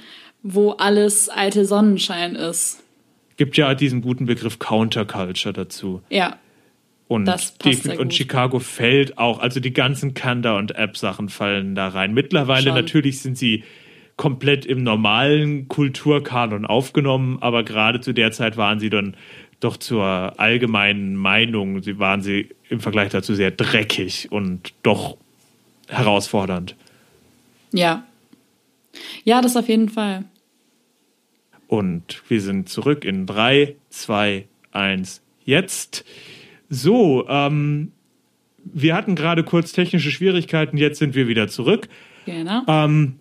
wo 0.44 0.72
alles 0.72 1.30
alte 1.30 1.66
Sonnenschein 1.66 2.36
ist. 2.36 2.82
Gibt 3.38 3.58
ja 3.58 3.74
diesen 3.76 4.02
guten 4.02 4.26
Begriff 4.26 4.60
Counterculture 4.60 5.54
dazu. 5.54 6.02
Ja, 6.10 6.38
Und, 7.08 7.30
die, 7.64 7.98
und. 7.98 8.14
Chicago 8.14 8.60
fällt 8.60 9.18
auch, 9.20 9.40
also 9.40 9.60
die 9.60 9.74
ganzen 9.74 10.16
Kanda 10.16 10.58
und 10.58 10.76
App-Sachen 10.76 11.30
fallen 11.30 11.76
da 11.76 11.90
rein. 11.90 12.14
Mittlerweile 12.14 12.68
Schon. 12.68 12.76
natürlich 12.76 13.22
sind 13.22 13.38
sie 13.38 13.64
komplett 14.18 14.66
im 14.66 14.82
normalen 14.82 15.68
Kulturkanon 15.68 16.66
aufgenommen, 16.66 17.38
aber 17.42 17.64
gerade 17.64 18.00
zu 18.00 18.14
der 18.14 18.32
Zeit 18.32 18.58
waren 18.58 18.80
sie 18.80 18.90
dann 18.90 19.16
doch 19.60 19.78
zur 19.78 20.40
allgemeinen 20.40 21.16
Meinung, 21.16 21.82
sie 21.82 22.00
waren 22.00 22.22
sie 22.22 22.50
im 22.70 22.80
Vergleich 22.80 23.12
dazu 23.12 23.36
sehr 23.36 23.52
dreckig 23.52 24.32
und 24.32 24.74
doch 24.84 25.18
herausfordernd. 25.88 26.76
ja. 27.72 28.04
Ja, 29.26 29.42
das 29.42 29.58
auf 29.58 29.68
jeden 29.68 29.90
Fall. 29.90 30.24
Und 31.68 32.24
wir 32.30 32.40
sind 32.40 32.70
zurück 32.70 33.04
in 33.04 33.26
3, 33.26 33.76
2, 33.90 34.46
1, 34.72 35.22
jetzt. 35.44 36.06
So, 36.70 37.26
ähm, 37.30 37.92
wir 38.64 38.96
hatten 38.96 39.16
gerade 39.16 39.44
kurz 39.44 39.72
technische 39.72 40.10
Schwierigkeiten, 40.12 40.78
jetzt 40.78 41.00
sind 41.00 41.16
wir 41.16 41.28
wieder 41.28 41.48
zurück. 41.48 41.88
Genau. 42.26 42.62
Ähm, 42.68 43.16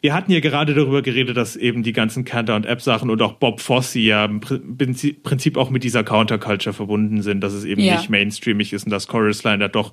wir 0.00 0.14
hatten 0.14 0.30
ja 0.30 0.38
gerade 0.38 0.74
darüber 0.74 1.02
geredet, 1.02 1.36
dass 1.36 1.56
eben 1.56 1.82
die 1.82 1.92
ganzen 1.92 2.24
Canter- 2.24 2.54
und 2.54 2.66
App-Sachen 2.66 3.10
und 3.10 3.20
auch 3.20 3.32
Bob 3.32 3.60
Fosse 3.60 3.98
ja 3.98 4.24
im 4.24 4.38
Prin- 4.40 4.76
Prinzip 5.24 5.56
auch 5.56 5.70
mit 5.70 5.82
dieser 5.82 6.04
Counterculture 6.04 6.72
verbunden 6.72 7.20
sind, 7.22 7.40
dass 7.40 7.52
es 7.52 7.64
eben 7.64 7.82
Ja. 7.82 7.96
nicht 7.96 8.08
mainstreamig 8.08 8.72
ist 8.72 8.84
und 8.84 8.90
das 8.90 9.08
Chorus 9.08 9.42
Line 9.42 9.58
da 9.58 9.66
doch, 9.68 9.92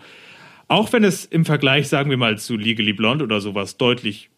auch 0.68 0.93
wenn 0.93 1.04
es 1.04 1.26
im 1.26 1.43
Vergleich, 1.46 1.88
sagen 1.88 2.12
wir 2.12 2.18
mal, 2.18 2.38
zu 2.38 2.56
Legally 2.56 2.93
Blonde 2.93 3.24
oder 3.24 3.41
sowas 3.41 3.78
deutlich 3.78 4.30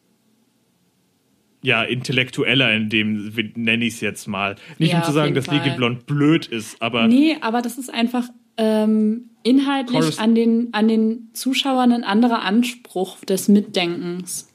ja, 1.62 1.84
intellektueller 1.84 2.72
in 2.74 2.90
dem, 2.90 3.32
nenne 3.56 3.86
ich 3.86 3.96
es 3.96 4.02
jetzt 4.02 4.28
mal. 4.28 4.56
Nicht 4.78 4.92
Ja, 4.94 5.00
um 5.00 5.04
zu 5.04 5.12
sagen, 5.12 5.34
dass 5.34 5.46
Fall. 5.46 5.76
Blonde 5.76 6.02
blöd 6.06 6.46
ist, 6.46 6.82
aber 6.82 7.08
Nee, 7.08 7.38
aber 7.42 7.62
das 7.62 7.78
ist 7.78 7.94
einfach 7.94 8.26
ähm, 8.58 9.30
inhaltlich 9.44 10.20
an 10.20 10.36
den, 10.36 10.70
an 10.74 10.88
den 10.88 11.30
Zuschauern 11.34 11.92
ein 11.92 12.04
anderer 12.04 12.42
Anspruch 12.44 13.20
des 13.26 13.48
Mitdenkens, 13.50 14.48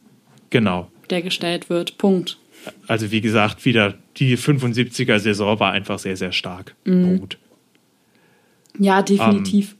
genau. 0.50 0.90
der 1.10 1.22
gestellt 1.22 1.70
wird. 1.70 1.98
Punkt. 1.98 2.38
Also 2.86 3.10
wie 3.10 3.20
gesagt, 3.20 3.64
wieder 3.64 3.94
die 4.16 4.36
75er-Saison 4.38 5.58
war 5.60 5.72
einfach 5.72 5.98
sehr, 5.98 6.16
sehr 6.16 6.32
stark. 6.32 6.74
Mhm. 6.84 7.18
Punkt. 7.18 7.38
Ja, 8.78 9.02
definitiv. 9.02 9.76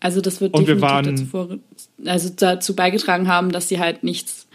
also 0.00 0.20
das 0.20 0.40
wird 0.40 0.54
Ähm, 0.54 0.60
und 0.60 0.66
wir 0.68 0.74
definitiv 0.76 0.92
waren- 0.92 1.04
dazu, 1.16 1.26
vor, 1.26 1.58
also 2.06 2.30
dazu 2.34 2.76
beigetragen 2.76 3.28
haben, 3.28 3.50
dass 3.52 3.68
sie 3.68 3.78
halt 3.78 4.04
nichts 4.04 4.46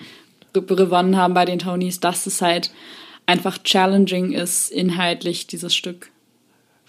gewonnen 0.62 1.18
haben 1.18 1.34
bei 1.34 1.46
den 1.46 1.60
Tonys, 1.60 2.00
dass 2.00 2.26
es 2.28 2.42
halt 2.42 2.72
einfach 3.26 3.58
challenging 3.64 4.32
ist, 4.32 4.72
inhaltlich 4.72 5.48
dieses 5.48 5.76
Stück. 5.76 6.12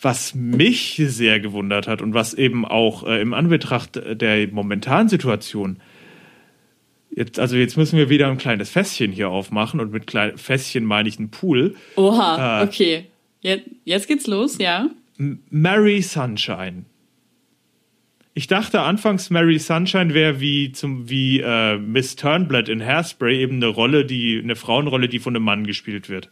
Was 0.00 0.34
mich 0.34 1.00
sehr 1.06 1.40
gewundert 1.40 1.88
hat 1.88 2.02
und 2.02 2.12
was 2.12 2.34
eben 2.34 2.66
auch 2.66 3.04
äh, 3.06 3.20
im 3.20 3.32
Anbetracht 3.32 3.96
der 3.96 4.48
momentanen 4.48 5.08
Situation 5.08 5.78
Jetzt, 7.16 7.38
also 7.38 7.56
jetzt 7.56 7.78
müssen 7.78 7.96
wir 7.96 8.10
wieder 8.10 8.28
ein 8.28 8.36
kleines 8.36 8.68
Fässchen 8.68 9.10
hier 9.10 9.30
aufmachen 9.30 9.80
und 9.80 9.90
mit 9.90 10.06
klein, 10.06 10.36
Fässchen 10.36 10.84
meine 10.84 11.08
ich 11.08 11.18
einen 11.18 11.30
Pool. 11.30 11.74
Oha, 11.96 12.60
Äh. 12.60 12.64
okay. 12.64 13.06
Jetzt, 13.40 13.64
jetzt 13.84 14.06
geht's 14.06 14.26
los, 14.26 14.58
ja. 14.58 14.90
Mary 15.16 16.02
Sunshine. 16.02 16.84
Ich 18.38 18.48
dachte 18.48 18.82
anfangs, 18.82 19.30
Mary 19.30 19.58
Sunshine 19.58 20.12
wäre 20.12 20.40
wie 20.40 20.70
zum 20.70 21.08
wie 21.08 21.40
äh, 21.40 21.78
Miss 21.78 22.16
Turnblad 22.16 22.68
in 22.68 22.84
Hairspray 22.84 23.40
eben 23.40 23.56
eine 23.56 23.68
Rolle, 23.68 24.04
die 24.04 24.38
eine 24.42 24.56
Frauenrolle, 24.56 25.08
die 25.08 25.20
von 25.20 25.34
einem 25.34 25.46
Mann 25.46 25.66
gespielt 25.66 26.10
wird. 26.10 26.28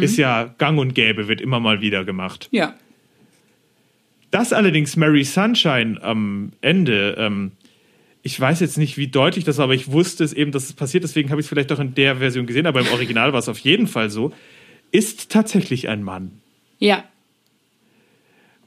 Ist 0.00 0.16
ja 0.16 0.52
Gang 0.58 0.80
und 0.80 0.96
Gäbe, 0.96 1.28
wird 1.28 1.40
immer 1.40 1.60
mal 1.60 1.80
wieder 1.80 2.04
gemacht. 2.04 2.48
Ja. 2.50 2.74
Dass 4.32 4.52
allerdings 4.52 4.96
Mary 4.96 5.22
Sunshine 5.22 6.02
am 6.02 6.54
Ende, 6.60 7.14
ähm, 7.16 7.52
ich 8.24 8.38
weiß 8.38 8.58
jetzt 8.58 8.76
nicht, 8.76 8.98
wie 8.98 9.06
deutlich 9.06 9.44
das 9.44 9.58
war, 9.58 9.64
aber 9.64 9.74
ich 9.74 9.92
wusste 9.92 10.24
es 10.24 10.32
eben, 10.32 10.50
dass 10.50 10.64
es 10.64 10.72
passiert, 10.72 11.04
deswegen 11.04 11.30
habe 11.30 11.40
ich 11.40 11.44
es 11.44 11.48
vielleicht 11.48 11.70
auch 11.70 11.78
in 11.78 11.94
der 11.94 12.16
Version 12.16 12.46
gesehen, 12.46 12.66
aber 12.66 12.80
im 12.80 12.88
Original 12.88 13.32
war 13.32 13.38
es 13.38 13.48
auf 13.48 13.60
jeden 13.60 13.86
Fall 13.86 14.10
so, 14.10 14.32
ist 14.90 15.30
tatsächlich 15.30 15.88
ein 15.88 16.02
Mann. 16.02 16.32
Ja. 16.80 17.04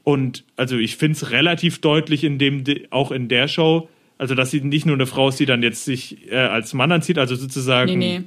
Und 0.04 0.44
also 0.56 0.76
ich 0.78 0.96
finde 0.96 1.16
es 1.16 1.30
relativ 1.30 1.80
deutlich 1.80 2.24
in 2.24 2.38
dem, 2.38 2.64
auch 2.90 3.12
in 3.12 3.28
der 3.28 3.46
Show, 3.48 3.88
also 4.18 4.34
dass 4.34 4.50
sie 4.50 4.60
nicht 4.60 4.84
nur 4.86 4.96
eine 4.96 5.06
Frau 5.06 5.28
ist, 5.28 5.38
die 5.40 5.46
dann 5.46 5.62
jetzt 5.62 5.84
sich 5.84 6.30
äh, 6.30 6.36
als 6.36 6.74
Mann 6.74 6.90
anzieht, 6.92 7.18
also 7.18 7.34
sozusagen 7.36 7.98
Nee, 7.98 8.18
nee. 8.18 8.24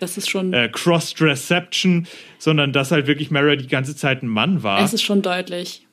Das 0.00 0.18
ist 0.18 0.28
schon, 0.28 0.52
äh, 0.52 0.68
Cross-Dressception, 0.70 2.06
sondern 2.38 2.72
dass 2.72 2.90
halt 2.90 3.06
wirklich 3.06 3.30
Mara 3.30 3.56
die 3.56 3.68
ganze 3.68 3.96
Zeit 3.96 4.22
ein 4.22 4.28
Mann 4.28 4.62
war. 4.62 4.82
es 4.82 4.92
ist 4.92 5.02
schon 5.02 5.22
deutlich. 5.22 5.86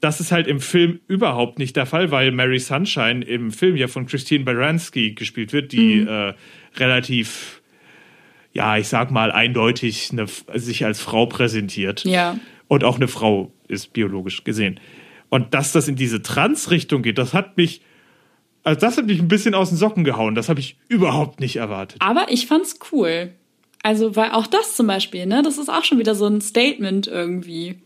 Das 0.00 0.20
ist 0.20 0.30
halt 0.30 0.46
im 0.46 0.60
Film 0.60 1.00
überhaupt 1.08 1.58
nicht 1.58 1.74
der 1.74 1.86
Fall, 1.86 2.10
weil 2.10 2.30
Mary 2.30 2.58
Sunshine 2.60 3.24
im 3.24 3.50
Film 3.50 3.76
ja 3.76 3.88
von 3.88 4.06
Christine 4.06 4.44
Baranski 4.44 5.12
gespielt 5.12 5.52
wird, 5.54 5.72
die 5.72 6.02
Mhm. 6.02 6.08
äh, 6.08 6.34
relativ, 6.76 7.62
ja, 8.52 8.76
ich 8.76 8.88
sag 8.88 9.10
mal, 9.10 9.32
eindeutig 9.32 10.10
eine, 10.12 10.26
sich 10.54 10.84
als 10.84 11.00
Frau 11.00 11.26
präsentiert. 11.26 12.04
Ja. 12.04 12.38
Und 12.68 12.84
auch 12.84 12.96
eine 12.96 13.08
Frau 13.08 13.52
ist 13.68 13.92
biologisch 13.92 14.44
gesehen. 14.44 14.80
Und 15.28 15.54
dass 15.54 15.72
das 15.72 15.88
in 15.88 15.96
diese 15.96 16.22
Trans-Richtung 16.22 17.02
geht, 17.02 17.18
das 17.18 17.34
hat 17.34 17.56
mich, 17.56 17.82
also 18.62 18.80
das 18.80 18.96
hat 18.96 19.06
mich 19.06 19.20
ein 19.20 19.28
bisschen 19.28 19.54
aus 19.54 19.70
den 19.70 19.78
Socken 19.78 20.04
gehauen. 20.04 20.34
Das 20.34 20.48
habe 20.48 20.60
ich 20.60 20.78
überhaupt 20.88 21.40
nicht 21.40 21.56
erwartet. 21.56 22.00
Aber 22.00 22.30
ich 22.30 22.46
fand's 22.46 22.78
cool. 22.92 23.32
Also, 23.82 24.16
weil 24.16 24.32
auch 24.32 24.46
das 24.46 24.74
zum 24.74 24.86
Beispiel, 24.88 25.26
ne, 25.26 25.42
das 25.42 25.58
ist 25.58 25.68
auch 25.68 25.84
schon 25.84 25.98
wieder 25.98 26.14
so 26.14 26.26
ein 26.26 26.40
Statement 26.40 27.06
irgendwie. 27.06 27.78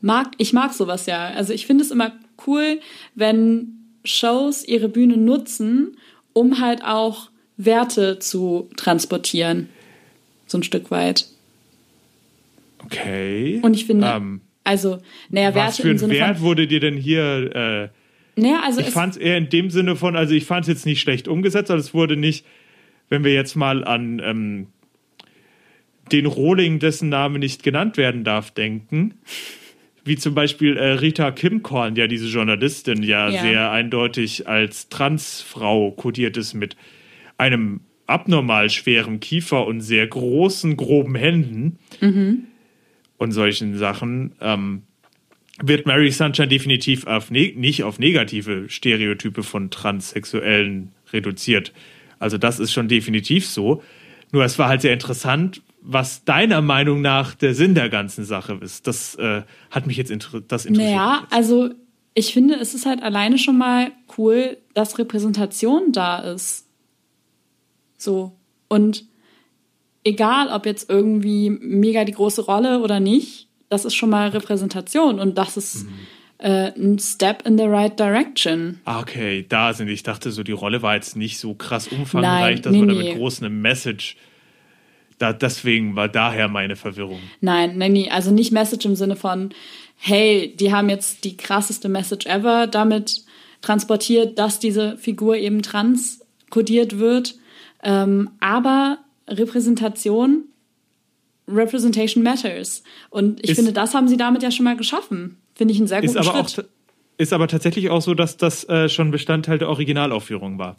Mag, 0.00 0.32
ich 0.38 0.52
mag 0.52 0.72
sowas 0.72 1.06
ja. 1.06 1.28
Also 1.28 1.52
ich 1.52 1.66
finde 1.66 1.84
es 1.84 1.90
immer 1.90 2.12
cool, 2.46 2.80
wenn 3.14 3.78
Shows 4.04 4.64
ihre 4.64 4.88
Bühne 4.88 5.16
nutzen, 5.16 5.96
um 6.32 6.60
halt 6.60 6.82
auch 6.84 7.30
Werte 7.56 8.18
zu 8.18 8.68
transportieren. 8.76 9.68
So 10.46 10.58
ein 10.58 10.62
Stück 10.62 10.90
weit. 10.90 11.28
Okay. 12.84 13.60
Und 13.62 13.74
ich 13.74 13.84
finde, 13.86 14.06
Ähm, 14.06 14.40
also, 14.64 14.98
naja, 15.30 15.48
was 15.48 15.54
Werte 15.54 15.82
für 15.82 15.88
im 15.88 15.94
ein 15.94 15.98
Sinne 15.98 16.12
Wert 16.14 16.40
wurde 16.40 16.66
dir 16.66 16.80
denn 16.80 16.96
hier 16.96 17.90
äh, 18.36 18.40
Naja, 18.40 18.60
also 18.64 18.80
Ich 18.80 18.90
fand 18.90 19.14
es 19.14 19.18
eher 19.18 19.36
in 19.36 19.48
dem 19.48 19.70
Sinne 19.70 19.96
von, 19.96 20.16
also 20.16 20.34
ich 20.34 20.44
fand 20.46 20.62
es 20.62 20.68
jetzt 20.68 20.86
nicht 20.86 21.00
schlecht 21.00 21.28
umgesetzt, 21.28 21.70
aber 21.70 21.80
es 21.80 21.92
wurde 21.94 22.16
nicht, 22.16 22.46
wenn 23.08 23.24
wir 23.24 23.34
jetzt 23.34 23.56
mal 23.56 23.84
an 23.84 24.20
ähm, 24.24 24.66
den 26.12 26.26
Rohling, 26.26 26.78
dessen 26.78 27.08
Name 27.08 27.38
nicht 27.38 27.62
genannt 27.62 27.96
werden 27.96 28.24
darf, 28.24 28.50
denken, 28.50 29.14
wie 30.04 30.16
zum 30.16 30.34
Beispiel 30.34 30.76
äh, 30.76 30.92
Rita 30.92 31.30
Kimkorn, 31.30 31.94
ja 31.96 32.06
diese 32.06 32.26
Journalistin 32.26 33.02
ja, 33.02 33.28
Ja. 33.28 33.42
sehr 33.42 33.70
eindeutig 33.70 34.48
als 34.48 34.88
Transfrau 34.88 35.90
kodiert 35.92 36.36
ist 36.36 36.54
mit 36.54 36.76
einem 37.38 37.80
abnormal 38.06 38.68
schweren 38.70 39.20
Kiefer 39.20 39.66
und 39.66 39.80
sehr 39.80 40.06
großen, 40.06 40.76
groben 40.76 41.14
Händen 41.14 41.78
und 43.22 43.32
solchen 43.32 43.78
Sachen. 43.78 44.34
Ähm, 44.40 44.82
wird 45.62 45.86
Mary 45.86 46.10
Sunshine 46.10 46.48
definitiv 46.48 47.06
auf 47.06 47.30
ne 47.30 47.52
nicht 47.56 47.84
auf 47.84 47.98
negative 47.98 48.68
Stereotype 48.68 49.42
von 49.42 49.70
Transsexuellen 49.70 50.92
reduziert. 51.12 51.72
Also 52.18 52.38
das 52.38 52.58
ist 52.58 52.72
schon 52.72 52.88
definitiv 52.88 53.46
so. 53.46 53.82
Nur 54.32 54.44
es 54.44 54.58
war 54.58 54.68
halt 54.68 54.80
sehr 54.80 54.92
interessant, 54.92 55.62
was 55.80 56.24
deiner 56.24 56.62
Meinung 56.62 57.00
nach 57.00 57.34
der 57.34 57.54
Sinn 57.54 57.74
der 57.74 57.88
ganzen 57.88 58.24
Sache 58.24 58.58
ist. 58.60 58.86
Das 58.86 59.14
äh, 59.16 59.42
hat 59.70 59.86
mich 59.86 59.96
jetzt 59.96 60.10
inter 60.10 60.40
das 60.40 60.64
interessiert. 60.64 60.94
Naja, 60.94 61.26
also 61.30 61.70
ich 62.14 62.32
finde, 62.32 62.54
es 62.56 62.74
ist 62.74 62.86
halt 62.86 63.02
alleine 63.02 63.38
schon 63.38 63.58
mal 63.58 63.92
cool, 64.18 64.56
dass 64.74 64.98
Repräsentation 64.98 65.92
da 65.92 66.18
ist. 66.18 66.66
So. 67.98 68.32
Und 68.68 69.04
egal, 70.04 70.48
ob 70.48 70.66
jetzt 70.66 70.88
irgendwie 70.90 71.50
mega 71.50 72.04
die 72.04 72.12
große 72.12 72.42
Rolle 72.42 72.80
oder 72.80 73.00
nicht, 73.00 73.48
das 73.68 73.84
ist 73.84 73.94
schon 73.94 74.10
mal 74.10 74.28
Repräsentation 74.28 75.18
und 75.18 75.38
das 75.38 75.56
ist 75.56 75.84
Mhm. 75.84 75.90
äh, 76.38 76.72
ein 76.76 76.98
Step 76.98 77.46
in 77.46 77.56
the 77.56 77.64
right 77.64 77.98
direction. 77.98 78.80
Ah, 78.84 79.00
okay, 79.00 79.46
da 79.48 79.72
sind. 79.72 79.88
Ich 79.88 80.02
dachte 80.02 80.30
so, 80.32 80.42
die 80.42 80.52
Rolle 80.52 80.82
war 80.82 80.94
jetzt 80.96 81.16
nicht 81.16 81.38
so 81.38 81.54
krass 81.54 81.88
umfangreich, 81.88 82.56
Nein, 82.56 82.62
dass 82.62 82.72
nee, 82.72 82.78
man 82.80 82.88
da 82.88 82.94
nee. 82.94 83.08
mit 83.10 83.16
groß 83.18 83.40
eine 83.40 83.50
Message. 83.50 84.16
Da, 85.18 85.32
deswegen 85.32 85.94
war 85.94 86.08
daher 86.08 86.48
meine 86.48 86.74
Verwirrung. 86.74 87.20
Nein, 87.40 87.78
nein, 87.78 87.92
nee, 87.92 88.10
also 88.10 88.32
nicht 88.32 88.50
Message 88.50 88.84
im 88.86 88.96
Sinne 88.96 89.14
von, 89.14 89.50
hey, 89.98 90.52
die 90.58 90.72
haben 90.72 90.88
jetzt 90.88 91.22
die 91.22 91.36
krasseste 91.36 91.88
Message 91.88 92.26
ever 92.26 92.66
damit 92.66 93.22
transportiert, 93.60 94.36
dass 94.38 94.58
diese 94.58 94.96
Figur 94.96 95.36
eben 95.36 95.62
transkodiert 95.62 96.98
wird. 96.98 97.36
Ähm, 97.84 98.30
aber 98.40 98.98
Repräsentation, 99.28 100.44
Representation 101.48 102.22
matters. 102.22 102.82
Und 103.10 103.40
ich 103.42 103.50
Ist- 103.50 103.56
finde, 103.56 103.72
das 103.72 103.94
haben 103.94 104.08
sie 104.08 104.16
damit 104.16 104.42
ja 104.42 104.50
schon 104.50 104.64
mal 104.64 104.76
geschaffen. 104.76 105.38
Finde 105.54 105.72
ich 105.72 105.78
einen 105.78 105.88
sehr 105.88 106.02
Ist 106.02 106.14
guten 106.14 106.28
aber, 106.28 106.40
auch, 106.40 106.48
Schritt. 106.48 106.66
ta- 106.66 106.72
ist 107.18 107.32
aber 107.32 107.48
tatsächlich 107.48 107.90
auch 107.90 108.00
so, 108.02 108.14
dass 108.14 108.36
das 108.36 108.64
äh, 108.68 108.88
schon 108.88 109.10
Bestandteil 109.10 109.58
der 109.58 109.68
Originalaufführung 109.68 110.58
war. 110.58 110.76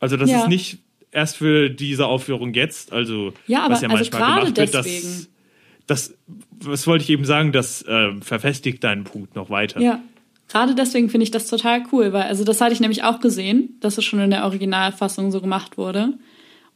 Also 0.00 0.16
das 0.16 0.30
Ja. 0.30 0.40
ist 0.42 0.48
nicht 0.48 0.78
erst 1.10 1.36
für 1.36 1.68
diese 1.70 2.06
Aufführung 2.06 2.54
jetzt, 2.54 2.92
also 2.92 3.32
Ja, 3.46 3.64
aber 3.64 3.74
was 3.74 3.82
ja 3.82 3.88
also 3.88 3.96
manchmal 4.10 4.20
gemacht 4.40 4.56
wird, 4.58 4.74
deswegen. 4.74 5.28
das, 5.86 6.08
das, 6.10 6.14
was 6.60 6.86
wollte 6.86 7.04
ich 7.04 7.10
eben 7.10 7.24
sagen, 7.24 7.52
das 7.52 7.82
äh, 7.82 8.12
verfestigt 8.20 8.82
deinen 8.84 9.04
Punkt 9.04 9.34
noch 9.36 9.50
weiter. 9.50 9.80
Ja, 9.80 10.00
gerade 10.48 10.74
deswegen 10.74 11.08
finde 11.10 11.24
ich 11.24 11.30
das 11.30 11.48
total 11.48 11.82
cool, 11.92 12.12
weil 12.12 12.22
also 12.22 12.44
das 12.44 12.60
hatte 12.60 12.72
ich 12.72 12.80
nämlich 12.80 13.02
auch 13.04 13.20
gesehen, 13.20 13.76
dass 13.80 13.98
es 13.98 14.04
schon 14.04 14.20
in 14.20 14.30
der 14.30 14.44
Originalfassung 14.44 15.30
so 15.30 15.40
gemacht 15.40 15.76
wurde. 15.76 16.14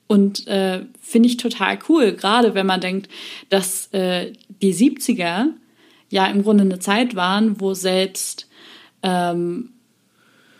Und 0.06 0.46
äh, 0.46 0.82
finde 1.00 1.28
ich 1.28 1.36
total 1.36 1.78
cool, 1.88 2.12
gerade 2.12 2.54
wenn 2.54 2.66
man 2.66 2.80
denkt, 2.80 3.10
dass 3.48 3.88
äh, 3.92 4.32
die 4.62 4.74
70er 4.74 5.46
ja 6.10 6.26
im 6.26 6.42
Grunde 6.42 6.62
eine 6.62 6.78
Zeit 6.78 7.16
waren, 7.16 7.60
wo 7.60 7.74
selbst 7.74 8.48
ähm, 9.02 9.70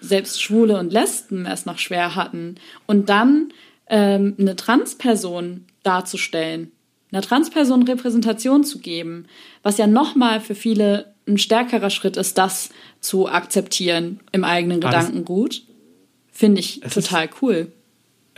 selbst 0.01 0.43
Schwule 0.43 0.79
und 0.79 0.93
Lesben 0.93 1.47
es 1.47 1.67
noch 1.67 1.79
schwer 1.79 2.15
hatten. 2.15 2.57
Und 2.87 3.09
dann 3.09 3.53
ähm, 3.89 4.35
eine 4.39 4.57
Transperson 4.57 5.65
darzustellen, 5.83 6.73
einer 7.13 7.23
Transperson 7.23 7.83
Repräsentation 7.85 8.65
zu 8.65 8.79
geben, 8.79 9.27
was 9.63 9.79
ja 9.79 9.87
nochmal 9.87 10.41
für 10.41 10.55
viele 10.55 11.15
ein 11.29 11.39
stärkerer 11.39 11.91
Schritt 11.91 12.17
ist, 12.17 12.39
das 12.39 12.71
zu 13.01 13.29
akzeptieren 13.29 14.21
im 14.33 14.45
eigenen 14.45 14.81
Gedankengut, 14.81 15.63
finde 16.31 16.61
ich 16.61 16.81
total 16.81 17.29
cool. 17.43 17.73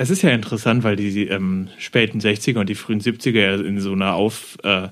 Es 0.01 0.11
ist 0.11 0.23
ja 0.23 0.31
interessant, 0.31 0.85
weil 0.85 0.95
die 0.95 1.27
ähm, 1.27 1.69
späten 1.77 2.21
60er 2.21 2.61
und 2.61 2.69
die 2.69 2.77
frühen 2.77 3.01
70er 3.01 3.41
ja 3.41 3.55
in 3.57 3.81
so 3.81 3.93
einer 3.93 4.15
Auf, 4.15 4.57
äh, 4.63 4.89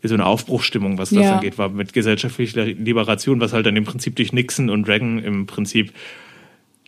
in 0.00 0.08
so 0.08 0.14
einer 0.14 0.24
Aufbruchsstimmung, 0.26 0.96
was 0.96 1.10
das 1.10 1.24
Ja. 1.24 1.34
angeht, 1.34 1.58
war 1.58 1.68
mit 1.68 1.92
gesellschaftlicher 1.92 2.64
Liberation, 2.64 3.38
was 3.40 3.52
halt 3.52 3.66
dann 3.66 3.76
im 3.76 3.84
Prinzip 3.84 4.16
durch 4.16 4.32
Nixon 4.32 4.70
und 4.70 4.88
Reagan 4.88 5.18
im 5.18 5.46
Prinzip 5.46 5.92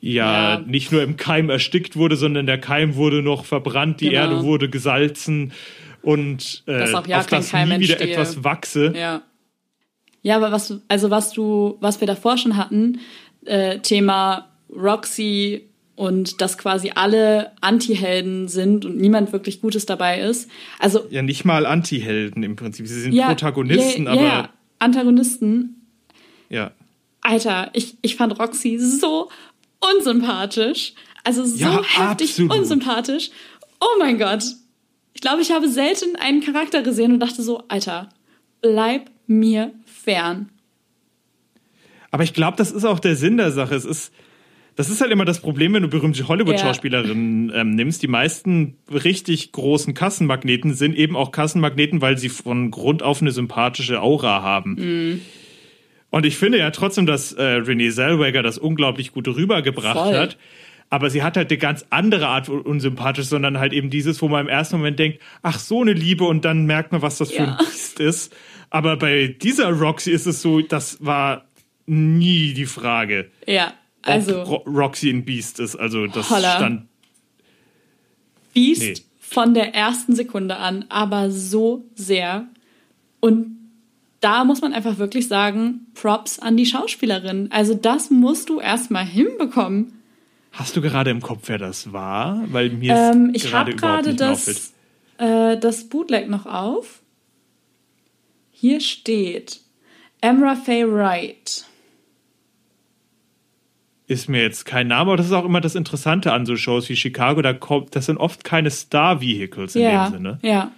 ja, 0.00 0.54
Ja. 0.54 0.60
nicht 0.60 0.92
nur 0.92 1.02
im 1.02 1.16
Keim 1.18 1.50
erstickt 1.50 1.94
wurde, 1.96 2.16
sondern 2.16 2.46
der 2.46 2.58
Keim 2.58 2.94
wurde 2.94 3.20
noch 3.22 3.44
verbrannt, 3.44 4.00
die 4.00 4.06
Genau. 4.10 4.16
Erde 4.22 4.42
wurde 4.42 4.70
gesalzen 4.70 5.52
und 6.00 6.62
äh, 6.66 6.78
Dass 6.78 6.94
auch 6.94 7.06
ja 7.06 7.18
auf 7.18 7.26
das 7.26 7.50
Keim 7.50 7.68
nie 7.68 7.80
wieder 7.80 7.94
entstehe. 8.00 8.12
etwas 8.14 8.44
wachse. 8.44 8.94
Ja. 8.96 9.22
Ja, 10.22 10.36
aber 10.36 10.52
was, 10.52 10.80
also 10.88 11.10
was 11.10 11.32
du, 11.32 11.76
was 11.80 12.00
wir 12.00 12.06
davor 12.06 12.38
schon 12.38 12.56
hatten, 12.56 13.00
äh, 13.44 13.78
Thema 13.80 14.48
Roxy 14.74 15.67
und 15.98 16.40
dass 16.40 16.56
quasi 16.58 16.92
alle 16.94 17.50
Anti-Helden 17.60 18.46
sind 18.46 18.84
und 18.84 18.96
niemand 18.98 19.32
wirklich 19.32 19.60
Gutes 19.60 19.84
dabei 19.84 20.20
ist. 20.20 20.48
Also 20.78 21.04
Ja, 21.10 21.22
nicht 21.22 21.44
mal 21.44 21.66
Anti-Helden 21.66 22.44
im 22.44 22.54
Prinzip. 22.54 22.86
Sie 22.86 23.00
sind 23.00 23.12
ja, 23.12 23.26
Protagonisten, 23.26 24.04
ja, 24.04 24.12
aber 24.12 24.22
ja, 24.22 24.48
Antagonisten. 24.78 25.86
ja. 26.48 26.70
Alter, 27.20 27.70
ich, 27.72 27.96
ich 28.00 28.14
fand 28.14 28.38
Roxy 28.38 28.78
so 28.78 29.28
unsympathisch. 29.96 30.94
Also 31.24 31.44
so 31.44 31.56
Ja, 31.58 31.82
heftig 31.82 32.30
absolut. 32.30 32.56
unsympathisch. 32.56 33.30
Oh 33.80 33.98
mein 33.98 34.18
Gott. 34.18 34.44
Ich 35.14 35.20
glaube, 35.20 35.42
ich 35.42 35.50
habe 35.50 35.68
selten 35.68 36.14
einen 36.16 36.40
Charakter 36.42 36.82
gesehen 36.82 37.12
und 37.12 37.18
dachte 37.20 37.42
so, 37.42 37.64
Alter, 37.66 38.08
bleib 38.62 39.10
mir 39.26 39.72
fern. 39.84 40.48
Aber 42.12 42.22
ich 42.22 42.32
glaube, 42.34 42.56
das 42.56 42.70
ist 42.70 42.84
auch 42.84 43.00
der 43.00 43.16
Sinn 43.16 43.36
der 43.36 43.50
Sache. 43.50 43.74
Es 43.74 43.84
ist, 43.84 44.12
das 44.78 44.90
ist 44.90 45.00
halt 45.00 45.10
immer 45.10 45.24
das 45.24 45.40
Problem, 45.40 45.74
wenn 45.74 45.82
du 45.82 45.88
berühmte 45.88 46.28
Hollywood-Schauspielerinnen 46.28 47.52
ähm, 47.52 47.70
nimmst. 47.74 48.00
Die 48.02 48.06
meisten 48.06 48.76
richtig 48.92 49.50
großen 49.50 49.92
Kassenmagneten 49.92 50.72
sind 50.72 50.96
eben 50.96 51.16
auch 51.16 51.32
Kassenmagneten, 51.32 52.00
weil 52.00 52.16
sie 52.16 52.28
von 52.28 52.70
Grund 52.70 53.02
auf 53.02 53.20
eine 53.20 53.32
sympathische 53.32 54.00
Aura 54.00 54.40
haben. 54.42 54.74
Mhm. 54.74 55.20
Und 56.10 56.24
ich 56.24 56.36
finde 56.36 56.58
ja 56.58 56.70
trotzdem, 56.70 57.06
dass 57.06 57.32
äh, 57.32 57.42
Renee 57.42 57.90
Zellweger 57.90 58.42
das 58.44 58.56
unglaublich 58.56 59.12
gut 59.12 59.26
rübergebracht 59.26 59.98
Voll. 59.98 60.16
hat. 60.16 60.38
Aber 60.90 61.10
sie 61.10 61.22
hat 61.24 61.36
halt 61.36 61.50
eine 61.50 61.58
ganz 61.58 61.84
andere 61.90 62.28
Art 62.28 62.48
unsympathisch, 62.48 63.26
sondern 63.26 63.58
halt 63.58 63.72
eben 63.72 63.90
dieses, 63.90 64.22
wo 64.22 64.28
man 64.28 64.42
im 64.42 64.48
ersten 64.48 64.76
Moment 64.76 64.98
denkt, 64.98 65.18
ach, 65.42 65.58
so 65.58 65.82
eine 65.82 65.92
Liebe 65.92 66.22
und 66.24 66.44
dann 66.44 66.66
merkt 66.66 66.92
man, 66.92 67.02
was 67.02 67.18
das 67.18 67.32
für 67.32 67.42
Ja. 67.42 67.44
ein 67.50 67.56
Biest 67.58 68.00
ist. 68.00 68.34
Aber 68.70 68.96
bei 68.96 69.26
dieser 69.42 69.70
Roxy 69.70 70.12
ist 70.12 70.26
es 70.26 70.40
so, 70.40 70.60
das 70.60 71.04
war 71.04 71.44
nie 71.86 72.54
die 72.54 72.66
Frage, 72.66 73.28
Ja, 73.46 73.72
ob 74.08 74.14
also 74.14 74.42
Ro 74.42 74.56
Roxy 74.66 75.10
ein 75.10 75.24
Biest 75.24 75.60
ist. 75.60 75.76
Also 75.76 76.06
das 76.06 76.30
Holla. 76.30 76.56
stand. 76.56 76.86
Beast 78.54 78.80
Nee. 78.82 78.94
von 79.20 79.54
der 79.54 79.74
ersten 79.74 80.14
Sekunde 80.14 80.56
an, 80.56 80.84
aber 80.88 81.30
so 81.30 81.84
sehr. 81.94 82.46
Und 83.20 83.56
da 84.20 84.44
muss 84.44 84.60
man 84.62 84.72
einfach 84.72 84.98
wirklich 84.98 85.28
sagen, 85.28 85.86
Props 85.94 86.38
an 86.38 86.56
die 86.56 86.66
Schauspielerin. 86.66 87.48
Also 87.52 87.74
das 87.74 88.10
musst 88.10 88.48
du 88.48 88.58
erstmal 88.60 89.04
hinbekommen. 89.06 89.92
Hast 90.52 90.76
du 90.76 90.80
gerade 90.80 91.10
im 91.10 91.20
Kopf, 91.20 91.42
wer 91.46 91.58
das 91.58 91.92
war? 91.92 92.42
Weil 92.52 92.70
mir 92.70 92.94
Ähm, 92.96 93.30
ist 93.30 93.44
ich 93.44 93.50
gerade 93.50 93.70
habe 93.72 93.72
überhaupt 93.72 94.04
gerade 94.04 94.08
nicht 94.10 94.20
das, 94.20 94.72
äh, 95.18 95.56
das 95.58 95.84
Bootleg 95.84 96.28
noch 96.28 96.46
auf. 96.46 97.00
Hier 98.50 98.80
steht 98.80 99.60
Emra 100.20 100.56
Faye 100.56 100.90
Wright. 100.90 101.64
Ist 104.08 104.28
mir 104.28 104.42
jetzt 104.42 104.64
kein 104.64 104.88
Name, 104.88 105.10
aber 105.10 105.16
das 105.18 105.26
ist 105.26 105.32
auch 105.32 105.44
immer 105.44 105.60
das 105.60 105.74
Interessante 105.74 106.32
an 106.32 106.46
so 106.46 106.56
Shows 106.56 106.88
wie 106.88 106.96
Chicago. 106.96 107.42
Da 107.42 107.52
kommt, 107.52 107.94
das 107.94 108.06
sind 108.06 108.16
oft 108.16 108.42
keine 108.42 108.70
Star-Vehicles 108.70 109.76
in 109.76 109.82
ja, 109.82 110.08
dem 110.08 110.12
Sinne. 110.14 110.38
ja. 110.42 110.72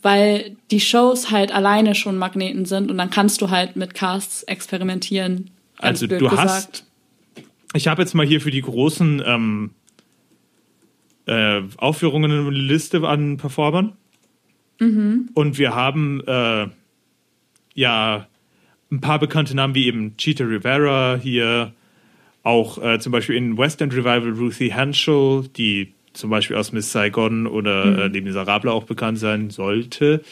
Weil 0.00 0.56
die 0.70 0.80
Shows 0.80 1.30
halt 1.30 1.52
alleine 1.52 1.94
schon 1.94 2.18
Magneten 2.18 2.66
sind 2.66 2.90
und 2.90 2.98
dann 2.98 3.08
kannst 3.08 3.40
du 3.40 3.50
halt 3.50 3.76
mit 3.76 3.94
Casts 3.94 4.42
experimentieren. 4.42 5.50
Also 5.78 6.06
du 6.06 6.18
gesagt. 6.18 6.38
hast, 6.38 6.86
ich 7.74 7.86
habe 7.86 8.02
jetzt 8.02 8.14
mal 8.14 8.26
hier 8.26 8.40
für 8.40 8.50
die 8.50 8.60
großen 8.60 9.22
ähm, 9.24 9.70
äh, 11.26 11.62
Aufführungen 11.76 12.30
eine 12.30 12.50
Liste 12.50 13.06
an 13.06 13.36
Performern. 13.36 13.92
Mhm. 14.78 15.30
Und 15.34 15.58
wir 15.58 15.74
haben 15.74 16.22
äh, 16.26 16.66
ja 17.74 18.26
ein 18.90 19.00
paar 19.00 19.18
bekannte 19.18 19.54
Namen 19.54 19.74
wie 19.74 19.86
eben 19.86 20.16
Cheetah 20.16 20.44
Rivera 20.44 21.18
hier, 21.20 21.72
auch 22.44 22.80
äh, 22.80 22.98
zum 23.00 23.10
Beispiel 23.10 23.34
in 23.36 23.58
West 23.58 23.80
End 23.80 23.92
Revival 23.92 24.30
Ruthie 24.30 24.72
Henschel, 24.72 25.48
die 25.56 25.92
zum 26.12 26.30
Beispiel 26.30 26.56
aus 26.56 26.70
Miss 26.70 26.92
Saigon 26.92 27.46
oder 27.48 27.86
Mhm. 27.86 27.98
äh, 27.98 28.06
Les 28.08 28.22
Miserables 28.22 28.72
auch 28.72 28.84
bekannt 28.84 29.18
sein 29.18 29.50
sollte. 29.50 30.22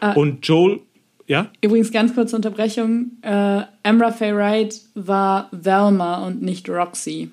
Ah. 0.00 0.12
Und 0.12 0.46
Joel, 0.46 0.80
ja? 1.26 1.50
Übrigens, 1.60 1.92
ganz 1.92 2.14
kurze 2.14 2.34
Unterbrechung. 2.36 3.10
Äh, 3.20 3.62
Emra 3.82 4.10
Faye 4.12 4.34
Wright 4.34 4.80
war 4.94 5.48
Velma 5.52 6.24
und 6.26 6.40
nicht 6.40 6.68
Roxy. 6.70 7.30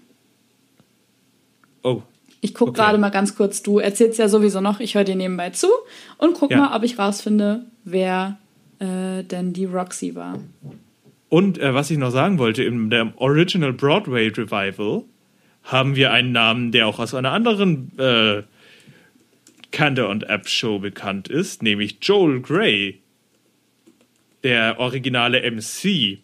Oh, 1.84 2.02
Ich 2.42 2.54
gucke 2.54 2.72
Okay. 2.72 2.82
gerade 2.82 2.98
mal 2.98 3.10
ganz 3.10 3.36
kurz. 3.36 3.64
Du 3.64 3.80
erzählst 3.80 4.20
ja 4.20 4.28
sowieso 4.28 4.60
noch. 4.62 4.80
Ich 4.80 4.96
höre 4.96 5.04
dir 5.04 5.16
nebenbei 5.16 5.52
zu 5.52 5.68
und 6.18 6.34
guck 6.36 6.52
Ja. 6.52 6.58
mal, 6.58 6.76
ob 6.78 6.84
ich 6.84 7.00
rausfinde, 7.00 7.66
wer 7.86 8.38
äh, 8.80 9.24
denn 9.24 9.54
die 9.54 9.66
Roxy 9.66 10.16
war. 10.16 10.38
Und 11.30 11.58
äh, 11.58 11.74
was 11.74 11.92
ich 11.92 11.98
noch 11.98 12.12
sagen 12.12 12.38
wollte, 12.38 12.64
in 12.64 12.90
der 12.90 13.14
Original 13.18 13.74
Broadway 13.74 14.28
Revival 14.28 15.04
haben 15.64 15.96
wir 15.96 16.12
einen 16.12 16.32
Namen, 16.32 16.72
der 16.72 16.88
auch 16.88 17.00
aus 17.00 17.14
einer 17.14 17.32
anderen 17.32 17.92
äh, 17.98 18.44
Cantor 19.72 20.10
und 20.10 20.30
App 20.30 20.48
Show 20.48 20.80
bekannt 20.80 21.28
ist, 21.28 21.64
nämlich 21.64 21.98
Joel 22.02 22.42
Grey, 22.42 23.02
der 24.44 24.80
originale 24.80 25.42
MC 25.52 26.20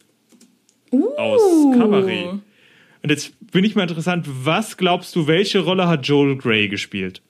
aus 1.18 1.41
Cabaret. 1.78 2.39
Und 3.04 3.10
jetzt 3.10 3.34
bin 3.52 3.64
ich 3.64 3.76
mal 3.76 3.84
interessant, 3.84 4.28
was 4.28 4.78
glaubst 4.78 5.16
du, 5.16 5.28
welche 5.28 5.60
Rolle 5.60 5.88
hat 5.88 6.06
Joel 6.08 6.38
Grey 6.38 6.68
gespielt? 6.68 7.22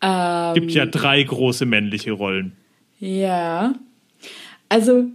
Ähm, 0.00 0.54
Gibt 0.54 0.70
ja 0.72 0.86
drei 0.86 1.22
große 1.22 1.66
männliche 1.66 2.12
Rollen. 2.12 2.56
Ja. 2.98 3.74
Also, 4.68 5.06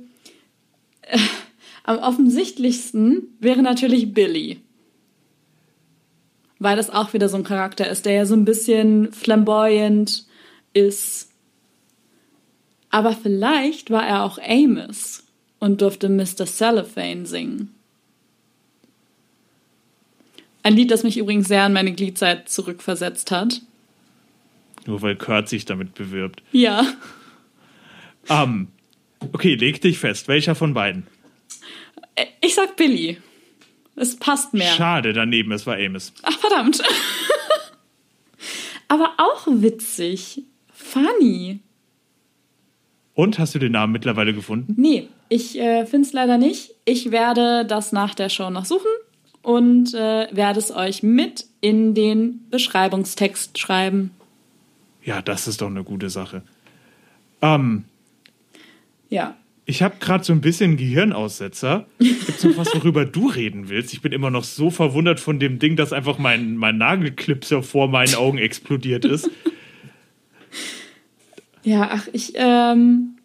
am 1.83 1.99
offensichtlichsten 1.99 3.27
wäre 3.39 3.61
natürlich 3.61 4.13
Billy. 4.13 4.61
Weil 6.59 6.77
das 6.77 6.89
auch 6.89 7.13
wieder 7.13 7.29
so 7.29 7.37
ein 7.37 7.43
Charakter 7.43 7.89
ist, 7.89 8.05
der 8.05 8.13
ja 8.13 8.25
so 8.25 8.35
ein 8.35 8.45
bisschen 8.45 9.11
flamboyant 9.11 10.25
ist. 10.73 11.29
Aber 12.89 13.13
vielleicht 13.13 13.89
war 13.91 14.05
er 14.05 14.23
auch 14.23 14.37
Amos 14.37 15.23
und 15.59 15.81
durfte 15.81 16.09
Mr. 16.09 16.45
Cellophane 16.45 17.25
singen. 17.25 17.73
Ein 20.61 20.75
Lied, 20.75 20.91
das 20.91 21.03
mich 21.03 21.17
übrigens 21.17 21.49
sehr 21.49 21.63
an 21.63 21.73
meine 21.73 21.91
Gliedzeit 21.91 22.47
zurückversetzt 22.47 23.31
hat. 23.31 23.61
Nur 24.85 25.01
weil 25.01 25.15
Kurt 25.17 25.49
sich 25.49 25.65
damit 25.65 25.93
bewirbt. 25.93 26.41
Ja. 26.51 26.85
Ähm, 28.29 28.69
okay, 29.31 29.55
leg 29.55 29.81
dich 29.81 29.97
fest. 29.99 30.27
Welcher 30.27 30.55
von 30.55 30.73
beiden? 30.73 31.07
Äh, 32.15 32.25
Ich 32.41 32.55
sag 32.55 32.75
Billy. 32.75 33.17
Es 33.95 34.15
passt 34.15 34.53
mehr. 34.53 34.71
Schade, 34.73 35.13
daneben, 35.13 35.51
es 35.51 35.67
war 35.67 35.77
Amos. 35.77 36.13
Ach, 36.23 36.37
verdammt. 36.39 36.81
Aber 38.87 39.13
auch 39.17 39.45
witzig. 39.47 40.43
Funny. 40.73 41.59
Und 43.15 43.37
hast 43.37 43.53
du 43.53 43.59
den 43.59 43.73
Namen 43.73 43.93
mittlerweile 43.93 44.33
gefunden? 44.33 44.73
Nee, 44.77 45.07
ich 45.29 45.57
äh, 45.59 45.85
finde 45.85 46.07
es 46.07 46.13
leider 46.13 46.37
nicht. 46.39 46.71
Ich 46.85 47.11
werde 47.11 47.65
das 47.65 47.91
nach 47.91 48.15
der 48.15 48.29
Show 48.29 48.49
noch 48.49 48.65
suchen 48.65 48.89
und 49.43 49.93
äh, 49.93 50.27
werde 50.31 50.59
es 50.59 50.71
euch 50.71 51.03
mit 51.03 51.45
in 51.61 51.93
den 51.93 52.47
Beschreibungstext 52.49 53.59
schreiben. 53.59 54.11
Ja, 55.03 55.21
das 55.21 55.47
ist 55.47 55.61
doch 55.61 55.67
eine 55.67 55.83
gute 55.83 56.09
Sache. 56.09 56.41
Ähm, 57.41 57.85
Ja. 59.13 59.37
ich 59.65 59.83
habe 59.83 59.97
gerade 59.99 60.23
so 60.23 60.33
ein 60.33 60.41
bisschen 60.41 60.75
Gehirnaussetzer. 60.75 61.85
Gibt 61.99 62.29
es 62.29 62.43
noch 62.43 62.57
was, 62.57 62.73
worüber 62.73 63.05
du 63.05 63.27
reden 63.27 63.69
willst? 63.69 63.93
Ich 63.93 64.01
bin 64.01 64.11
immer 64.11 64.31
noch 64.31 64.43
so 64.43 64.71
verwundert 64.71 65.19
von 65.19 65.37
dem 65.39 65.59
Ding, 65.59 65.75
dass 65.75 65.93
einfach 65.93 66.17
mein, 66.17 66.57
mein 66.57 66.79
Nagelklipser 66.79 67.61
vor 67.61 67.87
meinen 67.89 68.15
Augen 68.15 68.39
explodiert 68.39 69.05
ist. 69.05 69.29
Ja, 71.63 71.89
ach, 71.91 72.07
ich, 72.11 72.33
ähm, 72.35 73.17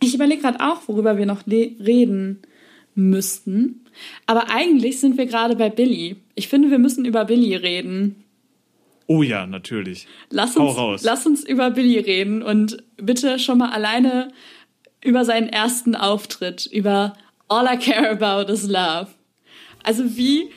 ich 0.00 0.14
überlege 0.14 0.40
gerade 0.42 0.60
auch, 0.60 0.86
worüber 0.86 1.18
wir 1.18 1.26
noch 1.26 1.46
reden 1.48 2.38
müssten. 2.94 3.84
Aber 4.26 4.50
eigentlich 4.50 5.00
sind 5.00 5.18
wir 5.18 5.26
gerade 5.26 5.56
bei 5.56 5.68
Billy. 5.68 6.16
Ich 6.36 6.46
finde, 6.46 6.70
wir 6.70 6.78
müssen 6.78 7.04
über 7.04 7.24
Billy 7.24 7.56
reden. 7.56 8.22
Oh 9.06 9.22
ja, 9.22 9.46
natürlich. 9.46 10.06
Lass 10.30 10.56
Hau 10.56 10.68
uns, 10.68 10.78
raus. 10.78 11.02
lass 11.02 11.26
uns 11.26 11.44
über 11.44 11.70
Billy 11.72 11.98
reden 11.98 12.42
und 12.42 12.82
bitte 12.96 13.38
schon 13.38 13.58
mal 13.58 13.70
alleine 13.70 14.32
über 15.02 15.24
seinen 15.24 15.48
ersten 15.48 15.94
Auftritt, 15.94 16.66
über 16.66 17.14
All 17.48 17.66
I 17.66 17.78
Care 17.78 18.10
About 18.10 18.50
Is 18.50 18.64
Love. 18.64 19.08
Also 19.82 20.16
wie, 20.16 20.50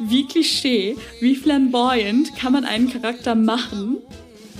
wie 0.00 0.26
Klischee, 0.26 0.96
wie 1.20 1.36
flamboyant 1.36 2.34
kann 2.36 2.52
man 2.52 2.64
einen 2.64 2.90
Charakter 2.90 3.34
machen, 3.34 3.98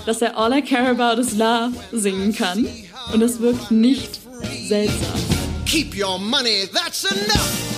dass 0.06 0.22
er 0.22 0.36
All 0.36 0.56
I 0.56 0.62
Care 0.62 0.90
About 0.90 1.20
Is 1.20 1.36
Love 1.36 1.72
singen 1.92 2.34
kann 2.34 2.66
und 3.12 3.22
es 3.22 3.40
wirkt 3.40 3.70
nicht 3.70 4.20
seltsam. 4.68 5.20
Keep 5.66 5.96
your 5.96 6.18
money, 6.18 6.68
that's 6.72 7.04
enough 7.04 7.70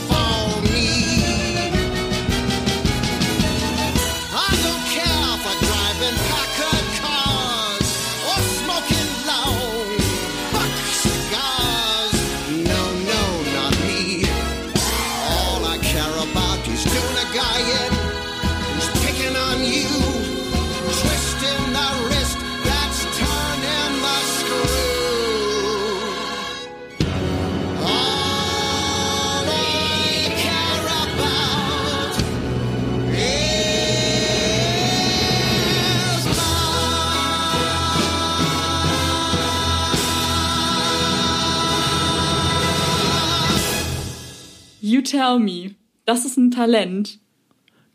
tell 45.02 45.38
me. 45.38 45.74
Das 46.04 46.24
ist 46.24 46.36
ein 46.36 46.50
Talent. 46.50 47.18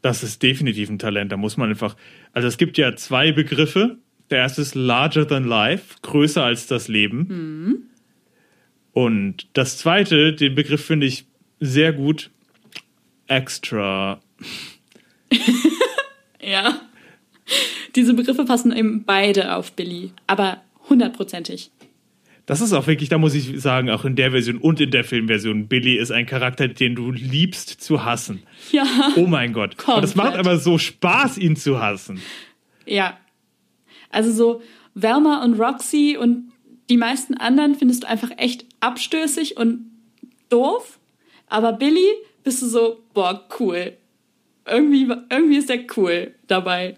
Das 0.01 0.24
ist 0.24 0.41
definitiv 0.43 0.89
ein 0.89 0.99
Talent. 0.99 1.32
Da 1.32 1.38
muss 1.38 1.58
man 1.58 1.70
einfach. 1.70 1.95
Also 2.34 2.47
es 2.47 2.58
gibt 2.58 2.78
ja 2.78 2.95
zwei 2.95 3.32
Begriffe. 3.32 3.97
Der 4.30 4.39
erste 4.39 4.62
ist 4.62 4.76
larger 4.76 5.28
than 5.28 5.45
life, 5.45 5.95
größer 6.01 6.43
als 6.43 6.68
das 6.68 6.88
Leben. 6.88 7.89
Und 8.91 9.47
das 9.53 9.78
zweite, 9.78 10.34
den 10.34 10.53
Begriff 10.53 10.86
finde 10.86 11.08
ich 11.08 11.26
sehr 11.60 11.93
gut. 11.93 12.30
Extra. 13.28 14.20
Ja. 16.47 16.80
Diese 17.95 18.14
Begriffe 18.14 18.45
passen 18.45 18.72
eben 18.72 19.03
beide 19.03 19.55
auf 19.55 19.74
Billy, 19.74 20.12
aber 20.28 20.62
hundertprozentig. 20.89 21.72
Das 22.48 22.62
ist 22.62 22.72
auch 22.72 22.88
wirklich, 22.88 23.10
da 23.10 23.18
muss 23.18 23.36
ich 23.36 23.62
sagen, 23.62 23.89
auch 23.89 24.06
in 24.06 24.16
der 24.16 24.32
Version 24.32 24.58
und 24.58 24.80
in 24.80 24.89
der 24.89 25.04
Filmversion, 25.04 25.68
Billy 25.68 25.98
ist 25.98 26.12
ein 26.12 26.26
Charakter, 26.26 26.70
den 26.70 26.95
du 26.95 27.12
liebst 27.12 27.70
zu 27.82 28.06
hassen. 28.06 28.41
Ja. 28.72 28.86
Oh 29.18 29.28
mein 29.28 29.52
Gott. 29.52 29.76
Und 29.86 30.04
es 30.04 30.16
macht 30.16 30.38
aber 30.38 30.58
so 30.58 30.78
Spaß, 30.78 31.38
ihn 31.38 31.58
zu 31.58 31.82
hassen. 31.82 32.22
Ja. 32.86 33.18
Also 34.10 34.32
so 34.32 34.62
Velma 34.95 35.43
und 35.43 35.60
Roxy 35.60 36.18
und 36.18 36.54
die 36.89 36.95
meisten 36.95 37.36
anderen 37.36 37.76
findest 37.76 38.04
du 38.04 38.08
einfach 38.08 38.32
echt 38.38 38.66
abstößig 38.80 39.58
und 39.58 39.91
doof. 40.48 41.00
Aber 41.48 41.74
Billy 41.74 42.14
bist 42.45 42.62
du 42.62 42.68
so, 42.68 43.04
boah, 43.14 43.45
cool. 43.60 43.98
Irgendwie, 44.66 45.14
irgendwie 45.30 45.58
ist 45.58 45.70
der 45.70 45.82
cool 45.98 46.34
dabei. 46.48 46.95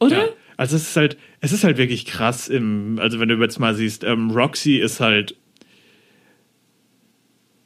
Oder? 0.00 0.16
Ja. 0.16 0.32
Also 0.56 0.76
es 0.76 0.88
ist 0.88 0.96
halt, 0.96 1.18
es 1.46 1.52
ist 1.52 1.62
halt 1.62 1.76
wirklich 1.78 2.06
krass 2.06 2.48
im, 2.48 2.98
also 3.00 3.20
wenn 3.20 3.28
du 3.28 3.36
jetzt 3.36 3.60
mal 3.60 3.72
siehst, 3.72 4.02
ähm, 4.02 4.32
Roxy 4.32 4.78
ist 4.78 4.98
halt, 4.98 5.36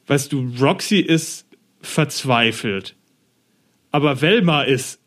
weißt 0.05 0.31
du, 0.31 0.53
Roxy 0.59 0.99
ist 0.99 1.47
verzweifelt. 1.81 2.95
Aber 3.89 4.21
Velma 4.21 4.61
ist 4.61 5.01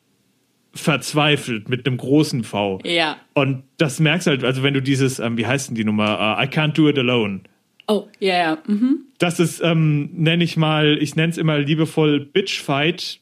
verzweifelt 0.72 1.68
mit 1.68 1.87
einem 1.87 1.99
großen 1.99 2.43
V. 2.43 2.81
Ja. 2.83 3.16
Und 3.35 3.62
das 3.77 4.01
merkst 4.01 4.27
halt, 4.27 4.43
also 4.43 4.64
wenn 4.64 4.75
du 4.75 4.83
dieses, 4.83 5.20
ähm, 5.20 5.39
wie 5.39 5.47
heißt 5.47 5.68
denn 5.68 5.77
die 5.77 5.85
Nummer? 5.85 6.37
Äh, 6.41 6.45
I 6.45 6.49
can't 6.49 6.72
do 6.72 6.89
it 6.89 6.99
alone. 6.99 7.43
Oh, 7.87 8.09
ja, 8.18 8.37
ja. 8.37 8.59
Mhm. 8.66 9.05
Das 9.18 9.39
ist, 9.39 9.61
ähm, 9.62 10.11
nenne 10.14 10.43
ich 10.43 10.57
mal, 10.57 10.99
ich 11.01 11.14
nenne 11.14 11.31
es 11.31 11.39
immer 11.39 11.61
liebevoll 11.61 12.18
Bitchfight, 12.18 13.20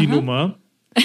die 0.00 0.08
Nummer. 0.08 0.58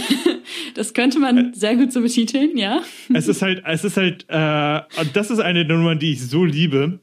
Das 0.78 0.94
könnte 0.94 1.20
man 1.20 1.54
sehr 1.56 1.76
gut 1.76 1.92
so 1.92 2.02
betiteln, 2.02 2.56
ja. 2.56 2.82
es 3.14 3.28
ist 3.28 3.42
halt, 3.42 3.64
es 3.66 3.84
ist 3.84 3.98
halt, 3.98 4.26
äh, 4.30 4.82
das 5.14 5.32
ist 5.32 5.40
eine 5.40 5.66
Nummer, 5.66 5.96
die 5.96 6.12
ich 6.14 6.22
so 6.22 6.46
liebe, 6.46 7.00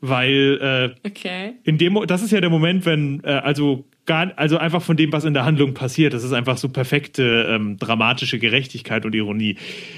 weil 0.00 0.94
äh, 1.02 1.08
Okay. 1.08 1.52
in 1.64 1.76
dem, 1.78 1.98
das 2.06 2.22
ist 2.22 2.30
ja 2.30 2.40
der 2.40 2.50
Moment, 2.50 2.86
wenn, 2.86 3.22
äh, 3.24 3.28
also 3.28 3.84
gar, 4.06 4.32
also 4.36 4.56
einfach 4.58 4.82
von 4.82 4.96
dem, 4.96 5.12
was 5.12 5.24
in 5.24 5.34
der 5.34 5.44
Handlung 5.44 5.74
passiert, 5.74 6.14
das 6.14 6.24
ist 6.24 6.32
einfach 6.32 6.56
so 6.56 6.68
perfekte 6.68 7.46
ähm, 7.50 7.76
dramatische 7.78 8.38
Gerechtigkeit 8.38 9.04
und 9.04 9.14
Ironie. 9.14 9.56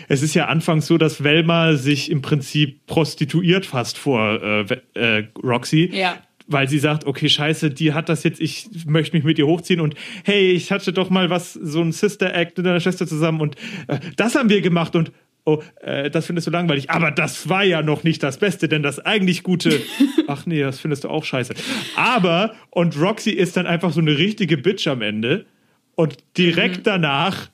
Es 0.09 0.23
ist 0.23 0.35
ja 0.35 0.47
anfangs 0.47 0.87
so, 0.87 0.99
dass 0.99 1.23
Velma 1.23 1.75
sich 1.75 2.11
im 2.11 2.23
Prinzip 2.23 2.87
prostituiert 2.87 3.67
fast 3.67 3.99
vor 3.99 4.43
äh, 4.43 4.65
äh, 4.95 5.29
Roxy. 5.43 5.91
Ja. 5.93 6.19
Weil 6.49 6.69
sie 6.69 6.79
sagt, 6.79 7.07
okay, 7.07 7.29
scheiße, 7.29 7.71
die 7.71 7.93
hat 7.93 8.09
das 8.09 8.23
jetzt, 8.23 8.41
ich 8.41 8.69
möchte 8.87 9.17
mich 9.17 9.25
mit 9.25 9.39
ihr 9.39 9.47
hochziehen 9.47 9.81
und 9.81 9.95
hey, 10.25 10.53
ich 10.53 10.71
hatte 10.71 10.93
doch 10.93 11.11
mal 11.11 11.29
was, 11.29 11.55
so 11.55 11.81
ein 11.81 11.91
Sister-Act 11.91 12.57
mit 12.57 12.67
deiner 12.67 12.79
Schwester 12.79 13.07
zusammen 13.07 13.41
und 13.41 13.57
äh, 13.89 13.99
das 14.17 14.37
haben 14.37 14.49
wir 14.49 14.61
gemacht 14.61 14.95
und 14.95 15.11
oh, 15.45 15.63
äh, 15.81 16.11
das 16.11 16.27
findest 16.27 16.47
du 16.47 16.51
langweilig. 16.51 16.91
Aber 16.91 17.11
das 17.11 17.49
war 17.49 17.65
ja 17.65 17.83
noch 17.83 18.05
nicht 18.05 18.23
das 18.23 18.39
Beste, 18.39 18.69
denn 18.69 18.83
das 18.83 19.01
eigentlich 19.01 19.43
Gute, 19.43 19.81
ach 20.29 20.47
nee, 20.47 20.61
das 20.61 20.79
findest 20.79 21.05
du 21.05 21.09
auch 21.09 21.25
scheiße. 21.25 21.55
Aber, 21.97 22.55
und 22.71 23.01
Roxy 23.01 23.31
ist 23.31 23.57
dann 23.57 23.67
einfach 23.67 23.93
so 23.93 24.01
eine 24.01 24.19
richtige 24.19 24.57
Bitch 24.57 24.87
am 24.87 25.03
Ende 25.03 25.47
und 25.95 26.19
direkt 26.37 26.87
danach 26.87 27.49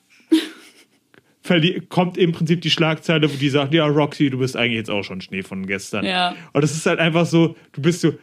verli- 1.45 1.87
kommt 1.87 2.17
im 2.17 2.31
Prinzip 2.31 2.61
die 2.61 2.71
Schlagzeile, 2.71 3.31
wo 3.31 3.37
die 3.37 3.49
sagt, 3.49 3.73
ja, 3.73 3.85
Roxy, 3.85 4.29
du 4.29 4.39
bist 4.39 4.55
eigentlich 4.57 4.77
jetzt 4.77 4.89
auch 4.89 5.03
schon 5.03 5.21
Schnee 5.21 5.43
von 5.43 5.65
gestern. 5.65 6.05
Ja. 6.05 6.35
Und 6.51 6.61
das 6.61 6.71
ist 6.71 6.85
halt 6.85 6.99
einfach 6.99 7.25
so, 7.25 7.55
du 7.71 7.81
bist 7.81 8.01
so, 8.01 8.13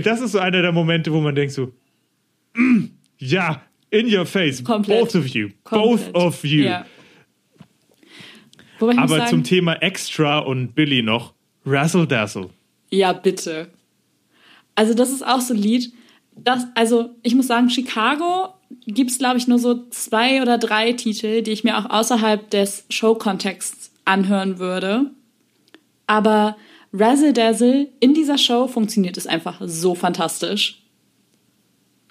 das 0.00 0.20
ist 0.20 0.32
so 0.32 0.38
einer 0.38 0.62
der 0.62 0.72
Momente, 0.72 1.12
wo 1.12 1.20
man 1.20 1.34
denkt 1.34 1.52
so, 1.52 1.72
mm, 2.54 2.84
ja, 3.18 3.62
in 3.90 4.12
your 4.12 4.24
face, 4.24 4.64
Komplett. 4.64 5.00
both 5.00 5.14
of 5.14 5.26
you, 5.28 5.50
Komplett. 5.64 6.12
both 6.12 6.22
of 6.22 6.44
you. 6.44 6.64
Ja. 6.64 6.86
Aber 8.80 9.08
sagen, 9.08 9.28
zum 9.28 9.44
Thema 9.44 9.74
Extra 9.74 10.38
und 10.38 10.74
Billy 10.74 11.02
noch, 11.02 11.34
Razzle 11.64 12.06
Dazzle. 12.06 12.50
Ja, 12.90 13.12
bitte. 13.12 13.68
Also, 14.74 14.94
das 14.94 15.10
ist 15.10 15.24
auch 15.24 15.40
so 15.40 15.54
ein 15.54 15.60
Lied. 15.60 15.92
Das, 16.34 16.66
also, 16.74 17.10
ich 17.22 17.34
muss 17.34 17.46
sagen, 17.46 17.70
Chicago 17.70 18.54
gibt 18.86 19.10
es, 19.10 19.18
glaube 19.18 19.38
ich, 19.38 19.46
nur 19.46 19.58
so 19.58 19.86
zwei 19.90 20.42
oder 20.42 20.58
drei 20.58 20.92
Titel, 20.94 21.42
die 21.42 21.52
ich 21.52 21.62
mir 21.62 21.78
auch 21.78 21.90
außerhalb 21.90 22.50
des 22.50 22.86
Show-Kontexts 22.88 23.92
anhören 24.04 24.58
würde. 24.58 25.10
Aber 26.06 26.56
Razzle 26.92 27.32
Dazzle 27.32 27.88
in 28.00 28.14
dieser 28.14 28.38
Show 28.38 28.68
funktioniert 28.68 29.16
es 29.16 29.26
einfach 29.26 29.60
so 29.64 29.94
fantastisch. 29.94 30.82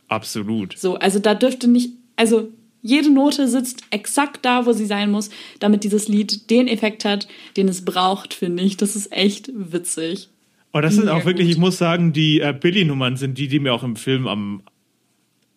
Absolut. 0.07 0.77
So, 0.77 0.95
also 0.95 1.19
da 1.19 1.36
dürfte 1.36 1.67
nicht, 1.67 1.91
also 2.15 2.49
jede 2.82 3.11
Note 3.11 3.47
sitzt 3.47 3.84
exakt 3.91 4.43
da, 4.43 4.65
wo 4.65 4.73
sie 4.73 4.86
sein 4.86 5.11
muss, 5.11 5.29
damit 5.59 5.84
dieses 5.84 6.07
Lied 6.07 6.49
den 6.49 6.67
Effekt 6.67 7.05
hat, 7.05 7.27
den 7.55 7.67
es 7.67 7.86
braucht, 7.86 8.34
finde 8.34 8.63
ich. 8.63 8.75
Das 8.75 8.95
ist 8.95 9.11
echt 9.11 9.51
witzig. 9.53 10.29
Und 10.71 10.82
das 10.82 10.95
sind 10.95 11.05
Mega 11.05 11.17
auch 11.17 11.25
wirklich, 11.25 11.47
gut. 11.47 11.55
ich 11.55 11.59
muss 11.59 11.77
sagen, 11.77 12.13
die 12.13 12.39
äh, 12.39 12.55
Billy-Nummern 12.57 13.17
sind 13.17 13.38
die, 13.38 13.47
die 13.47 13.59
mir 13.59 13.73
auch 13.73 13.84
im 13.84 13.95
Film 13.95 14.27
am 14.27 14.63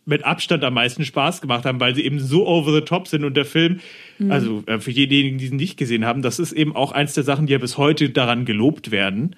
mit 0.07 0.25
Abstand 0.25 0.65
am 0.65 0.75
meisten 0.75 1.05
Spaß 1.05 1.41
gemacht 1.41 1.65
haben, 1.65 1.81
weil 1.81 1.95
sie 1.95 2.05
eben 2.05 2.19
so 2.21 2.47
over 2.47 2.73
the 2.75 2.83
top 2.83 3.09
sind 3.09 3.25
und 3.25 3.35
der 3.37 3.45
Film, 3.47 3.81
Mhm. 4.19 4.31
also 4.31 4.63
äh, 4.67 4.79
für 4.79 4.93
diejenigen, 4.93 5.39
die 5.39 5.47
ihn 5.47 5.57
nicht 5.57 5.77
gesehen 5.79 6.05
haben, 6.05 6.21
das 6.23 6.39
ist 6.39 6.53
eben 6.53 6.77
auch 6.77 6.93
eins 6.93 7.15
der 7.15 7.25
Sachen, 7.25 7.47
die 7.47 7.53
ja 7.53 7.59
bis 7.59 7.79
heute 7.79 8.11
daran 8.11 8.45
gelobt 8.45 8.91
werden, 8.91 9.35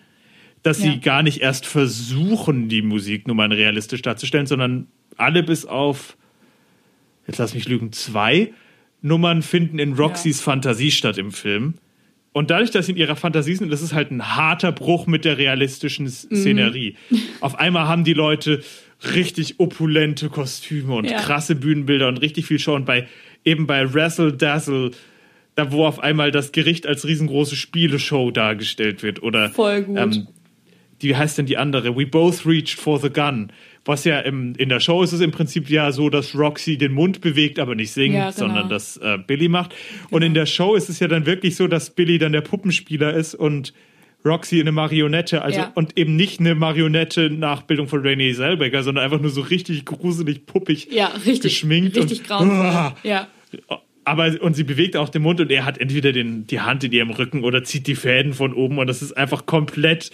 dass 0.62 0.82
Ja. 0.82 0.92
sie 0.92 1.00
gar 1.00 1.22
nicht 1.22 1.40
erst 1.40 1.66
versuchen, 1.66 2.68
die 2.68 2.82
Musiknummern 2.82 3.52
realistisch 3.52 4.02
darzustellen, 4.02 4.46
sondern 4.46 4.88
alle 5.16 5.42
bis 5.44 5.64
auf, 5.66 6.16
jetzt 7.26 7.38
lass 7.38 7.54
mich 7.54 7.68
lügen, 7.68 7.92
zwei 7.92 8.52
Nummern 9.02 9.42
finden 9.42 9.78
in 9.78 9.92
Roxys 9.92 10.40
Fantasie 10.40 10.90
statt 10.90 11.16
im 11.18 11.30
Film. 11.30 11.74
Und 12.32 12.50
dadurch, 12.50 12.70
dass 12.70 12.86
sie 12.86 12.92
in 12.92 12.98
ihrer 12.98 13.16
Fantasie 13.16 13.54
sind, 13.54 13.70
das 13.72 13.80
ist 13.80 13.94
halt 13.94 14.10
ein 14.10 14.36
harter 14.36 14.72
Bruch 14.72 15.06
mit 15.06 15.24
der 15.24 15.38
realistischen 15.38 16.06
Mhm. 16.06 16.10
Szenerie. 16.36 16.94
Auf 17.40 17.58
einmal 17.58 17.86
haben 17.86 18.04
die 18.04 18.12
Leute 18.14 18.62
richtig 19.14 19.60
opulente 19.60 20.28
Kostüme 20.28 20.94
und 20.94 21.10
Ja. 21.10 21.18
krasse 21.20 21.54
Bühnenbilder 21.54 22.08
und 22.08 22.18
richtig 22.18 22.46
viel 22.46 22.58
Show. 22.58 22.74
Und 22.74 22.86
bei 22.86 23.06
eben 23.44 23.66
bei 23.66 23.82
Razzle 23.84 24.32
Dazzle, 24.32 24.90
da 25.54 25.70
wo 25.72 25.86
auf 25.86 26.00
einmal 26.00 26.30
das 26.30 26.52
Gericht 26.52 26.86
als 26.86 27.06
riesengroße 27.06 27.56
Spieleshow 27.56 28.30
dargestellt 28.30 29.02
wird. 29.02 29.22
Oder 29.22 29.50
Voll 29.50 29.82
gut. 29.82 29.98
Ähm, 29.98 30.26
die 31.02 31.08
wie 31.10 31.16
heißt 31.16 31.36
denn 31.36 31.46
die 31.46 31.58
andere? 31.58 31.94
We 31.96 32.06
both 32.06 32.46
reached 32.46 32.78
for 32.80 32.98
the 32.98 33.10
gun. 33.10 33.52
Was 33.84 34.04
ja 34.04 34.18
im, 34.20 34.54
in 34.56 34.68
der 34.70 34.80
Show 34.80 35.02
ist 35.02 35.12
es 35.12 35.20
im 35.20 35.30
Prinzip 35.30 35.68
ja 35.70 35.92
so, 35.92 36.08
dass 36.08 36.34
Roxy 36.34 36.78
den 36.78 36.92
Mund 36.92 37.20
bewegt, 37.20 37.58
aber 37.58 37.74
nicht 37.74 37.92
singt, 37.92 38.14
Ja, 38.14 38.30
genau. 38.30 38.38
sondern 38.48 38.68
das 38.70 38.96
äh, 38.96 39.18
Billy 39.24 39.48
macht. 39.48 39.74
Und 40.10 40.22
in 40.22 40.32
der 40.34 40.46
Show 40.46 40.74
ist 40.74 40.88
es 40.88 40.98
ja 40.98 41.06
dann 41.06 41.26
wirklich 41.26 41.54
so, 41.54 41.68
dass 41.68 41.90
Billy 41.90 42.18
dann 42.18 42.32
der 42.32 42.40
Puppenspieler 42.40 43.12
ist 43.14 43.34
und 43.34 43.74
Roxy 44.26 44.60
eine 44.60 44.72
Marionette, 44.72 45.42
also 45.42 45.60
Ja. 45.60 45.72
und 45.74 45.96
eben 45.96 46.16
nicht 46.16 46.40
eine 46.40 46.54
Marionette-Nachbildung 46.54 47.88
von 47.88 48.00
Renee 48.00 48.32
Zellweger, 48.34 48.82
sondern 48.82 49.04
einfach 49.04 49.20
nur 49.20 49.30
so 49.30 49.40
richtig 49.40 49.84
gruselig, 49.84 50.46
puppig 50.46 50.88
Ja, 50.90 51.06
richtig. 51.24 51.42
geschminkt 51.42 51.96
Richtig. 51.96 52.22
Ah. 52.30 52.94
Ja. 53.02 53.28
aber 54.04 54.36
und 54.40 54.54
sie 54.54 54.64
bewegt 54.64 54.96
auch 54.96 55.08
den 55.08 55.22
Mund 55.22 55.40
und 55.40 55.50
er 55.50 55.64
hat 55.64 55.78
entweder 55.78 56.12
den, 56.12 56.46
die 56.46 56.60
Hand 56.60 56.84
in 56.84 56.92
ihrem 56.92 57.10
Rücken 57.10 57.44
oder 57.44 57.64
zieht 57.64 57.86
die 57.86 57.94
Fäden 57.94 58.34
von 58.34 58.52
oben 58.52 58.78
und 58.78 58.86
das 58.88 59.00
ist 59.02 59.12
einfach 59.16 59.46
komplett, 59.46 60.10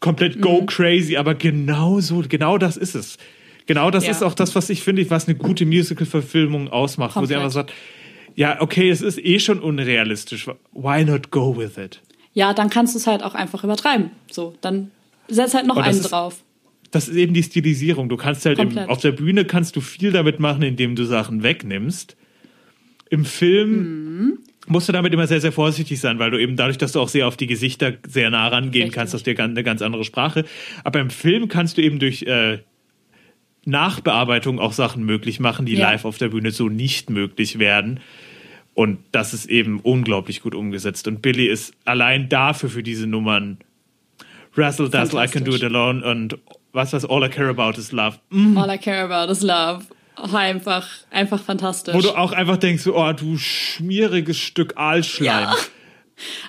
komplett 0.00 0.36
Mhm. 0.36 0.40
go 0.40 0.64
crazy, 0.66 1.16
aber 1.16 1.34
genau 1.34 2.00
so, 2.00 2.22
genau 2.28 2.58
das 2.58 2.76
ist 2.76 2.94
es. 2.94 3.18
Genau 3.66 3.90
das 3.90 4.04
Ja. 4.06 4.10
ist 4.12 4.22
auch 4.22 4.34
das, 4.34 4.54
was 4.54 4.70
ich 4.70 4.82
finde, 4.82 5.08
was 5.10 5.28
eine 5.28 5.36
gute 5.36 5.66
Musical-Verfilmung 5.66 6.68
ausmacht, 6.68 7.14
wo 7.14 7.20
sie 7.20 7.34
Komplett. 7.34 7.38
einfach 7.38 7.52
sagt, 7.52 7.72
ja, 8.34 8.60
okay, 8.60 8.88
es 8.90 9.02
ist 9.02 9.18
eh 9.24 9.38
schon 9.38 9.58
unrealistisch, 9.60 10.46
why 10.72 11.04
not 11.04 11.30
go 11.30 11.56
with 11.56 11.76
it? 11.78 12.00
Ja, 12.32 12.54
dann 12.54 12.70
kannst 12.70 12.94
du 12.94 12.98
es 12.98 13.06
halt 13.06 13.22
auch 13.22 13.34
einfach 13.34 13.64
übertreiben. 13.64 14.10
So, 14.30 14.54
dann 14.60 14.90
setz 15.28 15.54
halt 15.54 15.66
noch 15.66 15.76
einen 15.76 15.98
ist- 15.98 16.10
drauf. 16.10 16.42
Das 16.92 17.06
ist 17.08 17.14
eben 17.16 17.34
die 17.34 17.42
Stilisierung. 17.44 18.08
Du 18.08 18.16
kannst 18.16 18.44
halt 18.46 18.58
im, 18.58 18.76
auf 18.76 19.00
der 19.00 19.12
Bühne 19.12 19.44
kannst 19.44 19.76
du 19.76 19.80
viel 19.80 20.10
damit 20.10 20.40
machen, 20.40 20.62
indem 20.62 20.96
du 20.96 21.04
Sachen 21.04 21.44
wegnimmst. 21.44 22.16
Im 23.10 23.24
Film 23.24 23.70
Mhm. 24.32 24.38
musst 24.66 24.88
du 24.88 24.92
damit 24.92 25.12
immer 25.12 25.28
sehr, 25.28 25.40
sehr 25.40 25.52
vorsichtig 25.52 26.00
sein, 26.00 26.18
weil 26.18 26.32
du 26.32 26.40
eben 26.40 26.56
dadurch, 26.56 26.78
dass 26.78 26.90
du 26.90 27.00
auch 27.00 27.08
sehr 27.08 27.28
auf 27.28 27.36
die 27.36 27.46
Gesichter 27.46 27.92
sehr 28.08 28.30
nah 28.30 28.48
rangehen 28.48 28.84
Richtig. 28.86 28.92
kannst, 28.92 29.14
hast 29.14 29.24
du 29.24 29.36
eine 29.38 29.62
ganz 29.62 29.82
andere 29.82 30.02
Sprache. 30.02 30.44
Aber 30.82 30.98
im 30.98 31.10
Film 31.10 31.46
kannst 31.46 31.78
du 31.78 31.82
eben 31.82 32.00
durch 32.00 32.22
äh, 32.22 32.58
Nachbearbeitung 33.64 34.58
auch 34.58 34.72
Sachen 34.72 35.04
möglich 35.04 35.38
machen, 35.38 35.66
die 35.66 35.74
Ja. 35.74 35.90
live 35.90 36.04
auf 36.04 36.18
der 36.18 36.28
Bühne 36.28 36.50
so 36.50 36.68
nicht 36.68 37.10
möglich 37.10 37.58
werden. 37.58 38.00
Und 38.74 38.98
das 39.12 39.34
ist 39.34 39.46
eben 39.46 39.80
unglaublich 39.80 40.42
gut 40.42 40.54
umgesetzt. 40.54 41.08
Und 41.08 41.22
Billy 41.22 41.46
ist 41.46 41.74
allein 41.84 42.28
dafür 42.28 42.70
für 42.70 42.82
diese 42.82 43.06
Nummern 43.06 43.58
Razzle 44.54 44.88
Dazzle, 44.88 45.24
I 45.24 45.28
Can 45.28 45.44
Do 45.44 45.54
It. 45.54 45.64
Alone 45.64 46.04
und 46.04 46.38
was 46.72 46.92
was 46.92 47.04
All 47.04 47.24
I 47.24 47.28
Care 47.28 47.48
About 47.48 47.78
is 47.78 47.92
Love. 47.92 48.18
Mm. 48.30 48.56
All 48.56 48.70
I 48.70 48.78
Care 48.78 49.04
About 49.04 49.30
is 49.30 49.42
Love. 49.42 49.86
Oh, 50.16 50.36
einfach, 50.36 50.86
einfach 51.10 51.40
fantastisch. 51.40 51.94
Wo 51.94 52.00
du 52.00 52.10
auch 52.10 52.32
einfach 52.32 52.58
denkst, 52.58 52.86
oh, 52.86 53.12
du 53.12 53.38
schmieriges 53.38 54.38
Stück 54.38 54.76
Aalschleim. 54.76 55.44
Ja. 55.44 55.56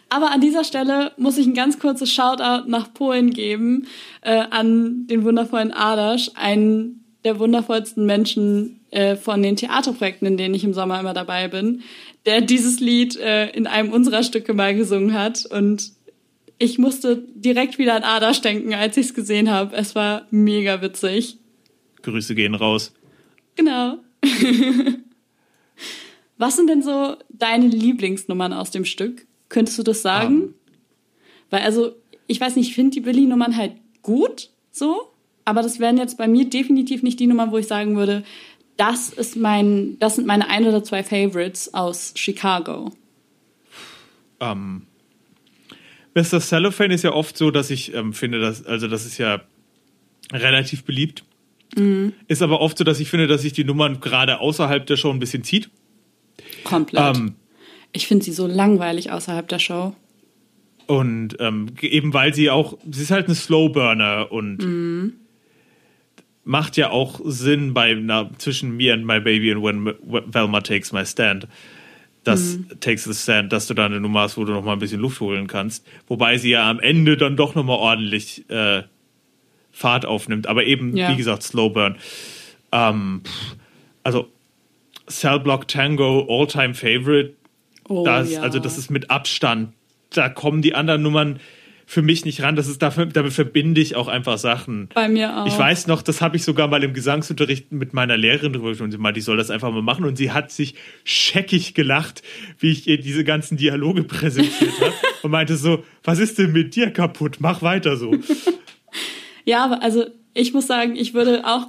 Aber 0.10 0.32
an 0.32 0.42
dieser 0.42 0.64
Stelle 0.64 1.14
muss 1.18 1.38
ich 1.38 1.48
ein 1.48 1.54
ganz 1.54 1.80
kurzes 1.80 2.12
Shoutout 2.12 2.70
nach 2.70 2.94
Polen 2.94 3.32
geben 3.32 3.88
äh, 4.22 4.44
an 4.50 5.08
den 5.08 5.24
wundervollen 5.24 5.72
Adasch, 5.72 6.30
einen 6.36 7.06
der 7.24 7.40
wundervollsten 7.40 8.06
Menschen 8.06 8.82
äh, 8.90 9.16
von 9.16 9.42
den 9.42 9.56
Theaterprojekten, 9.56 10.28
in 10.28 10.38
denen 10.38 10.56
ich 10.56 10.64
im 10.64 10.74
Sommer 10.74 11.00
immer 11.00 11.14
dabei 11.14 11.48
bin, 11.48 11.84
der 12.26 12.42
dieses 12.42 12.80
Lied 12.80 13.16
äh, 13.18 13.50
in 13.52 13.68
einem 13.68 13.92
unserer 13.92 14.24
Stücke 14.24 14.54
mal 14.54 14.76
gesungen 14.76 15.14
hat. 15.14 15.46
Und 15.46 15.92
ich 16.58 16.78
musste 16.78 17.24
direkt 17.36 17.78
wieder 17.78 17.96
an 17.96 18.04
Adasch 18.04 18.42
denken, 18.42 18.74
als 18.74 18.98
ich 18.98 19.08
es 19.08 19.14
gesehen 19.14 19.50
habe. 19.50 19.76
Es 19.76 19.96
war 19.96 20.28
mega 20.32 20.82
witzig. 20.82 21.38
Grüße 22.04 22.36
gehen 22.36 22.56
raus. 22.56 22.94
Genau. 23.56 23.98
Was 26.38 26.56
sind 26.56 26.68
denn 26.68 26.82
so 26.82 27.18
deine 27.30 27.68
Lieblingsnummern 27.68 28.54
aus 28.54 28.72
dem 28.72 28.86
Stück? 28.86 29.28
Könntest 29.50 29.78
du 29.78 29.84
das 29.84 30.02
sagen? 30.02 30.42
Um. 30.42 30.54
Weil 31.52 31.62
also, 31.62 31.92
ich 32.28 32.40
weiß 32.40 32.56
nicht, 32.56 32.70
ich 32.70 32.76
finde 32.76 32.92
die 32.92 33.02
Billy-Nummern 33.02 33.58
halt 33.58 33.74
gut, 34.02 34.50
so, 34.72 35.12
aber 35.46 35.62
das 35.62 35.80
wären 35.80 35.98
jetzt 35.98 36.18
bei 36.18 36.28
mir 36.28 36.46
definitiv 36.46 37.04
nicht 37.04 37.20
die 37.20 37.28
Nummern, 37.28 37.52
wo 37.52 37.58
ich 37.58 37.68
sagen 37.68 37.96
würde, 37.96 38.24
das 38.78 39.10
ist 39.10 39.36
mein, 39.36 39.98
das 40.00 40.16
sind 40.16 40.28
meine 40.28 40.50
ein 40.50 40.66
oder 40.66 40.84
zwei 40.84 41.04
Favorites 41.04 41.74
aus 41.74 42.14
Chicago. 42.16 42.92
Um. 44.40 44.88
Mr. 46.14 46.42
Cellophane 46.42 46.94
ist 46.94 47.04
ja 47.04 47.14
oft 47.14 47.38
so, 47.38 47.52
dass 47.52 47.70
ich 47.70 47.94
ähm, 47.94 48.14
finde, 48.14 48.40
dass, 48.40 48.66
also 48.66 48.88
das 48.88 49.06
ist 49.06 49.18
ja 49.18 49.42
relativ 50.34 50.84
beliebt. 50.84 51.24
Mhm. 51.76 52.14
Ist 52.28 52.42
aber 52.42 52.60
oft 52.60 52.78
so, 52.78 52.84
dass 52.84 53.00
ich 53.00 53.10
finde, 53.10 53.28
dass 53.28 53.44
sich 53.44 53.54
die 53.54 53.64
Nummern 53.64 54.02
gerade 54.02 54.40
außerhalb 54.40 54.86
der 54.86 54.98
Show 54.98 55.10
ein 55.10 55.20
bisschen 55.20 55.44
zieht. 55.44 55.70
Komplett. 56.64 57.18
Ähm, 57.18 57.36
ich 57.94 58.08
finde 58.08 58.26
sie 58.26 58.34
so 58.34 58.48
langweilig 58.48 59.12
außerhalb 59.12 59.48
der 59.48 59.60
Show. 59.60 59.96
Und 60.88 61.38
ähm, 61.40 61.68
eben 61.82 62.14
weil 62.14 62.34
sie 62.34 62.50
auch, 62.50 62.78
sie 62.90 63.04
ist 63.04 63.12
halt 63.12 63.30
ein 63.30 63.36
Slowburner 63.36 64.32
und 64.32 64.64
Mhm. 64.64 65.14
Macht 66.44 66.78
ja 66.78 66.90
auch 66.90 67.20
Sinn 67.24 67.74
bei 67.74 67.94
na, 67.94 68.30
zwischen 68.38 68.76
Me 68.76 68.92
and 68.92 69.06
My 69.06 69.20
Baby 69.20 69.54
und 69.54 69.64
When 69.64 69.96
Velma 70.34 70.62
Takes 70.62 70.92
My 70.92 71.06
Stand. 71.06 71.48
Das 72.24 72.58
Mhm. 72.58 72.80
Takes 72.80 73.04
the 73.06 73.14
Stand, 73.14 73.52
dass 73.52 73.68
du 73.68 73.74
da 73.74 73.86
eine 73.86 74.00
Nummer 74.00 74.22
hast, 74.22 74.38
wo 74.38 74.46
du 74.46 74.52
noch 74.54 74.64
mal 74.64 74.74
ein 74.74 74.80
bisschen 74.80 75.02
Luft 75.02 75.20
holen 75.22 75.48
kannst. 75.48 75.86
Wobei 76.08 76.38
sie 76.38 76.52
ja 76.52 76.70
am 76.70 76.80
Ende 76.80 77.18
dann 77.18 77.36
doch 77.36 77.56
noch 77.56 77.64
mal 77.64 77.76
ordentlich 77.76 78.48
äh, 78.50 78.84
Fahrt 79.72 80.06
aufnimmt. 80.06 80.48
Aber 80.48 80.66
eben, 80.66 80.96
Ja. 80.98 81.10
wie 81.12 81.16
gesagt, 81.16 81.44
Slowburn. 81.44 81.96
Ähm, 82.72 83.22
pff, 83.26 83.56
also 84.04 84.28
Cell 85.10 85.40
Block 85.40 85.68
Tango, 85.68 86.26
All-Time 86.30 86.74
Favorite, 86.74 87.34
Oh, 87.90 88.06
das, 88.06 88.32
ja. 88.32 88.42
Also 88.42 88.60
das 88.60 88.78
ist 88.78 88.90
mit 88.92 89.10
Abstand. 89.10 89.74
Da 90.14 90.30
kommen 90.30 90.62
die 90.62 90.76
anderen 90.76 91.02
Nummern 91.02 91.40
für 91.92 92.02
mich 92.02 92.24
nicht 92.24 92.42
ran. 92.42 92.56
Das 92.56 92.70
ist 92.70 92.82
dafür, 92.82 93.06
damit 93.06 93.34
verbinde 93.34 93.82
ich 93.82 93.98
auch 93.98 94.08
einfach 94.08 94.38
Sachen. 94.38 94.88
bei 94.94 95.10
mir 95.10 95.38
auch. 95.38 95.46
Ich 95.46 95.58
weiß 95.58 95.88
noch, 95.88 96.02
das 96.02 96.22
habe 96.22 96.38
ich 96.38 96.44
sogar 96.46 96.70
mal 96.70 96.82
im 96.86 96.94
Gesangsunterricht 96.94 97.74
mit 97.74 97.94
meiner 97.94 98.16
Lehrerin 98.16 98.54
drüber 98.54 98.70
gesprochen. 98.70 98.92
Sie 98.92 98.98
meinte, 98.98 99.20
ich 99.20 99.26
soll 99.26 99.36
das 99.36 99.50
einfach 99.50 99.72
mal 99.72 99.82
machen. 99.82 100.06
Und 100.06 100.16
sie 100.16 100.32
hat 100.32 100.52
sich 100.52 100.76
scheckig 101.04 101.74
gelacht, 101.74 102.24
wie 102.60 102.72
ich 102.72 102.88
ihr 102.88 102.98
diese 102.98 103.26
ganzen 103.26 103.58
Dialoge 103.58 104.04
präsentiert 104.06 104.72
habe. 104.80 104.94
Und 105.24 105.32
meinte 105.32 105.58
so, 105.58 105.84
was 106.06 106.20
ist 106.20 106.38
denn 106.38 106.54
mit 106.54 106.76
dir 106.78 106.92
kaputt? 106.92 107.38
Mach 107.40 107.62
weiter 107.62 107.98
so. 107.98 108.16
Ja, 109.44 109.66
aber 109.66 109.82
also 109.82 110.06
ich 110.36 110.54
muss 110.54 110.68
sagen, 110.68 110.96
ich 110.96 111.14
würde 111.16 111.44
auch 111.46 111.68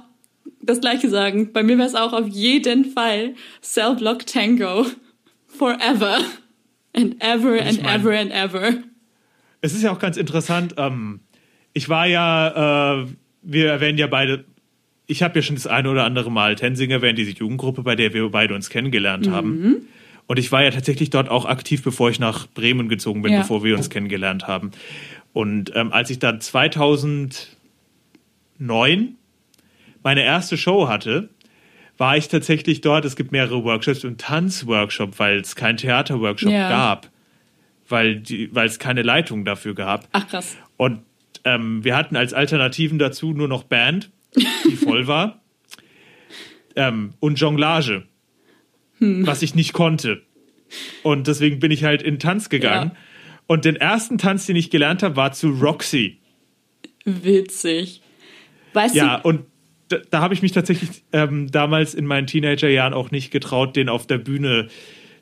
das 0.61 0.79
gleiche 0.79 1.09
sagen. 1.09 1.51
Bei 1.53 1.63
mir 1.63 1.77
wäre 1.79 1.87
es 1.87 1.95
auch 1.95 2.13
auf 2.13 2.27
jeden 2.27 2.85
Fall 2.85 3.33
Cell 3.63 3.95
Block 3.95 4.25
Tango. 4.27 4.85
Forever. 5.47 6.19
And 6.95 7.15
ever 7.19 7.55
ich 7.55 7.61
and 7.67 7.83
mein- 7.83 7.99
ever 7.99 8.17
and 8.19 8.31
ever. 8.31 8.73
Es 9.63 9.73
ist 9.73 9.81
ja 9.81 9.91
auch 9.93 9.99
ganz 9.99 10.17
interessant. 10.17 10.75
Ähm, 10.77 11.21
ich 11.73 11.87
war 11.89 12.05
ja, 12.05 13.01
äh, 13.01 13.07
wir 13.41 13.69
erwähnen 13.71 13.97
ja 13.97 14.07
beide, 14.07 14.43
ich 15.07 15.23
habe 15.23 15.39
ja 15.39 15.41
schon 15.41 15.55
das 15.55 15.67
eine 15.67 15.89
oder 15.89 16.03
andere 16.03 16.29
Mal 16.29 16.55
Tensing 16.55 16.91
erwähnt, 16.91 17.17
diese 17.17 17.31
Jugendgruppe, 17.31 17.81
bei 17.81 17.95
der 17.95 18.13
wir 18.13 18.29
beide 18.29 18.53
uns 18.55 18.69
kennengelernt 18.69 19.29
haben. 19.31 19.87
Und 20.27 20.37
ich 20.39 20.51
war 20.51 20.63
ja 20.63 20.71
tatsächlich 20.71 21.09
dort 21.09 21.29
auch 21.29 21.45
aktiv, 21.45 21.81
bevor 21.81 22.09
ich 22.09 22.19
nach 22.19 22.47
Bremen 22.47 22.89
gezogen 22.89 23.21
bin, 23.21 23.31
Ja. 23.33 23.39
bevor 23.39 23.63
wir 23.63 23.75
uns 23.77 23.89
kennengelernt 23.89 24.47
haben. 24.47 24.71
Und 25.31 25.71
ähm, 25.75 25.91
als 25.93 26.09
ich 26.09 26.19
dann 26.19 26.41
2009 26.41 27.47
meine 30.03 30.23
erste 30.23 30.57
Show 30.57 30.87
hatte, 30.87 31.29
war 31.97 32.17
ich 32.17 32.27
tatsächlich 32.27 32.81
dort. 32.81 33.05
Es 33.05 33.15
gibt 33.15 33.31
mehrere 33.31 33.63
Workshops 33.63 34.03
und 34.03 34.19
Tanzworkshop, 34.19 35.19
weil 35.19 35.39
es 35.39 35.55
keinen 35.55 35.77
Theaterworkshop 35.77 36.51
Ja. 36.51 36.69
gab, 36.69 37.09
weil 37.93 38.65
es 38.65 38.79
keine 38.79 39.01
Leitung 39.03 39.45
dafür 39.45 39.75
gab. 39.75 40.07
Ach 40.11 40.27
krass. 40.27 40.57
Und 40.75 41.03
ähm, 41.45 41.83
wir 41.83 41.95
hatten 41.95 42.15
als 42.15 42.33
Alternativen 42.33 42.99
dazu 42.99 43.31
nur 43.33 43.47
noch 43.47 43.63
Band, 43.63 44.11
die 44.35 44.75
voll 44.75 45.07
war, 45.07 45.41
ähm, 46.75 47.13
und 47.19 47.39
Jonglage, 47.39 48.03
was 48.99 49.41
ich 49.41 49.55
nicht 49.55 49.73
konnte. 49.73 50.23
Und 51.03 51.27
deswegen 51.27 51.59
bin 51.59 51.71
ich 51.71 51.83
halt 51.83 52.01
in 52.01 52.19
Tanz 52.19 52.49
gegangen. 52.49 52.91
Ja. 52.93 52.97
Und 53.47 53.65
den 53.65 53.75
ersten 53.75 54.17
Tanz, 54.17 54.45
den 54.45 54.55
ich 54.55 54.69
gelernt 54.69 55.03
habe, 55.03 55.15
war 55.15 55.33
zu 55.33 55.49
Roxy. 55.49 56.19
Witzig. 57.05 58.01
Weißt 58.73 58.95
Ja, 58.95 59.17
du, 59.17 59.27
und 59.27 59.45
da, 59.89 59.97
da 60.09 60.21
habe 60.21 60.33
ich 60.33 60.41
mich 60.41 60.53
tatsächlich 60.53 61.03
ähm, 61.11 61.51
damals 61.51 61.93
in 61.93 62.05
meinen 62.05 62.27
Teenagerjahren 62.27 62.93
auch 62.93 63.11
nicht 63.11 63.29
getraut, 63.31 63.75
den 63.75 63.89
auf 63.89 64.07
der 64.07 64.17
Bühne 64.17 64.69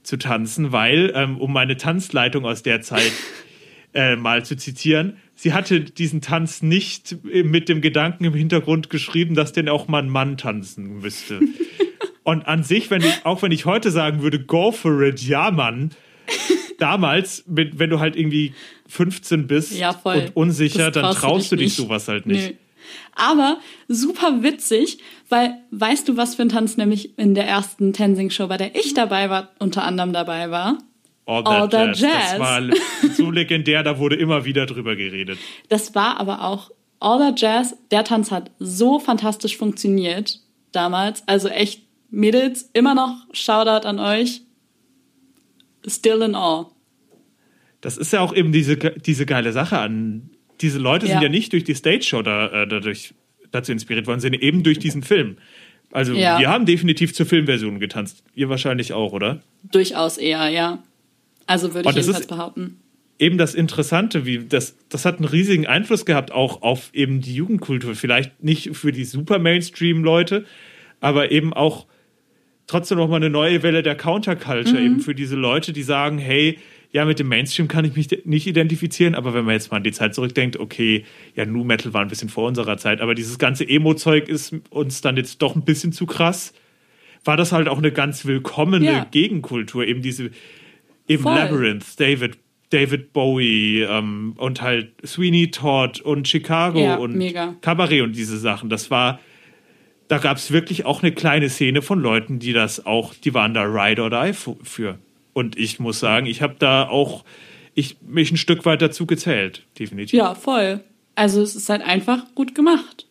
zu 0.04 0.18
tanzen, 0.18 0.72
weil, 0.72 1.12
ähm, 1.16 1.38
um 1.38 1.54
meine 1.54 1.78
Tanzleitung 1.78 2.46
aus 2.46 2.64
der 2.64 2.82
Zeit 2.82 3.12
äh, 3.94 4.16
mal 4.16 4.44
zu 4.46 4.56
zitieren, 4.56 5.18
sie 5.36 5.54
hatte 5.54 5.82
diesen 5.82 6.22
Tanz 6.22 6.62
nicht 6.62 7.18
mit 7.24 7.70
dem 7.70 7.82
Gedanken 7.82 8.26
im 8.26 8.34
Hintergrund 8.34 8.90
geschrieben, 8.90 9.36
dass 9.36 9.54
den 9.54 9.70
auch 9.70 9.88
mal 9.88 10.04
ein 10.04 10.10
Mann 10.10 10.38
tanzen 10.38 11.00
müsste. 11.02 11.40
Und 12.24 12.48
an 12.48 12.64
sich, 12.64 12.92
wenn 12.92 13.02
ich, 13.02 13.26
auch 13.26 13.42
wenn 13.42 13.52
ich 13.52 13.66
heute 13.66 13.90
sagen 13.90 14.22
würde, 14.22 14.40
go 14.40 14.72
for 14.72 15.02
it, 15.02 15.22
ja, 15.24 15.50
Mann, 15.50 15.90
damals, 16.78 17.44
wenn, 17.48 17.90
du 17.90 18.00
halt 18.00 18.16
irgendwie 18.16 18.54
15 18.88 19.48
bist 19.48 19.78
Ja, 19.78 20.00
und 20.04 20.36
unsicher, 20.36 20.92
dann 20.92 21.16
traust 21.16 21.52
du 21.52 21.56
dich 21.56 21.76
dich 21.76 21.76
sowas 21.76 22.08
halt 22.08 22.26
nicht. 22.26 22.50
Nö. 22.50 22.56
Aber 23.16 23.60
super 23.88 24.44
witzig, 24.44 25.00
weil 25.30 25.56
weißt 25.72 26.08
du, 26.08 26.18
was 26.18 26.36
für 26.36 26.44
ein 26.44 26.50
Tanz 26.50 26.78
nämlich 26.78 27.18
in 27.18 27.36
der 27.36 27.48
ersten 27.48 27.94
Tensing-Show, 27.94 28.48
bei 28.48 28.58
der 28.58 28.76
ich 28.76 28.94
dabei 28.94 29.30
war, 29.30 29.52
unter 29.60 29.84
anderem 29.84 30.14
dabei 30.14 30.52
war? 30.52 30.78
All 31.26 31.44
All 31.46 31.70
That, 31.70 31.72
That 31.72 31.98
Jazz. 31.98 32.12
Jazz. 32.12 32.32
Das 32.32 32.40
war 32.40 32.62
so 33.14 33.32
legendär, 33.32 33.84
da 33.84 34.00
wurde 34.00 34.16
immer 34.16 34.46
wieder 34.46 34.66
drüber 34.66 34.96
geredet. 34.96 35.38
Das 35.70 35.96
war 35.96 36.20
aber 36.20 36.44
auch 36.44 36.72
All 37.00 37.20
That 37.20 37.40
Jazz. 37.40 37.78
Der 37.92 38.04
Tanz 38.04 38.32
hat 38.32 38.52
so 38.60 39.00
fantastisch 39.00 39.58
funktioniert 39.58 40.40
damals. 40.72 41.28
Also 41.28 41.48
echt, 41.48 41.84
Mädels, 42.10 42.70
immer 42.74 42.96
noch 42.96 43.26
Shoutout 43.34 43.88
an 43.88 44.00
euch. 44.00 44.42
Still 45.88 46.22
in 46.22 46.36
all. 46.36 46.68
Das 47.82 47.98
ist 47.98 48.14
ja 48.14 48.20
auch 48.20 48.34
eben 48.34 48.52
diese, 48.52 48.78
diese 48.78 49.26
geile 49.26 49.52
Sache 49.52 49.80
an. 49.80 50.30
Diese 50.62 50.80
Leute 50.80 51.06
sind 51.08 51.16
Ja. 51.16 51.24
ja 51.24 51.30
nicht 51.30 51.54
durch 51.54 51.64
die 51.64 51.74
Stage-Show 51.76 52.22
da, 52.22 52.64
äh, 52.64 52.68
dadurch, 52.68 53.14
dazu 53.52 53.72
inspiriert 53.72 54.08
worden, 54.08 54.20
sondern 54.20 54.42
eben 54.42 54.64
durch 54.64 54.80
diesen 54.80 55.04
Film. 55.04 55.38
Also 55.92 56.14
Ja. 56.14 56.40
wir 56.40 56.50
haben 56.50 56.66
definitiv 56.66 57.14
zur 57.14 57.26
Filmversion 57.26 57.80
getanzt. 57.80 58.24
Ihr 58.36 58.48
wahrscheinlich 58.50 58.94
auch, 58.94 59.12
oder? 59.12 59.42
Durchaus 59.72 60.18
eher, 60.18 60.48
ja. 60.50 60.82
Also 61.48 61.74
würde 61.74 61.90
ich 61.90 61.96
jedenfalls 61.96 62.28
behaupten. 62.28 62.78
Eben 63.20 63.38
das 63.38 63.54
Interessante, 63.54 64.26
wie 64.26 64.40
das, 64.40 64.76
das 64.90 65.06
hat 65.06 65.18
einen 65.18 65.26
riesigen 65.26 65.68
Einfluss 65.68 66.06
gehabt, 66.06 66.32
auch 66.32 66.62
auf 66.62 66.90
eben 66.94 67.22
die 67.22 67.36
Jugendkultur. 67.36 67.94
Vielleicht 67.96 68.42
nicht 68.44 68.76
für 68.76 68.92
die 68.92 69.04
super 69.04 69.38
Mainstream-Leute, 69.38 70.46
aber 71.02 71.32
eben 71.32 71.54
auch 71.54 71.86
trotzdem 72.68 72.98
noch 72.98 73.10
mal 73.10 73.18
eine 73.18 73.30
neue 73.30 73.62
Welle 73.64 73.84
der 73.84 73.96
Counterculture, 73.96 74.80
Mhm. 74.80 74.86
eben 74.86 75.00
für 75.02 75.14
diese 75.14 75.36
Leute, 75.36 75.74
die 75.74 75.84
sagen, 75.84 76.18
hey, 76.20 76.58
ja, 76.94 77.06
mit 77.06 77.20
dem 77.20 77.28
Mainstream 77.30 77.68
kann 77.68 77.86
ich 77.86 77.96
mich 77.96 78.10
nicht 78.26 78.48
identifizieren, 78.48 79.16
aber 79.16 79.34
wenn 79.34 79.46
man 79.46 79.54
jetzt 79.54 79.72
mal 79.72 79.78
an 79.78 79.84
die 79.84 79.94
Zeit 79.94 80.14
zurückdenkt, 80.14 80.58
okay, 80.58 81.06
ja, 81.36 81.46
Nu 81.46 81.64
Metal 81.64 81.94
war 81.94 82.02
ein 82.02 82.10
bisschen 82.10 82.28
vor 82.30 82.48
unserer 82.48 82.78
Zeit, 82.78 83.00
aber 83.00 83.16
dieses 83.16 83.38
ganze 83.38 83.68
Emo-Zeug 83.68 84.28
ist 84.28 84.54
uns 84.70 85.00
dann 85.02 85.16
jetzt 85.16 85.42
doch 85.42 85.56
ein 85.56 85.64
bisschen 85.64 85.94
zu 85.94 86.06
krass, 86.06 86.54
war 87.24 87.38
das 87.38 87.52
halt 87.54 87.70
auch 87.70 87.78
eine 87.78 87.92
ganz 87.92 88.26
willkommene 88.26 88.86
Ja. 88.86 89.08
Gegenkultur, 89.10 89.86
eben 89.88 90.02
diese, 90.02 90.32
eben 91.08 91.24
Voll. 91.24 91.36
Labyrinth, 91.36 92.00
David, 92.00 92.38
David 92.72 93.14
Bowie 93.14 93.84
ähm, 93.84 94.34
und 94.38 94.62
halt 94.62 94.92
Sweeney 95.06 95.52
Todd 95.52 96.02
und 96.02 96.28
Chicago 96.28 96.80
Ja, 96.80 96.96
und 96.96 97.16
mega. 97.16 97.56
Cabaret 97.62 98.02
und 98.02 98.16
diese 98.16 98.38
Sachen. 98.38 98.70
Das 98.70 98.90
war, 98.92 99.20
da 100.08 100.18
gab 100.18 100.38
es 100.38 100.52
wirklich 100.52 100.86
auch 100.86 101.04
eine 101.04 101.12
kleine 101.14 101.50
Szene 101.50 101.82
von 101.82 102.02
Leuten, 102.02 102.40
die 102.40 102.52
das 102.54 102.86
auch, 102.86 103.14
die 103.14 103.34
waren 103.34 103.54
da 103.54 103.64
Ride 103.64 104.02
or 104.02 104.10
Die 104.10 104.34
für. 104.34 105.00
Und 105.34 105.58
ich 105.58 105.80
muss 105.80 106.00
sagen, 106.00 106.26
ich 106.26 106.42
habe 106.42 106.56
da 106.60 106.88
auch 106.88 107.24
ich, 107.74 107.98
mich 108.02 108.32
ein 108.32 108.38
Stück 108.38 108.66
weit 108.66 108.82
dazu 108.82 109.06
gezählt, 109.06 109.66
definitiv. 109.80 110.14
Ja, 110.18 110.36
voll. 110.36 110.84
Also 111.16 111.42
es 111.42 111.56
ist 111.56 111.70
halt 111.70 111.82
einfach 111.82 112.26
gut 112.36 112.56
gemacht. 112.56 113.08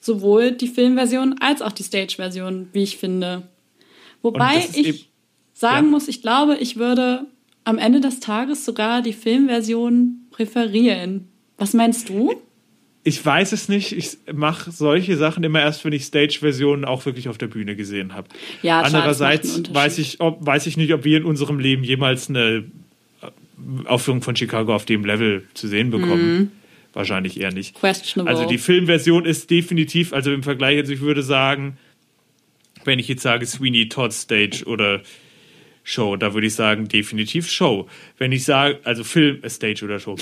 sowohl 0.00 0.52
die 0.52 0.68
Filmversion 0.68 1.36
als 1.40 1.62
auch 1.62 1.72
die 1.72 1.82
Stage-Version, 1.82 2.68
wie 2.72 2.84
ich 2.84 2.96
finde. 2.96 3.48
Wobei 4.22 4.58
ich 4.58 4.76
eben- 4.86 4.98
sagen 5.52 5.86
ja. 5.86 5.90
muss, 5.90 6.06
ich 6.06 6.22
glaube, 6.22 6.56
ich 6.58 6.76
würde 6.76 7.26
am 7.64 7.78
Ende 7.78 8.00
des 8.00 8.20
Tages 8.20 8.64
sogar 8.64 9.02
die 9.02 9.12
Filmversion 9.12 10.26
präferieren. 10.30 11.26
Was 11.58 11.72
meinst 11.74 12.08
du? 12.08 12.40
Ich 13.06 13.24
weiß 13.24 13.52
es 13.52 13.68
nicht. 13.68 13.92
Ich 13.92 14.18
mache 14.34 14.72
solche 14.72 15.16
Sachen 15.16 15.44
immer 15.44 15.60
erst, 15.60 15.84
wenn 15.84 15.92
ich 15.92 16.06
Stage-Versionen 16.06 16.84
auch 16.84 17.06
wirklich 17.06 17.28
auf 17.28 17.38
der 17.38 17.46
Bühne 17.46 17.76
gesehen 17.76 18.14
habe. 18.14 18.26
Ja, 18.62 18.80
Andererseits 18.80 19.72
weiß 19.72 19.98
ich, 19.98 20.20
ob, 20.20 20.44
weiß 20.44 20.66
ich 20.66 20.76
nicht, 20.76 20.92
ob 20.92 21.04
wir 21.04 21.18
in 21.18 21.24
unserem 21.24 21.60
Leben 21.60 21.84
jemals 21.84 22.28
eine 22.28 22.64
äh, 23.22 23.86
Aufführung 23.86 24.22
von 24.22 24.34
Chicago 24.34 24.74
auf 24.74 24.86
dem 24.86 25.04
Level 25.04 25.44
zu 25.54 25.68
sehen 25.68 25.90
bekommen. 25.90 26.36
Mhm. 26.36 26.50
Wahrscheinlich 26.94 27.38
eher 27.38 27.52
nicht. 27.52 27.76
Questionable. 27.76 28.34
Also 28.34 28.48
die 28.48 28.58
Filmversion 28.58 29.24
ist 29.24 29.50
definitiv, 29.52 30.12
also 30.12 30.32
im 30.32 30.42
Vergleich, 30.42 30.76
also 30.78 30.92
ich 30.92 31.00
würde 31.00 31.22
sagen, 31.22 31.78
wenn 32.82 32.98
ich 32.98 33.06
jetzt 33.06 33.22
sage 33.22 33.46
Sweeney 33.46 33.88
Todd 33.88 34.12
Stage 34.14 34.64
oder 34.66 35.00
Show, 35.88 36.16
da 36.16 36.34
würde 36.34 36.48
ich 36.48 36.54
sagen 36.56 36.88
definitiv 36.88 37.48
Show. 37.48 37.86
Wenn 38.18 38.32
ich 38.32 38.44
sage, 38.44 38.80
also 38.82 39.04
Film, 39.04 39.38
äh, 39.42 39.48
Stage 39.48 39.84
oder 39.84 40.00
Show, 40.00 40.16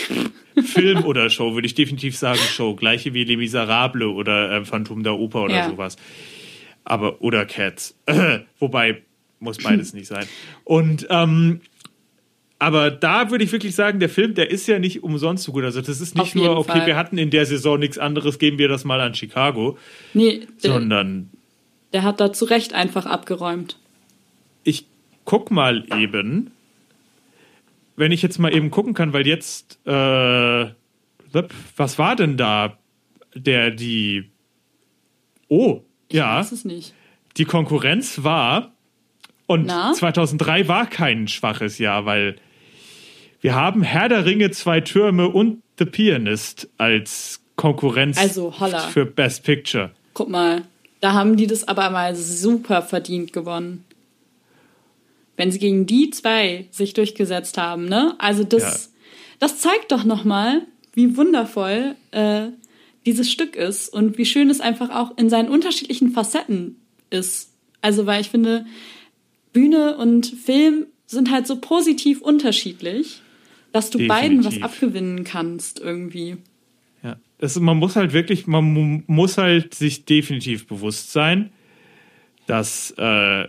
Film 0.63 1.05
oder 1.07 1.31
Show, 1.31 1.55
würde 1.55 1.67
ich 1.67 1.75
definitiv 1.75 2.19
sagen 2.19 2.39
Show. 2.39 2.75
Gleiche 2.75 3.15
wie 3.15 3.25
Les 3.25 3.39
Miserables 3.39 4.07
oder 4.09 4.53
äh, 4.59 4.65
Phantom 4.67 5.03
der 5.03 5.15
Oper 5.15 5.45
oder 5.45 5.55
Ja. 5.57 5.71
sowas. 5.71 5.97
Aber, 6.85 7.23
oder 7.23 7.47
Cats. 7.47 7.97
Wobei, 8.59 9.03
muss 9.41 9.57
beides 9.57 9.95
nicht 9.95 10.07
sein. 10.07 10.27
Und, 10.65 11.07
ähm, 11.09 11.63
aber 12.59 12.91
da 12.91 13.31
würde 13.31 13.45
ich 13.45 13.53
wirklich 13.53 13.75
sagen, 13.75 14.01
der 14.01 14.11
Film, 14.11 14.35
der 14.35 14.51
ist 14.51 14.67
ja 14.67 14.79
nicht 14.79 15.03
umsonst 15.03 15.45
so 15.45 15.53
gut. 15.53 15.65
Also 15.65 15.81
das 15.81 15.99
ist 16.03 16.15
nicht 16.15 16.21
Auf 16.23 16.35
nur, 16.35 16.59
okay, 16.59 16.73
Fall. 16.73 16.87
wir 16.87 16.97
hatten 16.97 17.17
in 17.17 17.31
der 17.31 17.47
Saison 17.47 17.79
nichts 17.79 17.97
anderes, 17.97 18.39
geben 18.39 18.59
wir 18.59 18.69
das 18.69 18.85
mal 18.85 19.01
an 19.01 19.15
Chicago, 19.15 19.79
nee, 20.13 20.41
der, 20.63 20.73
sondern 20.73 21.31
der 21.95 22.03
hat 22.03 22.21
da 22.21 22.35
zu 22.35 22.45
Recht 22.45 22.75
einfach 22.75 23.07
abgeräumt. 23.07 23.79
ich 24.63 24.85
guck 25.25 25.51
mal 25.51 25.85
eben, 25.99 26.51
wenn 27.97 28.13
ich 28.13 28.23
jetzt 28.23 28.39
mal 28.39 28.55
eben 28.55 28.71
gucken 28.71 28.95
kann, 28.95 29.13
weil 29.13 29.27
jetzt, 29.27 29.79
äh, 29.87 30.67
was 31.77 31.99
war 31.99 32.17
denn 32.17 32.37
da, 32.37 32.79
der, 33.35 33.71
die, 33.71 34.31
oh, 35.49 35.81
Ich 36.09 36.17
ja, 36.17 36.39
weiß 36.39 36.53
es 36.53 36.65
nicht. 36.65 36.95
die 37.37 37.45
Konkurrenz 37.45 38.23
war, 38.23 38.73
und 39.47 39.67
Na? 39.67 39.93
2003 39.93 40.69
war 40.69 40.87
kein 40.87 41.29
schwaches 41.29 41.79
Jahr, 41.79 42.07
weil 42.07 42.37
wir 43.43 43.55
haben 43.55 43.83
Herr 43.83 44.09
der 44.09 44.25
Ringe, 44.25 44.51
zwei 44.53 44.81
Türme 44.81 45.29
und 45.29 45.63
The 45.79 45.85
Pianist 45.85 46.69
als 46.79 47.43
Konkurrenz 47.57 48.17
Also, 48.17 48.59
holla. 48.59 48.79
für 48.89 49.05
Best 49.05 49.45
Picture. 49.45 49.91
Guck 50.15 50.31
mal, 50.31 50.63
da 51.01 51.13
haben 51.13 51.37
die 51.37 51.47
das 51.47 51.69
aber 51.69 51.91
mal 51.91 52.17
super 52.17 52.81
verdient 52.81 53.35
gewonnen. 53.35 53.85
Wenn 55.37 55.51
sie 55.51 55.59
gegen 55.59 55.87
die 55.87 56.11
zwei 56.11 56.67
sich 56.71 56.95
durchgesetzt 56.95 57.59
haben, 57.59 57.87
ne? 57.87 58.15
Also 58.19 58.45
das, 58.45 58.93
das 59.39 59.59
zeigt 59.59 59.91
doch 59.93 60.05
nochmal, 60.05 60.63
wie 60.93 61.17
wundervoll 61.17 61.97
äh, 62.13 62.49
dieses 63.05 63.31
Stück 63.31 63.57
ist 63.57 63.89
und 63.89 64.17
wie 64.17 64.25
schön 64.25 64.49
es 64.49 64.61
einfach 64.61 64.91
auch 64.91 65.17
in 65.19 65.29
seinen 65.29 65.49
unterschiedlichen 65.49 66.11
Facetten 66.13 66.77
ist. 67.11 67.51
Also 67.81 68.07
weil 68.07 68.21
ich 68.21 68.31
finde, 68.31 68.65
Bühne 69.53 69.97
und 69.97 70.27
Film 70.27 70.87
sind 71.07 71.31
halt 71.31 71.47
so 71.47 71.57
positiv 71.57 72.23
unterschiedlich, 72.23 73.21
dass 73.73 73.91
du 73.91 74.07
beiden 74.07 74.39
was 74.39 74.55
Definitiv. 74.55 74.65
abgewinnen 74.65 75.25
kannst 75.25 75.81
irgendwie. 75.81 76.37
Ja, 77.03 77.17
das, 77.39 77.59
man 77.59 77.77
muss 77.77 77.97
halt 77.97 78.13
wirklich, 78.13 78.47
man 78.47 78.65
mu- 78.65 79.03
muss 79.07 79.37
halt 79.37 79.75
sich 79.75 80.05
definitiv 80.05 80.67
bewusst 80.67 81.13
sein, 81.13 81.51
dass 82.47 82.95
äh, 82.97 83.49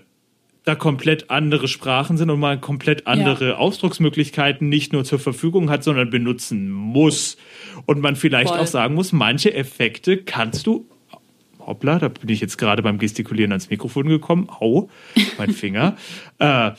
da 0.66 0.74
komplett 0.76 1.30
andere 1.30 1.68
Sprachen 1.68 2.18
sind 2.18 2.30
und 2.32 2.39
man 2.39 2.59
komplett 2.59 3.05
andere 3.07 3.57
Ausdrucksmöglichkeiten 3.59 4.68
nicht 4.68 4.93
nur 4.93 5.03
zur 5.03 5.20
Verfügung 5.20 5.70
hat, 5.70 5.84
sondern 5.84 6.09
benutzen 6.09 6.70
muss. 6.72 7.38
Und 7.86 8.01
man 8.01 8.16
vielleicht 8.16 8.49
Voll. 8.49 8.59
auch 8.59 8.68
sagen 8.68 8.95
muss, 8.95 9.11
manche 9.13 9.53
Effekte 9.53 10.18
kannst 10.18 10.66
du. 10.68 10.88
Hoppla, 11.59 11.99
da 11.99 12.07
bin 12.09 12.30
ich 12.30 12.41
jetzt 12.41 12.57
gerade 12.57 12.82
beim 12.84 12.97
Gestikulieren 12.99 13.51
ans 13.51 13.70
Mikrofon 13.70 14.07
gekommen. 14.07 14.49
Au, 14.49 14.89
mein 15.38 15.49
Finger. 15.53 15.97
äh, 16.39 16.72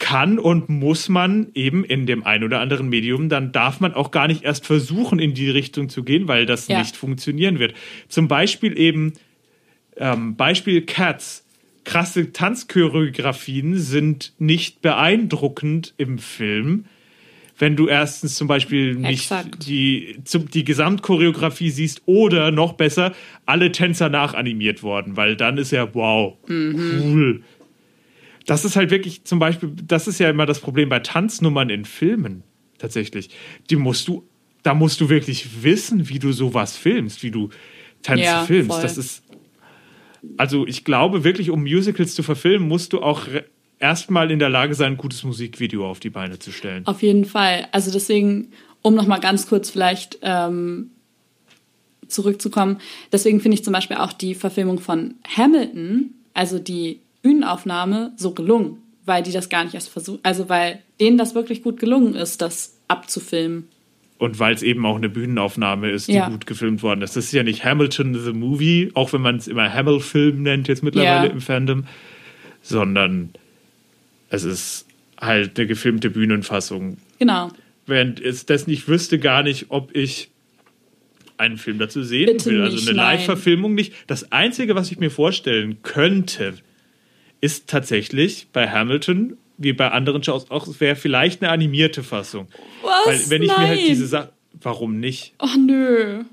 kann 0.00 0.38
und 0.38 0.68
muss 0.68 1.08
man 1.08 1.46
eben 1.54 1.84
in 1.84 2.04
dem 2.06 2.24
ein 2.24 2.42
oder 2.44 2.60
anderen 2.60 2.88
Medium, 2.88 3.28
dann 3.28 3.52
darf 3.52 3.80
man 3.80 3.94
auch 3.94 4.10
gar 4.10 4.26
nicht 4.26 4.42
erst 4.42 4.66
versuchen, 4.66 5.18
in 5.18 5.32
die 5.34 5.48
Richtung 5.48 5.88
zu 5.88 6.02
gehen, 6.02 6.28
weil 6.28 6.44
das 6.46 6.66
Ja. 6.68 6.78
nicht 6.80 6.96
funktionieren 6.96 7.58
wird. 7.58 7.74
Zum 8.08 8.26
Beispiel 8.28 8.76
eben, 8.78 9.12
ähm, 9.96 10.34
Beispiel 10.36 10.82
Cats. 10.82 11.43
Krasse 11.84 12.32
Tanzchoreografien 12.32 13.78
sind 13.78 14.32
nicht 14.38 14.80
beeindruckend 14.82 15.94
im 15.96 16.18
Film, 16.18 16.86
wenn 17.58 17.76
du 17.76 17.86
erstens 17.86 18.34
zum 18.34 18.48
Beispiel 18.48 18.94
nicht 18.96 19.30
Exakt. 19.30 19.66
die, 19.66 20.18
die 20.52 20.64
Gesamtchoreografie 20.64 21.70
siehst 21.70 22.02
oder 22.06 22.50
noch 22.50 22.72
besser, 22.72 23.12
alle 23.46 23.70
Tänzer 23.70 24.08
nachanimiert 24.08 24.82
worden, 24.82 25.16
weil 25.16 25.36
dann 25.36 25.58
ist 25.58 25.70
ja 25.70 25.94
wow, 25.94 26.36
cool. 26.48 27.42
Das 28.46 28.64
ist 28.64 28.76
halt 28.76 28.90
wirklich 28.90 29.24
zum 29.24 29.38
Beispiel, 29.38 29.72
das 29.86 30.08
ist 30.08 30.18
ja 30.18 30.28
immer 30.30 30.46
das 30.46 30.60
Problem 30.60 30.88
bei 30.88 30.98
Tanznummern 30.98 31.70
in 31.70 31.84
Filmen 31.84 32.42
tatsächlich. 32.78 33.30
Die 33.70 33.76
musst 33.76 34.08
du, 34.08 34.26
da 34.62 34.74
musst 34.74 35.00
du 35.00 35.08
wirklich 35.08 35.62
wissen, 35.62 36.08
wie 36.08 36.18
du 36.18 36.32
sowas 36.32 36.76
filmst, 36.76 37.22
wie 37.22 37.30
du 37.30 37.50
Tänze 38.02 38.24
Ja, 38.24 38.44
filmst. 38.44 38.68
voll. 38.68 38.82
Das 38.82 38.98
ist, 38.98 39.23
also 40.36 40.66
ich 40.66 40.84
glaube 40.84 41.24
wirklich, 41.24 41.50
um 41.50 41.62
Musicals 41.62 42.14
zu 42.14 42.22
verfilmen, 42.22 42.68
musst 42.68 42.92
du 42.92 43.00
auch 43.00 43.26
erstmal 43.78 44.30
in 44.30 44.38
der 44.38 44.48
Lage 44.48 44.74
sein, 44.74 44.92
ein 44.92 44.96
gutes 44.96 45.24
Musikvideo 45.24 45.88
auf 45.88 46.00
die 46.00 46.10
Beine 46.10 46.38
zu 46.38 46.52
stellen. 46.52 46.86
Auf 46.86 47.02
jeden 47.02 47.24
Fall. 47.24 47.68
Also 47.72 47.90
deswegen, 47.90 48.52
um 48.82 48.94
noch 48.94 49.06
mal 49.06 49.18
ganz 49.18 49.46
kurz 49.46 49.70
vielleicht 49.70 50.18
ähm, 50.22 50.90
zurückzukommen, 52.08 52.78
deswegen 53.12 53.40
finde 53.40 53.56
ich 53.56 53.64
zum 53.64 53.72
Beispiel 53.72 53.96
auch 53.96 54.12
die 54.12 54.34
Verfilmung 54.34 54.80
von 54.80 55.14
Hamilton, 55.36 56.14
also 56.32 56.58
die 56.58 57.00
Bühnenaufnahme, 57.22 58.12
so 58.16 58.32
gelungen, 58.32 58.78
weil 59.04 59.22
die 59.22 59.32
das 59.32 59.48
gar 59.48 59.64
nicht 59.64 59.74
erst 59.74 59.88
versuchen, 59.88 60.20
also 60.22 60.48
weil 60.48 60.82
denen 61.00 61.18
das 61.18 61.34
wirklich 61.34 61.62
gut 61.62 61.78
gelungen 61.78 62.14
ist, 62.14 62.42
das 62.42 62.78
abzufilmen. 62.88 63.68
Und 64.16 64.38
weil 64.38 64.54
es 64.54 64.62
eben 64.62 64.86
auch 64.86 64.96
eine 64.96 65.08
Bühnenaufnahme 65.08 65.90
ist, 65.90 66.08
die 66.08 66.12
Ja. 66.14 66.28
gut 66.28 66.46
gefilmt 66.46 66.82
worden 66.82 67.02
ist. 67.02 67.16
Das 67.16 67.24
ist 67.26 67.32
ja 67.32 67.42
nicht 67.42 67.64
Hamilton 67.64 68.14
the 68.14 68.32
Movie, 68.32 68.90
auch 68.94 69.12
wenn 69.12 69.20
man 69.20 69.36
es 69.36 69.48
immer 69.48 69.72
Hamill-Film 69.72 70.42
nennt 70.42 70.68
jetzt 70.68 70.82
mittlerweile 70.84 71.26
Ja. 71.26 71.32
im 71.32 71.40
Fandom, 71.40 71.84
sondern 72.62 73.30
es 74.30 74.44
ist 74.44 74.86
halt 75.20 75.58
eine 75.58 75.66
gefilmte 75.66 76.10
Bühnenfassung. 76.10 76.96
Genau. 77.18 77.50
Während 77.86 78.20
es 78.20 78.46
das 78.46 78.66
nicht 78.66 78.88
wüsste, 78.88 79.18
gar 79.18 79.42
nicht, 79.42 79.66
ob 79.68 79.94
ich 79.94 80.30
einen 81.36 81.58
Film 81.58 81.78
dazu 81.78 82.02
sehen 82.04 82.26
Bitte 82.26 82.46
will. 82.50 82.62
Also 82.62 82.76
nicht, 82.76 82.88
eine. 82.88 82.96
Live-Verfilmung 82.96 83.74
nicht. 83.74 83.92
Das 84.06 84.30
Einzige, 84.32 84.74
was 84.76 84.90
ich 84.92 84.98
mir 84.98 85.10
vorstellen 85.10 85.78
könnte, 85.82 86.54
ist 87.40 87.68
tatsächlich 87.68 88.46
bei 88.52 88.70
Hamilton, 88.70 89.36
wie 89.58 89.72
bei 89.72 89.90
anderen 89.90 90.22
Shows 90.22 90.50
auch, 90.50 90.66
es 90.66 90.80
wäre 90.80 90.96
vielleicht 90.96 91.42
eine 91.42 91.50
animierte 91.52 92.02
Fassung. 92.02 92.48
Was? 92.82 93.06
Weil 93.06 93.30
wenn 93.30 93.42
ich 93.42 93.48
mir 93.48 93.56
halt 93.58 93.78
Nein. 93.80 93.86
diese 93.88 94.06
Sache. 94.06 94.32
Warum 94.60 94.98
nicht? 95.00 95.34
Oh 95.40 95.48
nö. 95.58 96.24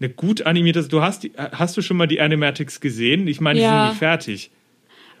Eine 0.00 0.10
gut 0.10 0.42
animierte. 0.42 0.86
Du 0.88 1.00
hast 1.00 1.22
die, 1.22 1.32
hast 1.36 1.76
du 1.76 1.82
schon 1.82 1.96
mal 1.96 2.06
die 2.06 2.20
Animatics 2.20 2.80
gesehen? 2.80 3.26
Ich 3.28 3.40
meine, 3.40 3.58
die 3.60 3.64
Ja. 3.64 3.82
sind 3.82 3.88
nicht 3.90 3.98
fertig. 3.98 4.50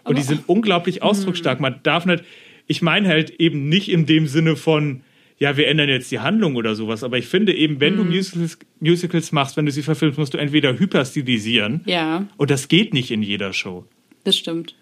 Und 0.02 0.06
Aber- 0.06 0.14
die 0.16 0.22
sind 0.22 0.42
unglaublich 0.48 1.02
ausdrucksstark. 1.02 1.60
Man 1.60 1.80
darf 1.84 2.04
nicht. 2.06 2.24
Ich 2.66 2.82
meine 2.82 3.08
halt 3.08 3.30
eben 3.40 3.68
nicht 3.68 3.88
in 3.90 4.06
dem 4.06 4.26
Sinne 4.26 4.56
von, 4.56 5.02
ja, 5.38 5.56
wir 5.56 5.68
ändern 5.68 5.88
jetzt 5.88 6.10
die 6.10 6.18
Handlung 6.20 6.56
oder 6.56 6.74
sowas. 6.74 7.04
Aber 7.04 7.16
ich 7.18 7.26
finde 7.26 7.54
eben, 7.54 7.80
wenn 7.80 7.96
du 7.96 8.04
Musicals, 8.04 8.58
Musicals 8.80 9.32
machst, 9.32 9.56
wenn 9.56 9.66
du 9.66 9.72
sie 9.72 9.82
verfilmst, 9.82 10.18
musst 10.18 10.34
du 10.34 10.38
entweder 10.38 10.78
hyperstilisieren. 10.78 11.82
Ja, 11.86 12.26
Und 12.36 12.50
das 12.50 12.68
geht 12.68 12.92
nicht 12.92 13.10
in 13.10 13.22
jeder 13.22 13.52
Show. 13.52 13.84
das 14.24 14.36
stimmt. 14.36 14.74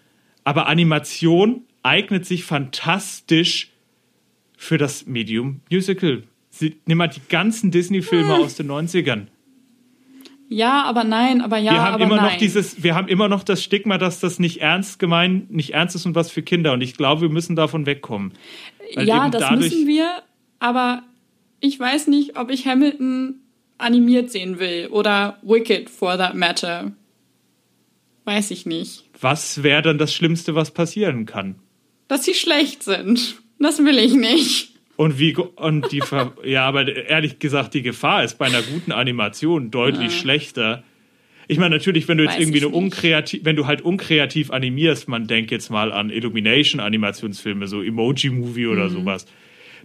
Aber 0.45 0.67
Animation 0.67 1.61
eignet 1.83 2.25
sich 2.25 2.43
fantastisch 2.45 3.71
für 4.57 4.77
das 4.77 5.05
Medium 5.05 5.61
Musical. 5.69 6.23
Sie, 6.49 6.77
nimm 6.85 6.97
mal 6.97 7.07
die 7.07 7.21
ganzen 7.29 7.71
Disney-Filme 7.71 8.35
aus 8.35 8.55
den 8.55 8.69
90ern. 8.71 9.27
Ja, 10.49 10.83
aber 10.83 11.03
nein, 11.03 11.41
aber 11.41 11.57
ja, 11.57 11.73
wir 11.73 11.81
haben 11.81 11.93
aber 11.95 12.03
immer 12.03 12.15
nein. 12.17 12.33
noch 12.33 12.37
dieses, 12.37 12.83
wir 12.83 12.93
haben 12.93 13.07
immer 13.07 13.27
noch 13.27 13.43
das 13.43 13.63
Stigma, 13.63 13.97
dass 13.97 14.19
das 14.19 14.37
nicht 14.37 14.61
ernst 14.61 14.99
gemeint, 14.99 15.51
nicht 15.51 15.71
ernst 15.71 15.95
ist 15.95 16.05
und 16.05 16.15
was 16.15 16.29
für 16.29 16.43
Kinder. 16.43 16.73
Und 16.73 16.81
ich 16.81 16.95
glaube, 16.95 17.21
wir 17.21 17.29
müssen 17.29 17.55
davon 17.55 17.85
wegkommen. 17.85 18.33
Ja, 18.91 19.29
das 19.29 19.49
müssen 19.51 19.87
wir, 19.87 20.21
aber 20.59 21.01
ich 21.59 21.79
weiß 21.79 22.07
nicht, 22.07 22.37
ob 22.37 22.51
ich 22.51 22.67
Hamilton 22.67 23.39
animiert 23.79 24.29
sehen 24.29 24.59
will 24.59 24.89
oder 24.91 25.37
Wicked 25.41 25.89
for 25.89 26.17
that 26.17 26.35
matter. 26.35 26.91
Weiß 28.25 28.51
ich 28.51 28.65
nicht. 28.65 29.09
Was 29.19 29.63
wäre 29.63 29.81
dann 29.81 29.97
das 29.97 30.13
Schlimmste, 30.13 30.55
was 30.55 30.71
passieren 30.71 31.25
kann? 31.25 31.55
Dass 32.13 32.25
sie 32.25 32.35
schlecht 32.35 32.83
sind. 32.83 33.41
Das 33.57 33.79
will 33.83 33.97
ich 33.97 34.13
nicht. 34.13 34.69
Und 34.97 35.17
wie 35.17 35.35
und 35.35 35.91
die 35.91 36.01
Ver 36.01 36.33
ja, 36.45 36.63
aber 36.67 36.87
ehrlich 36.87 37.39
gesagt, 37.39 37.73
die 37.73 37.81
Gefahr 37.81 38.23
ist 38.23 38.37
bei 38.37 38.45
einer 38.45 38.61
guten 38.61 38.91
Animation 38.91 39.71
deutlich 39.71 40.15
schlechter, 40.15 40.83
Ich 41.47 41.57
meine, 41.57 41.75
natürlich, 41.75 42.07
wenn 42.07 42.19
du 42.19 42.23
jetzt 42.25 42.35
Weiß 42.35 42.41
irgendwie 42.41 42.59
eine 42.59 42.69
unkreativ, 42.69 43.41
wenn 43.45 43.55
du 43.55 43.65
halt 43.65 43.81
unkreativ 43.81 44.51
animierst, 44.51 45.07
man 45.07 45.25
denkt 45.25 45.49
jetzt 45.49 45.71
mal 45.71 45.91
an 45.91 46.11
Illumination-Animationsfilme, 46.11 47.65
so 47.67 47.81
Emoji-Movie 47.81 48.65
Mhm. 48.65 48.71
oder 48.71 48.89
sowas. 48.89 49.25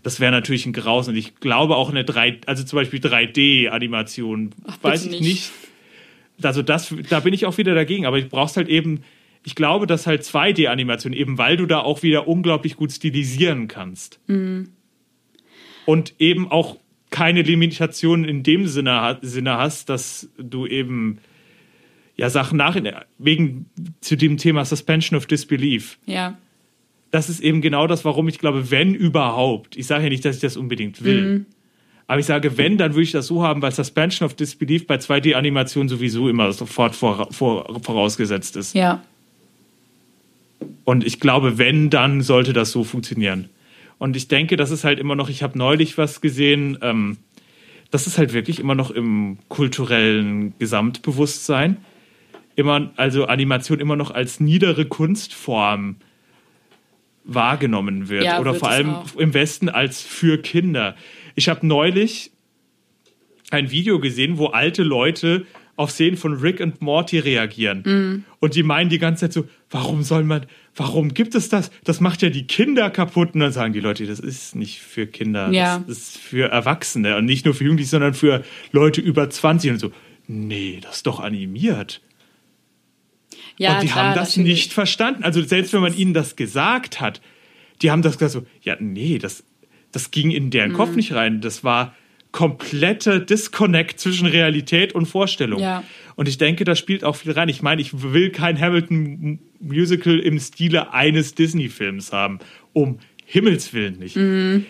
Das 0.02 0.20
wäre 0.20 0.30
natürlich 0.30 0.66
ein 0.66 0.74
Graus. 0.74 1.08
Und 1.08 1.16
ich 1.16 1.36
glaube 1.36 1.76
auch 1.76 1.88
eine 1.88 2.04
3, 2.04 2.40
also 2.44 2.62
zum 2.62 2.76
Beispiel 2.76 3.00
3D-Animation, 3.00 4.50
Ach, 4.66 4.76
weiß 4.82 5.06
ich 5.06 5.10
nicht. 5.12 5.22
nicht. 5.22 5.50
Also 6.42 6.60
das, 6.60 6.94
da 7.08 7.20
bin 7.20 7.32
ich 7.32 7.46
auch 7.46 7.56
wieder 7.56 7.74
dagegen. 7.74 8.04
Aber 8.04 8.18
ich 8.18 8.28
brauchst 8.28 8.58
halt 8.58 8.68
eben, 8.68 9.02
ich 9.48 9.54
glaube, 9.54 9.86
dass 9.86 10.06
halt 10.06 10.24
2D-Animation, 10.24 11.14
eben 11.14 11.38
weil 11.38 11.56
du 11.56 11.64
da 11.64 11.78
auch 11.80 12.02
wieder 12.02 12.28
unglaublich 12.28 12.76
gut 12.76 12.92
stilisieren 12.92 13.66
kannst. 13.66 14.20
Mhm. 14.26 14.68
Und 15.86 16.12
eben 16.18 16.50
auch 16.50 16.76
keine 17.08 17.40
Limitationen 17.40 18.26
in 18.26 18.42
dem 18.42 18.66
Sinne, 18.66 19.16
Sinne 19.22 19.56
hast, 19.56 19.88
dass 19.88 20.28
du 20.36 20.66
eben 20.66 21.16
ja 22.14 22.28
Sachen 22.28 22.58
nach 22.58 22.76
wegen 23.16 23.70
zu 24.02 24.18
dem 24.18 24.36
Thema 24.36 24.66
Suspension 24.66 25.16
of 25.16 25.24
Disbelief. 25.24 25.98
Ja. 26.04 26.36
Das 27.10 27.30
ist 27.30 27.40
eben 27.40 27.62
genau 27.62 27.86
das, 27.86 28.04
warum 28.04 28.28
ich 28.28 28.38
glaube, 28.38 28.70
wenn 28.70 28.94
überhaupt, 28.94 29.78
ich 29.78 29.86
sage 29.86 30.04
ja 30.04 30.10
nicht, 30.10 30.26
dass 30.26 30.36
ich 30.36 30.42
das 30.42 30.58
unbedingt 30.58 31.02
will, 31.04 31.22
Mhm. 31.22 31.46
aber 32.06 32.20
ich 32.20 32.26
sage, 32.26 32.58
wenn, 32.58 32.76
dann 32.76 32.92
würde 32.92 33.04
ich 33.04 33.12
das 33.12 33.28
so 33.28 33.42
haben, 33.42 33.62
weil 33.62 33.72
Suspension 33.72 34.26
of 34.26 34.34
Disbelief 34.34 34.86
bei 34.86 34.96
2D-Animationen 34.96 35.88
sowieso 35.88 36.28
immer 36.28 36.52
sofort 36.52 36.94
vor, 36.94 37.32
vor, 37.32 37.80
vorausgesetzt 37.82 38.56
ist. 38.56 38.74
Ja. 38.74 39.02
Und 40.84 41.04
ich 41.04 41.20
glaube, 41.20 41.58
wenn, 41.58 41.90
dann 41.90 42.22
sollte 42.22 42.52
das 42.52 42.72
so 42.72 42.84
funktionieren. 42.84 43.48
Und 43.98 44.16
ich 44.16 44.28
denke, 44.28 44.56
das 44.56 44.70
ist 44.70 44.84
halt 44.84 44.98
immer 44.98 45.16
noch, 45.16 45.28
ich 45.28 45.42
habe 45.42 45.58
neulich 45.58 45.98
was 45.98 46.20
gesehen, 46.20 46.78
ähm, 46.82 47.18
das 47.90 48.06
ist 48.06 48.18
halt 48.18 48.32
wirklich 48.32 48.60
immer 48.60 48.74
noch 48.74 48.90
im 48.90 49.38
kulturellen 49.48 50.54
Gesamtbewusstsein, 50.58 51.78
immer, 52.54 52.90
also 52.96 53.26
Animation 53.26 53.80
immer 53.80 53.96
noch 53.96 54.10
als 54.10 54.40
niedere 54.40 54.84
Kunstform 54.86 55.96
wahrgenommen 57.24 58.08
wird. 58.08 58.24
Ja, 58.24 58.40
Oder 58.40 58.52
wird 58.52 58.60
vor 58.60 58.70
allem 58.70 58.94
auch. 58.94 59.16
im 59.16 59.34
Westen 59.34 59.68
als 59.68 60.00
für 60.00 60.38
Kinder. 60.38 60.96
Ich 61.34 61.48
habe 61.48 61.66
neulich 61.66 62.30
ein 63.50 63.70
Video 63.70 64.00
gesehen, 64.00 64.38
wo 64.38 64.46
alte 64.46 64.82
Leute 64.82 65.46
auf 65.78 65.92
Szenen 65.92 66.16
von 66.16 66.34
Rick 66.34 66.58
und 66.58 66.82
Morty 66.82 67.20
reagieren. 67.20 67.82
Mhm. 67.86 68.24
Und 68.40 68.56
die 68.56 68.64
meinen 68.64 68.90
die 68.90 68.98
ganze 68.98 69.20
Zeit 69.20 69.32
so, 69.32 69.48
warum 69.70 70.02
soll 70.02 70.24
man, 70.24 70.46
warum 70.74 71.14
gibt 71.14 71.36
es 71.36 71.48
das? 71.48 71.70
Das 71.84 72.00
macht 72.00 72.20
ja 72.20 72.30
die 72.30 72.48
Kinder 72.48 72.90
kaputt. 72.90 73.34
Und 73.34 73.40
dann 73.40 73.52
sagen 73.52 73.72
die 73.72 73.78
Leute, 73.78 74.04
das 74.04 74.18
ist 74.18 74.56
nicht 74.56 74.80
für 74.80 75.06
Kinder, 75.06 75.52
Ja. 75.52 75.78
das 75.86 75.98
ist 75.98 76.18
für 76.18 76.50
Erwachsene. 76.50 77.16
Und 77.16 77.26
nicht 77.26 77.44
nur 77.44 77.54
für 77.54 77.62
Jugendliche, 77.62 77.90
sondern 77.90 78.14
für 78.14 78.42
Leute 78.72 79.00
über 79.00 79.30
20. 79.30 79.70
Und 79.70 79.78
so, 79.78 79.92
nee, 80.26 80.80
das 80.82 80.96
ist 80.96 81.06
doch 81.06 81.20
animiert. 81.20 82.00
Ja, 83.56 83.74
und 83.76 83.84
die 83.84 83.86
klar, 83.86 84.06
haben 84.06 84.14
das 84.16 84.36
natürlich. 84.36 84.56
nicht 84.56 84.72
verstanden. 84.72 85.22
Also 85.22 85.40
selbst 85.42 85.72
wenn 85.72 85.80
man 85.80 85.96
ihnen 85.96 86.12
das 86.12 86.34
gesagt 86.34 87.00
hat, 87.00 87.20
die 87.82 87.92
haben 87.92 88.02
das 88.02 88.18
gesagt 88.18 88.32
so, 88.32 88.44
ja, 88.62 88.76
nee, 88.80 89.18
das, 89.18 89.44
das 89.92 90.10
ging 90.10 90.32
in 90.32 90.50
deren 90.50 90.72
Kopf 90.72 90.96
nicht 90.96 91.12
rein. 91.14 91.40
Das 91.40 91.62
war 91.62 91.94
kompletter 92.32 93.20
Disconnect 93.20 93.98
zwischen 93.98 94.26
Realität 94.26 94.94
und 94.94 95.06
Vorstellung. 95.06 95.60
Ja. 95.60 95.82
Und 96.16 96.28
ich 96.28 96.38
denke, 96.38 96.64
da 96.64 96.74
spielt 96.74 97.04
auch 97.04 97.16
viel 97.16 97.32
rein. 97.32 97.48
Ich 97.48 97.62
meine, 97.62 97.80
ich 97.80 98.02
will 98.02 98.30
kein 98.30 98.60
Hamilton-Musical 98.60 100.18
im 100.18 100.38
Stile 100.38 100.92
eines 100.92 101.34
Disney-Films 101.34 102.12
haben. 102.12 102.38
Um 102.72 102.98
Himmels 103.24 103.72
Willen 103.72 103.98
nicht. 103.98 104.16
Mhm. 104.16 104.66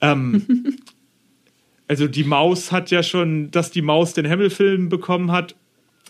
Ähm, 0.00 0.76
also 1.88 2.06
die 2.06 2.24
Maus 2.24 2.72
hat 2.72 2.90
ja 2.90 3.02
schon, 3.02 3.50
dass 3.50 3.70
die 3.70 3.82
Maus 3.82 4.14
den 4.14 4.28
Hamilton-Film 4.28 4.88
bekommen 4.88 5.32
hat, 5.32 5.54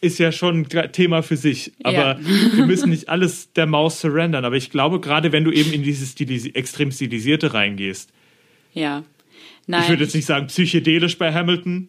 ist 0.01 0.19
ja 0.19 0.33
schon 0.33 0.67
ein 0.71 0.93
Thema 0.93 1.23
für 1.23 1.37
sich. 1.37 1.73
Aber 1.83 2.19
wir 2.21 2.67
müssen 2.67 2.91
nicht 2.91 3.09
alles 3.09 3.53
der 3.55 3.67
Maus 3.67 4.01
surrendern. 4.01 4.45
Aber 4.45 4.57
ich 4.57 4.71
glaube, 4.71 5.01
gerade 5.01 5.33
wenn 5.33 5.45
du 5.45 5.51
eben 5.51 5.73
in 5.73 5.83
dieses 5.83 6.13
Stilisi 6.13 6.51
extrem 6.51 6.91
stilisierte 6.91 7.55
reingehst, 7.55 8.13
Ja. 8.73 9.05
Nein. 9.67 9.83
ich 9.83 9.89
würde 9.89 10.05
jetzt 10.05 10.15
nicht 10.15 10.27
sagen 10.27 10.47
psychedelisch 10.49 11.19
bei 11.19 11.33
Hamilton, 11.33 11.89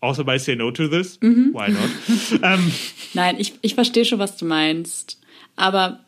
außer 0.00 0.24
bei 0.24 0.38
Say 0.38 0.56
No 0.56 0.70
to 0.70 0.88
This. 0.88 1.18
Mhm. 1.20 1.52
Why 1.52 1.70
not? 1.70 2.42
ähm, 2.42 2.72
Nein, 3.14 3.36
ich, 3.38 3.54
ich 3.62 3.74
verstehe 3.74 4.04
schon, 4.04 4.18
was 4.18 4.36
du 4.36 4.44
meinst. 4.44 5.20
Aber 5.56 6.00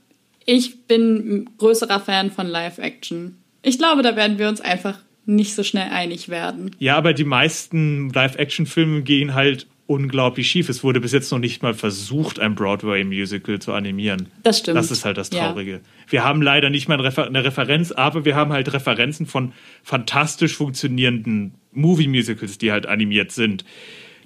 ich 0.46 0.86
bin 0.86 1.16
ein 1.16 1.50
größerer 1.58 2.00
Fan 2.00 2.30
von 2.30 2.46
Live-Action. 2.46 3.36
Ich 3.62 3.78
glaube, 3.78 4.02
da 4.02 4.16
werden 4.16 4.38
wir 4.38 4.48
uns 4.48 4.60
einfach 4.60 4.98
nicht 5.24 5.54
so 5.54 5.62
schnell 5.62 5.88
einig 5.90 6.28
werden. 6.28 6.74
ja, 6.78 6.96
aber 6.96 7.12
die 7.12 7.24
meisten 7.24 8.10
Live-Action-Filme 8.10 9.02
gehen 9.02 9.34
halt 9.34 9.66
unglaublich 9.86 10.48
schief. 10.48 10.68
Es 10.68 10.82
wurde 10.84 11.00
bis 11.00 11.12
jetzt 11.12 11.30
noch 11.32 11.38
nicht 11.38 11.62
mal 11.62 11.74
versucht, 11.74 12.38
ein 12.40 12.54
Broadway-Musical 12.54 13.58
zu 13.58 13.72
animieren. 13.72 14.28
Das 14.42 14.60
stimmt. 14.60 14.76
Das 14.78 14.90
ist 14.90 15.04
halt 15.04 15.16
das 15.18 15.30
Ja. 15.32 15.46
Traurige. 15.48 15.80
Wir 16.08 16.24
haben 16.24 16.40
leider 16.40 16.70
nicht 16.70 16.88
mal 16.88 16.94
eine 16.94 17.04
Refer- 17.08 17.26
eine 17.26 17.44
Referenz, 17.44 17.92
aber 17.92 18.24
wir 18.24 18.34
haben 18.36 18.52
halt 18.52 18.72
Referenzen 18.72 19.26
von 19.26 19.52
fantastisch 19.82 20.56
funktionierenden 20.56 21.54
Movie-Musicals, 21.72 22.58
die 22.58 22.70
halt 22.72 22.86
animiert 22.86 23.32
sind. 23.32 23.64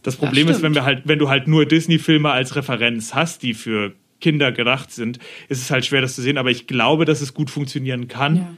Das 0.03 0.17
Problem 0.17 0.47
ist, 0.49 0.63
wenn 0.63 0.75
wir 0.75 0.85
halt, 0.85 1.03
wenn 1.07 1.19
du 1.19 1.29
halt 1.29 1.49
nur 1.49 1.67
Disney-Filme 1.67 2.31
als 2.31 2.55
Referenz 2.55 3.15
hast, 3.15 3.43
die 3.43 3.55
für 3.55 3.93
Kinder 4.21 4.53
gedacht 4.53 4.93
sind, 4.93 5.19
ist 5.49 5.61
es 5.63 5.71
halt 5.71 5.85
schwer, 5.85 6.01
das 6.01 6.15
zu 6.15 6.23
sehen. 6.23 6.39
Aber 6.39 6.51
ich 6.51 6.67
glaube, 6.67 7.05
dass 7.07 7.21
es 7.21 7.35
gut 7.35 7.51
funktionieren 7.51 8.07
kann. 8.09 8.37
Ja. 8.37 8.57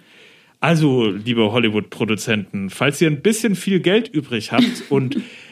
Also, 0.60 1.06
liebe 1.10 1.50
Hollywood-Produzenten, 1.52 2.68
falls 2.70 3.00
ihr 3.00 3.08
ein 3.08 3.22
bisschen 3.22 3.54
viel 3.54 3.80
Geld 3.80 4.08
übrig 4.08 4.52
habt 4.52 4.84
und 4.90 5.16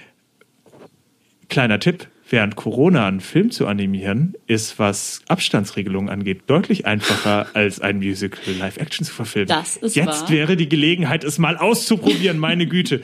kleiner 1.49 1.79
Tipp, 1.81 2.09
während 2.29 2.57
Corona 2.57 3.07
einen 3.07 3.21
Film 3.21 3.51
zu 3.51 3.67
animieren, 3.67 4.35
ist, 4.47 4.79
was 4.79 5.21
Abstandsregelungen 5.29 6.09
angeht, 6.11 6.43
deutlich 6.49 6.85
einfacher 6.87 7.47
als 7.55 7.81
ein 7.81 7.99
Musical 7.99 8.41
Live-Action 8.59 9.07
zu 9.07 9.13
verfilmen. 9.15 9.49
Das 9.49 9.77
ist 9.77 9.95
Jetzt 9.97 10.23
wahr. 10.23 10.31
wäre 10.31 10.57
die 10.57 10.69
Gelegenheit, 10.69 11.23
es 11.25 11.39
mal 11.39 11.57
auszuprobieren, 11.57 12.39
meine 12.39 12.67
Güte. 12.67 13.03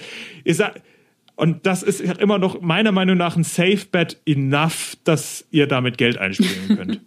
Und 1.37 1.67
das 1.67 1.83
ist 1.83 2.01
immer 2.01 2.39
noch 2.39 2.61
meiner 2.61 2.93
Meinung 2.93 3.17
nach 3.17 3.37
ein 3.37 3.45
Safe 3.45 3.81
Bet 3.91 4.21
enough, 4.27 4.97
dass 5.05 5.47
ihr 5.51 5.67
damit 5.67 5.99
Geld 5.99 6.19
einspielen 6.19 6.69
könnt. 6.77 7.01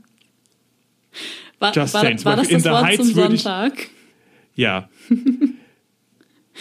War, 1.60 1.74
Just 1.76 1.94
war, 1.94 2.04
war 2.04 2.36
das 2.36 2.50
In 2.50 2.62
das 2.64 2.72
Wort 2.74 2.84
Heights 2.86 3.08
zum 3.08 3.16
würde 3.16 3.36
ich- 3.36 3.44
Sonntag? 3.44 3.74
Ja. 4.56 4.90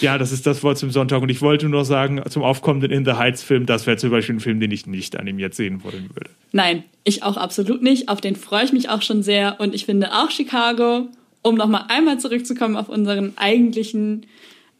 Ja, 0.00 0.18
das 0.18 0.32
ist 0.32 0.46
das 0.46 0.62
Wort 0.62 0.76
zum 0.78 0.90
Sonntag. 0.90 1.22
Und 1.22 1.28
ich 1.28 1.40
wollte 1.40 1.68
nur 1.68 1.84
sagen, 1.84 2.22
zum 2.28 2.42
aufkommenden 2.42 2.90
In 2.90 3.04
the 3.04 3.12
Heights 3.12 3.42
Film, 3.42 3.64
das 3.66 3.86
wäre 3.86 3.96
zum 3.96 4.10
Beispiel 4.10 4.36
ein 4.36 4.40
Film, 4.40 4.58
den 4.60 4.70
ich 4.70 4.86
nicht 4.86 5.16
animiert 5.16 5.54
sehen 5.54 5.84
wollen 5.84 6.10
würde. 6.14 6.30
Nein, 6.52 6.84
ich 7.04 7.22
auch 7.22 7.36
absolut 7.36 7.82
nicht. 7.82 8.08
Auf 8.08 8.20
den 8.20 8.34
freue 8.36 8.64
ich 8.64 8.72
mich 8.72 8.88
auch 8.88 9.02
schon 9.02 9.22
sehr. 9.22 9.60
Und 9.60 9.74
ich 9.74 9.84
finde 9.86 10.12
auch 10.12 10.30
Chicago, 10.30 11.08
um 11.42 11.54
nochmal 11.54 11.84
einmal 11.88 12.18
zurückzukommen 12.18 12.76
auf 12.76 12.88
unseren 12.88 13.34
eigentlichen, 13.36 14.26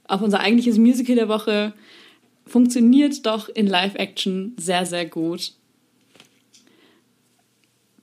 auf 0.09 0.21
unser 0.21 0.41
eigentliches 0.41 0.79
Musical 0.79 1.15
der 1.15 1.29
Woche, 1.29 1.73
funktioniert 2.47 3.25
doch 3.25 3.49
in 3.49 3.67
Live-Action 3.67 4.55
sehr, 4.59 4.85
sehr 4.85 5.07
gut. 5.07 5.53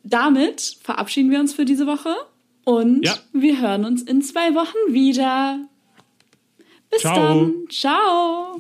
Damit 0.04 0.78
verabschieden 0.82 1.30
wir 1.30 1.40
uns 1.40 1.54
für 1.54 1.66
diese 1.66 1.86
Woche 1.86 2.16
und 2.64 3.06
Ja. 3.06 3.16
wir 3.34 3.62
hören 3.62 3.86
uns 3.86 4.02
in 4.02 4.22
zwei 4.22 4.56
Wochen 4.56 4.94
wieder. 4.94 5.60
Bis 6.92 7.02
Ciao. 7.02 7.16
dann. 7.16 7.66
Ciao. 7.70 8.60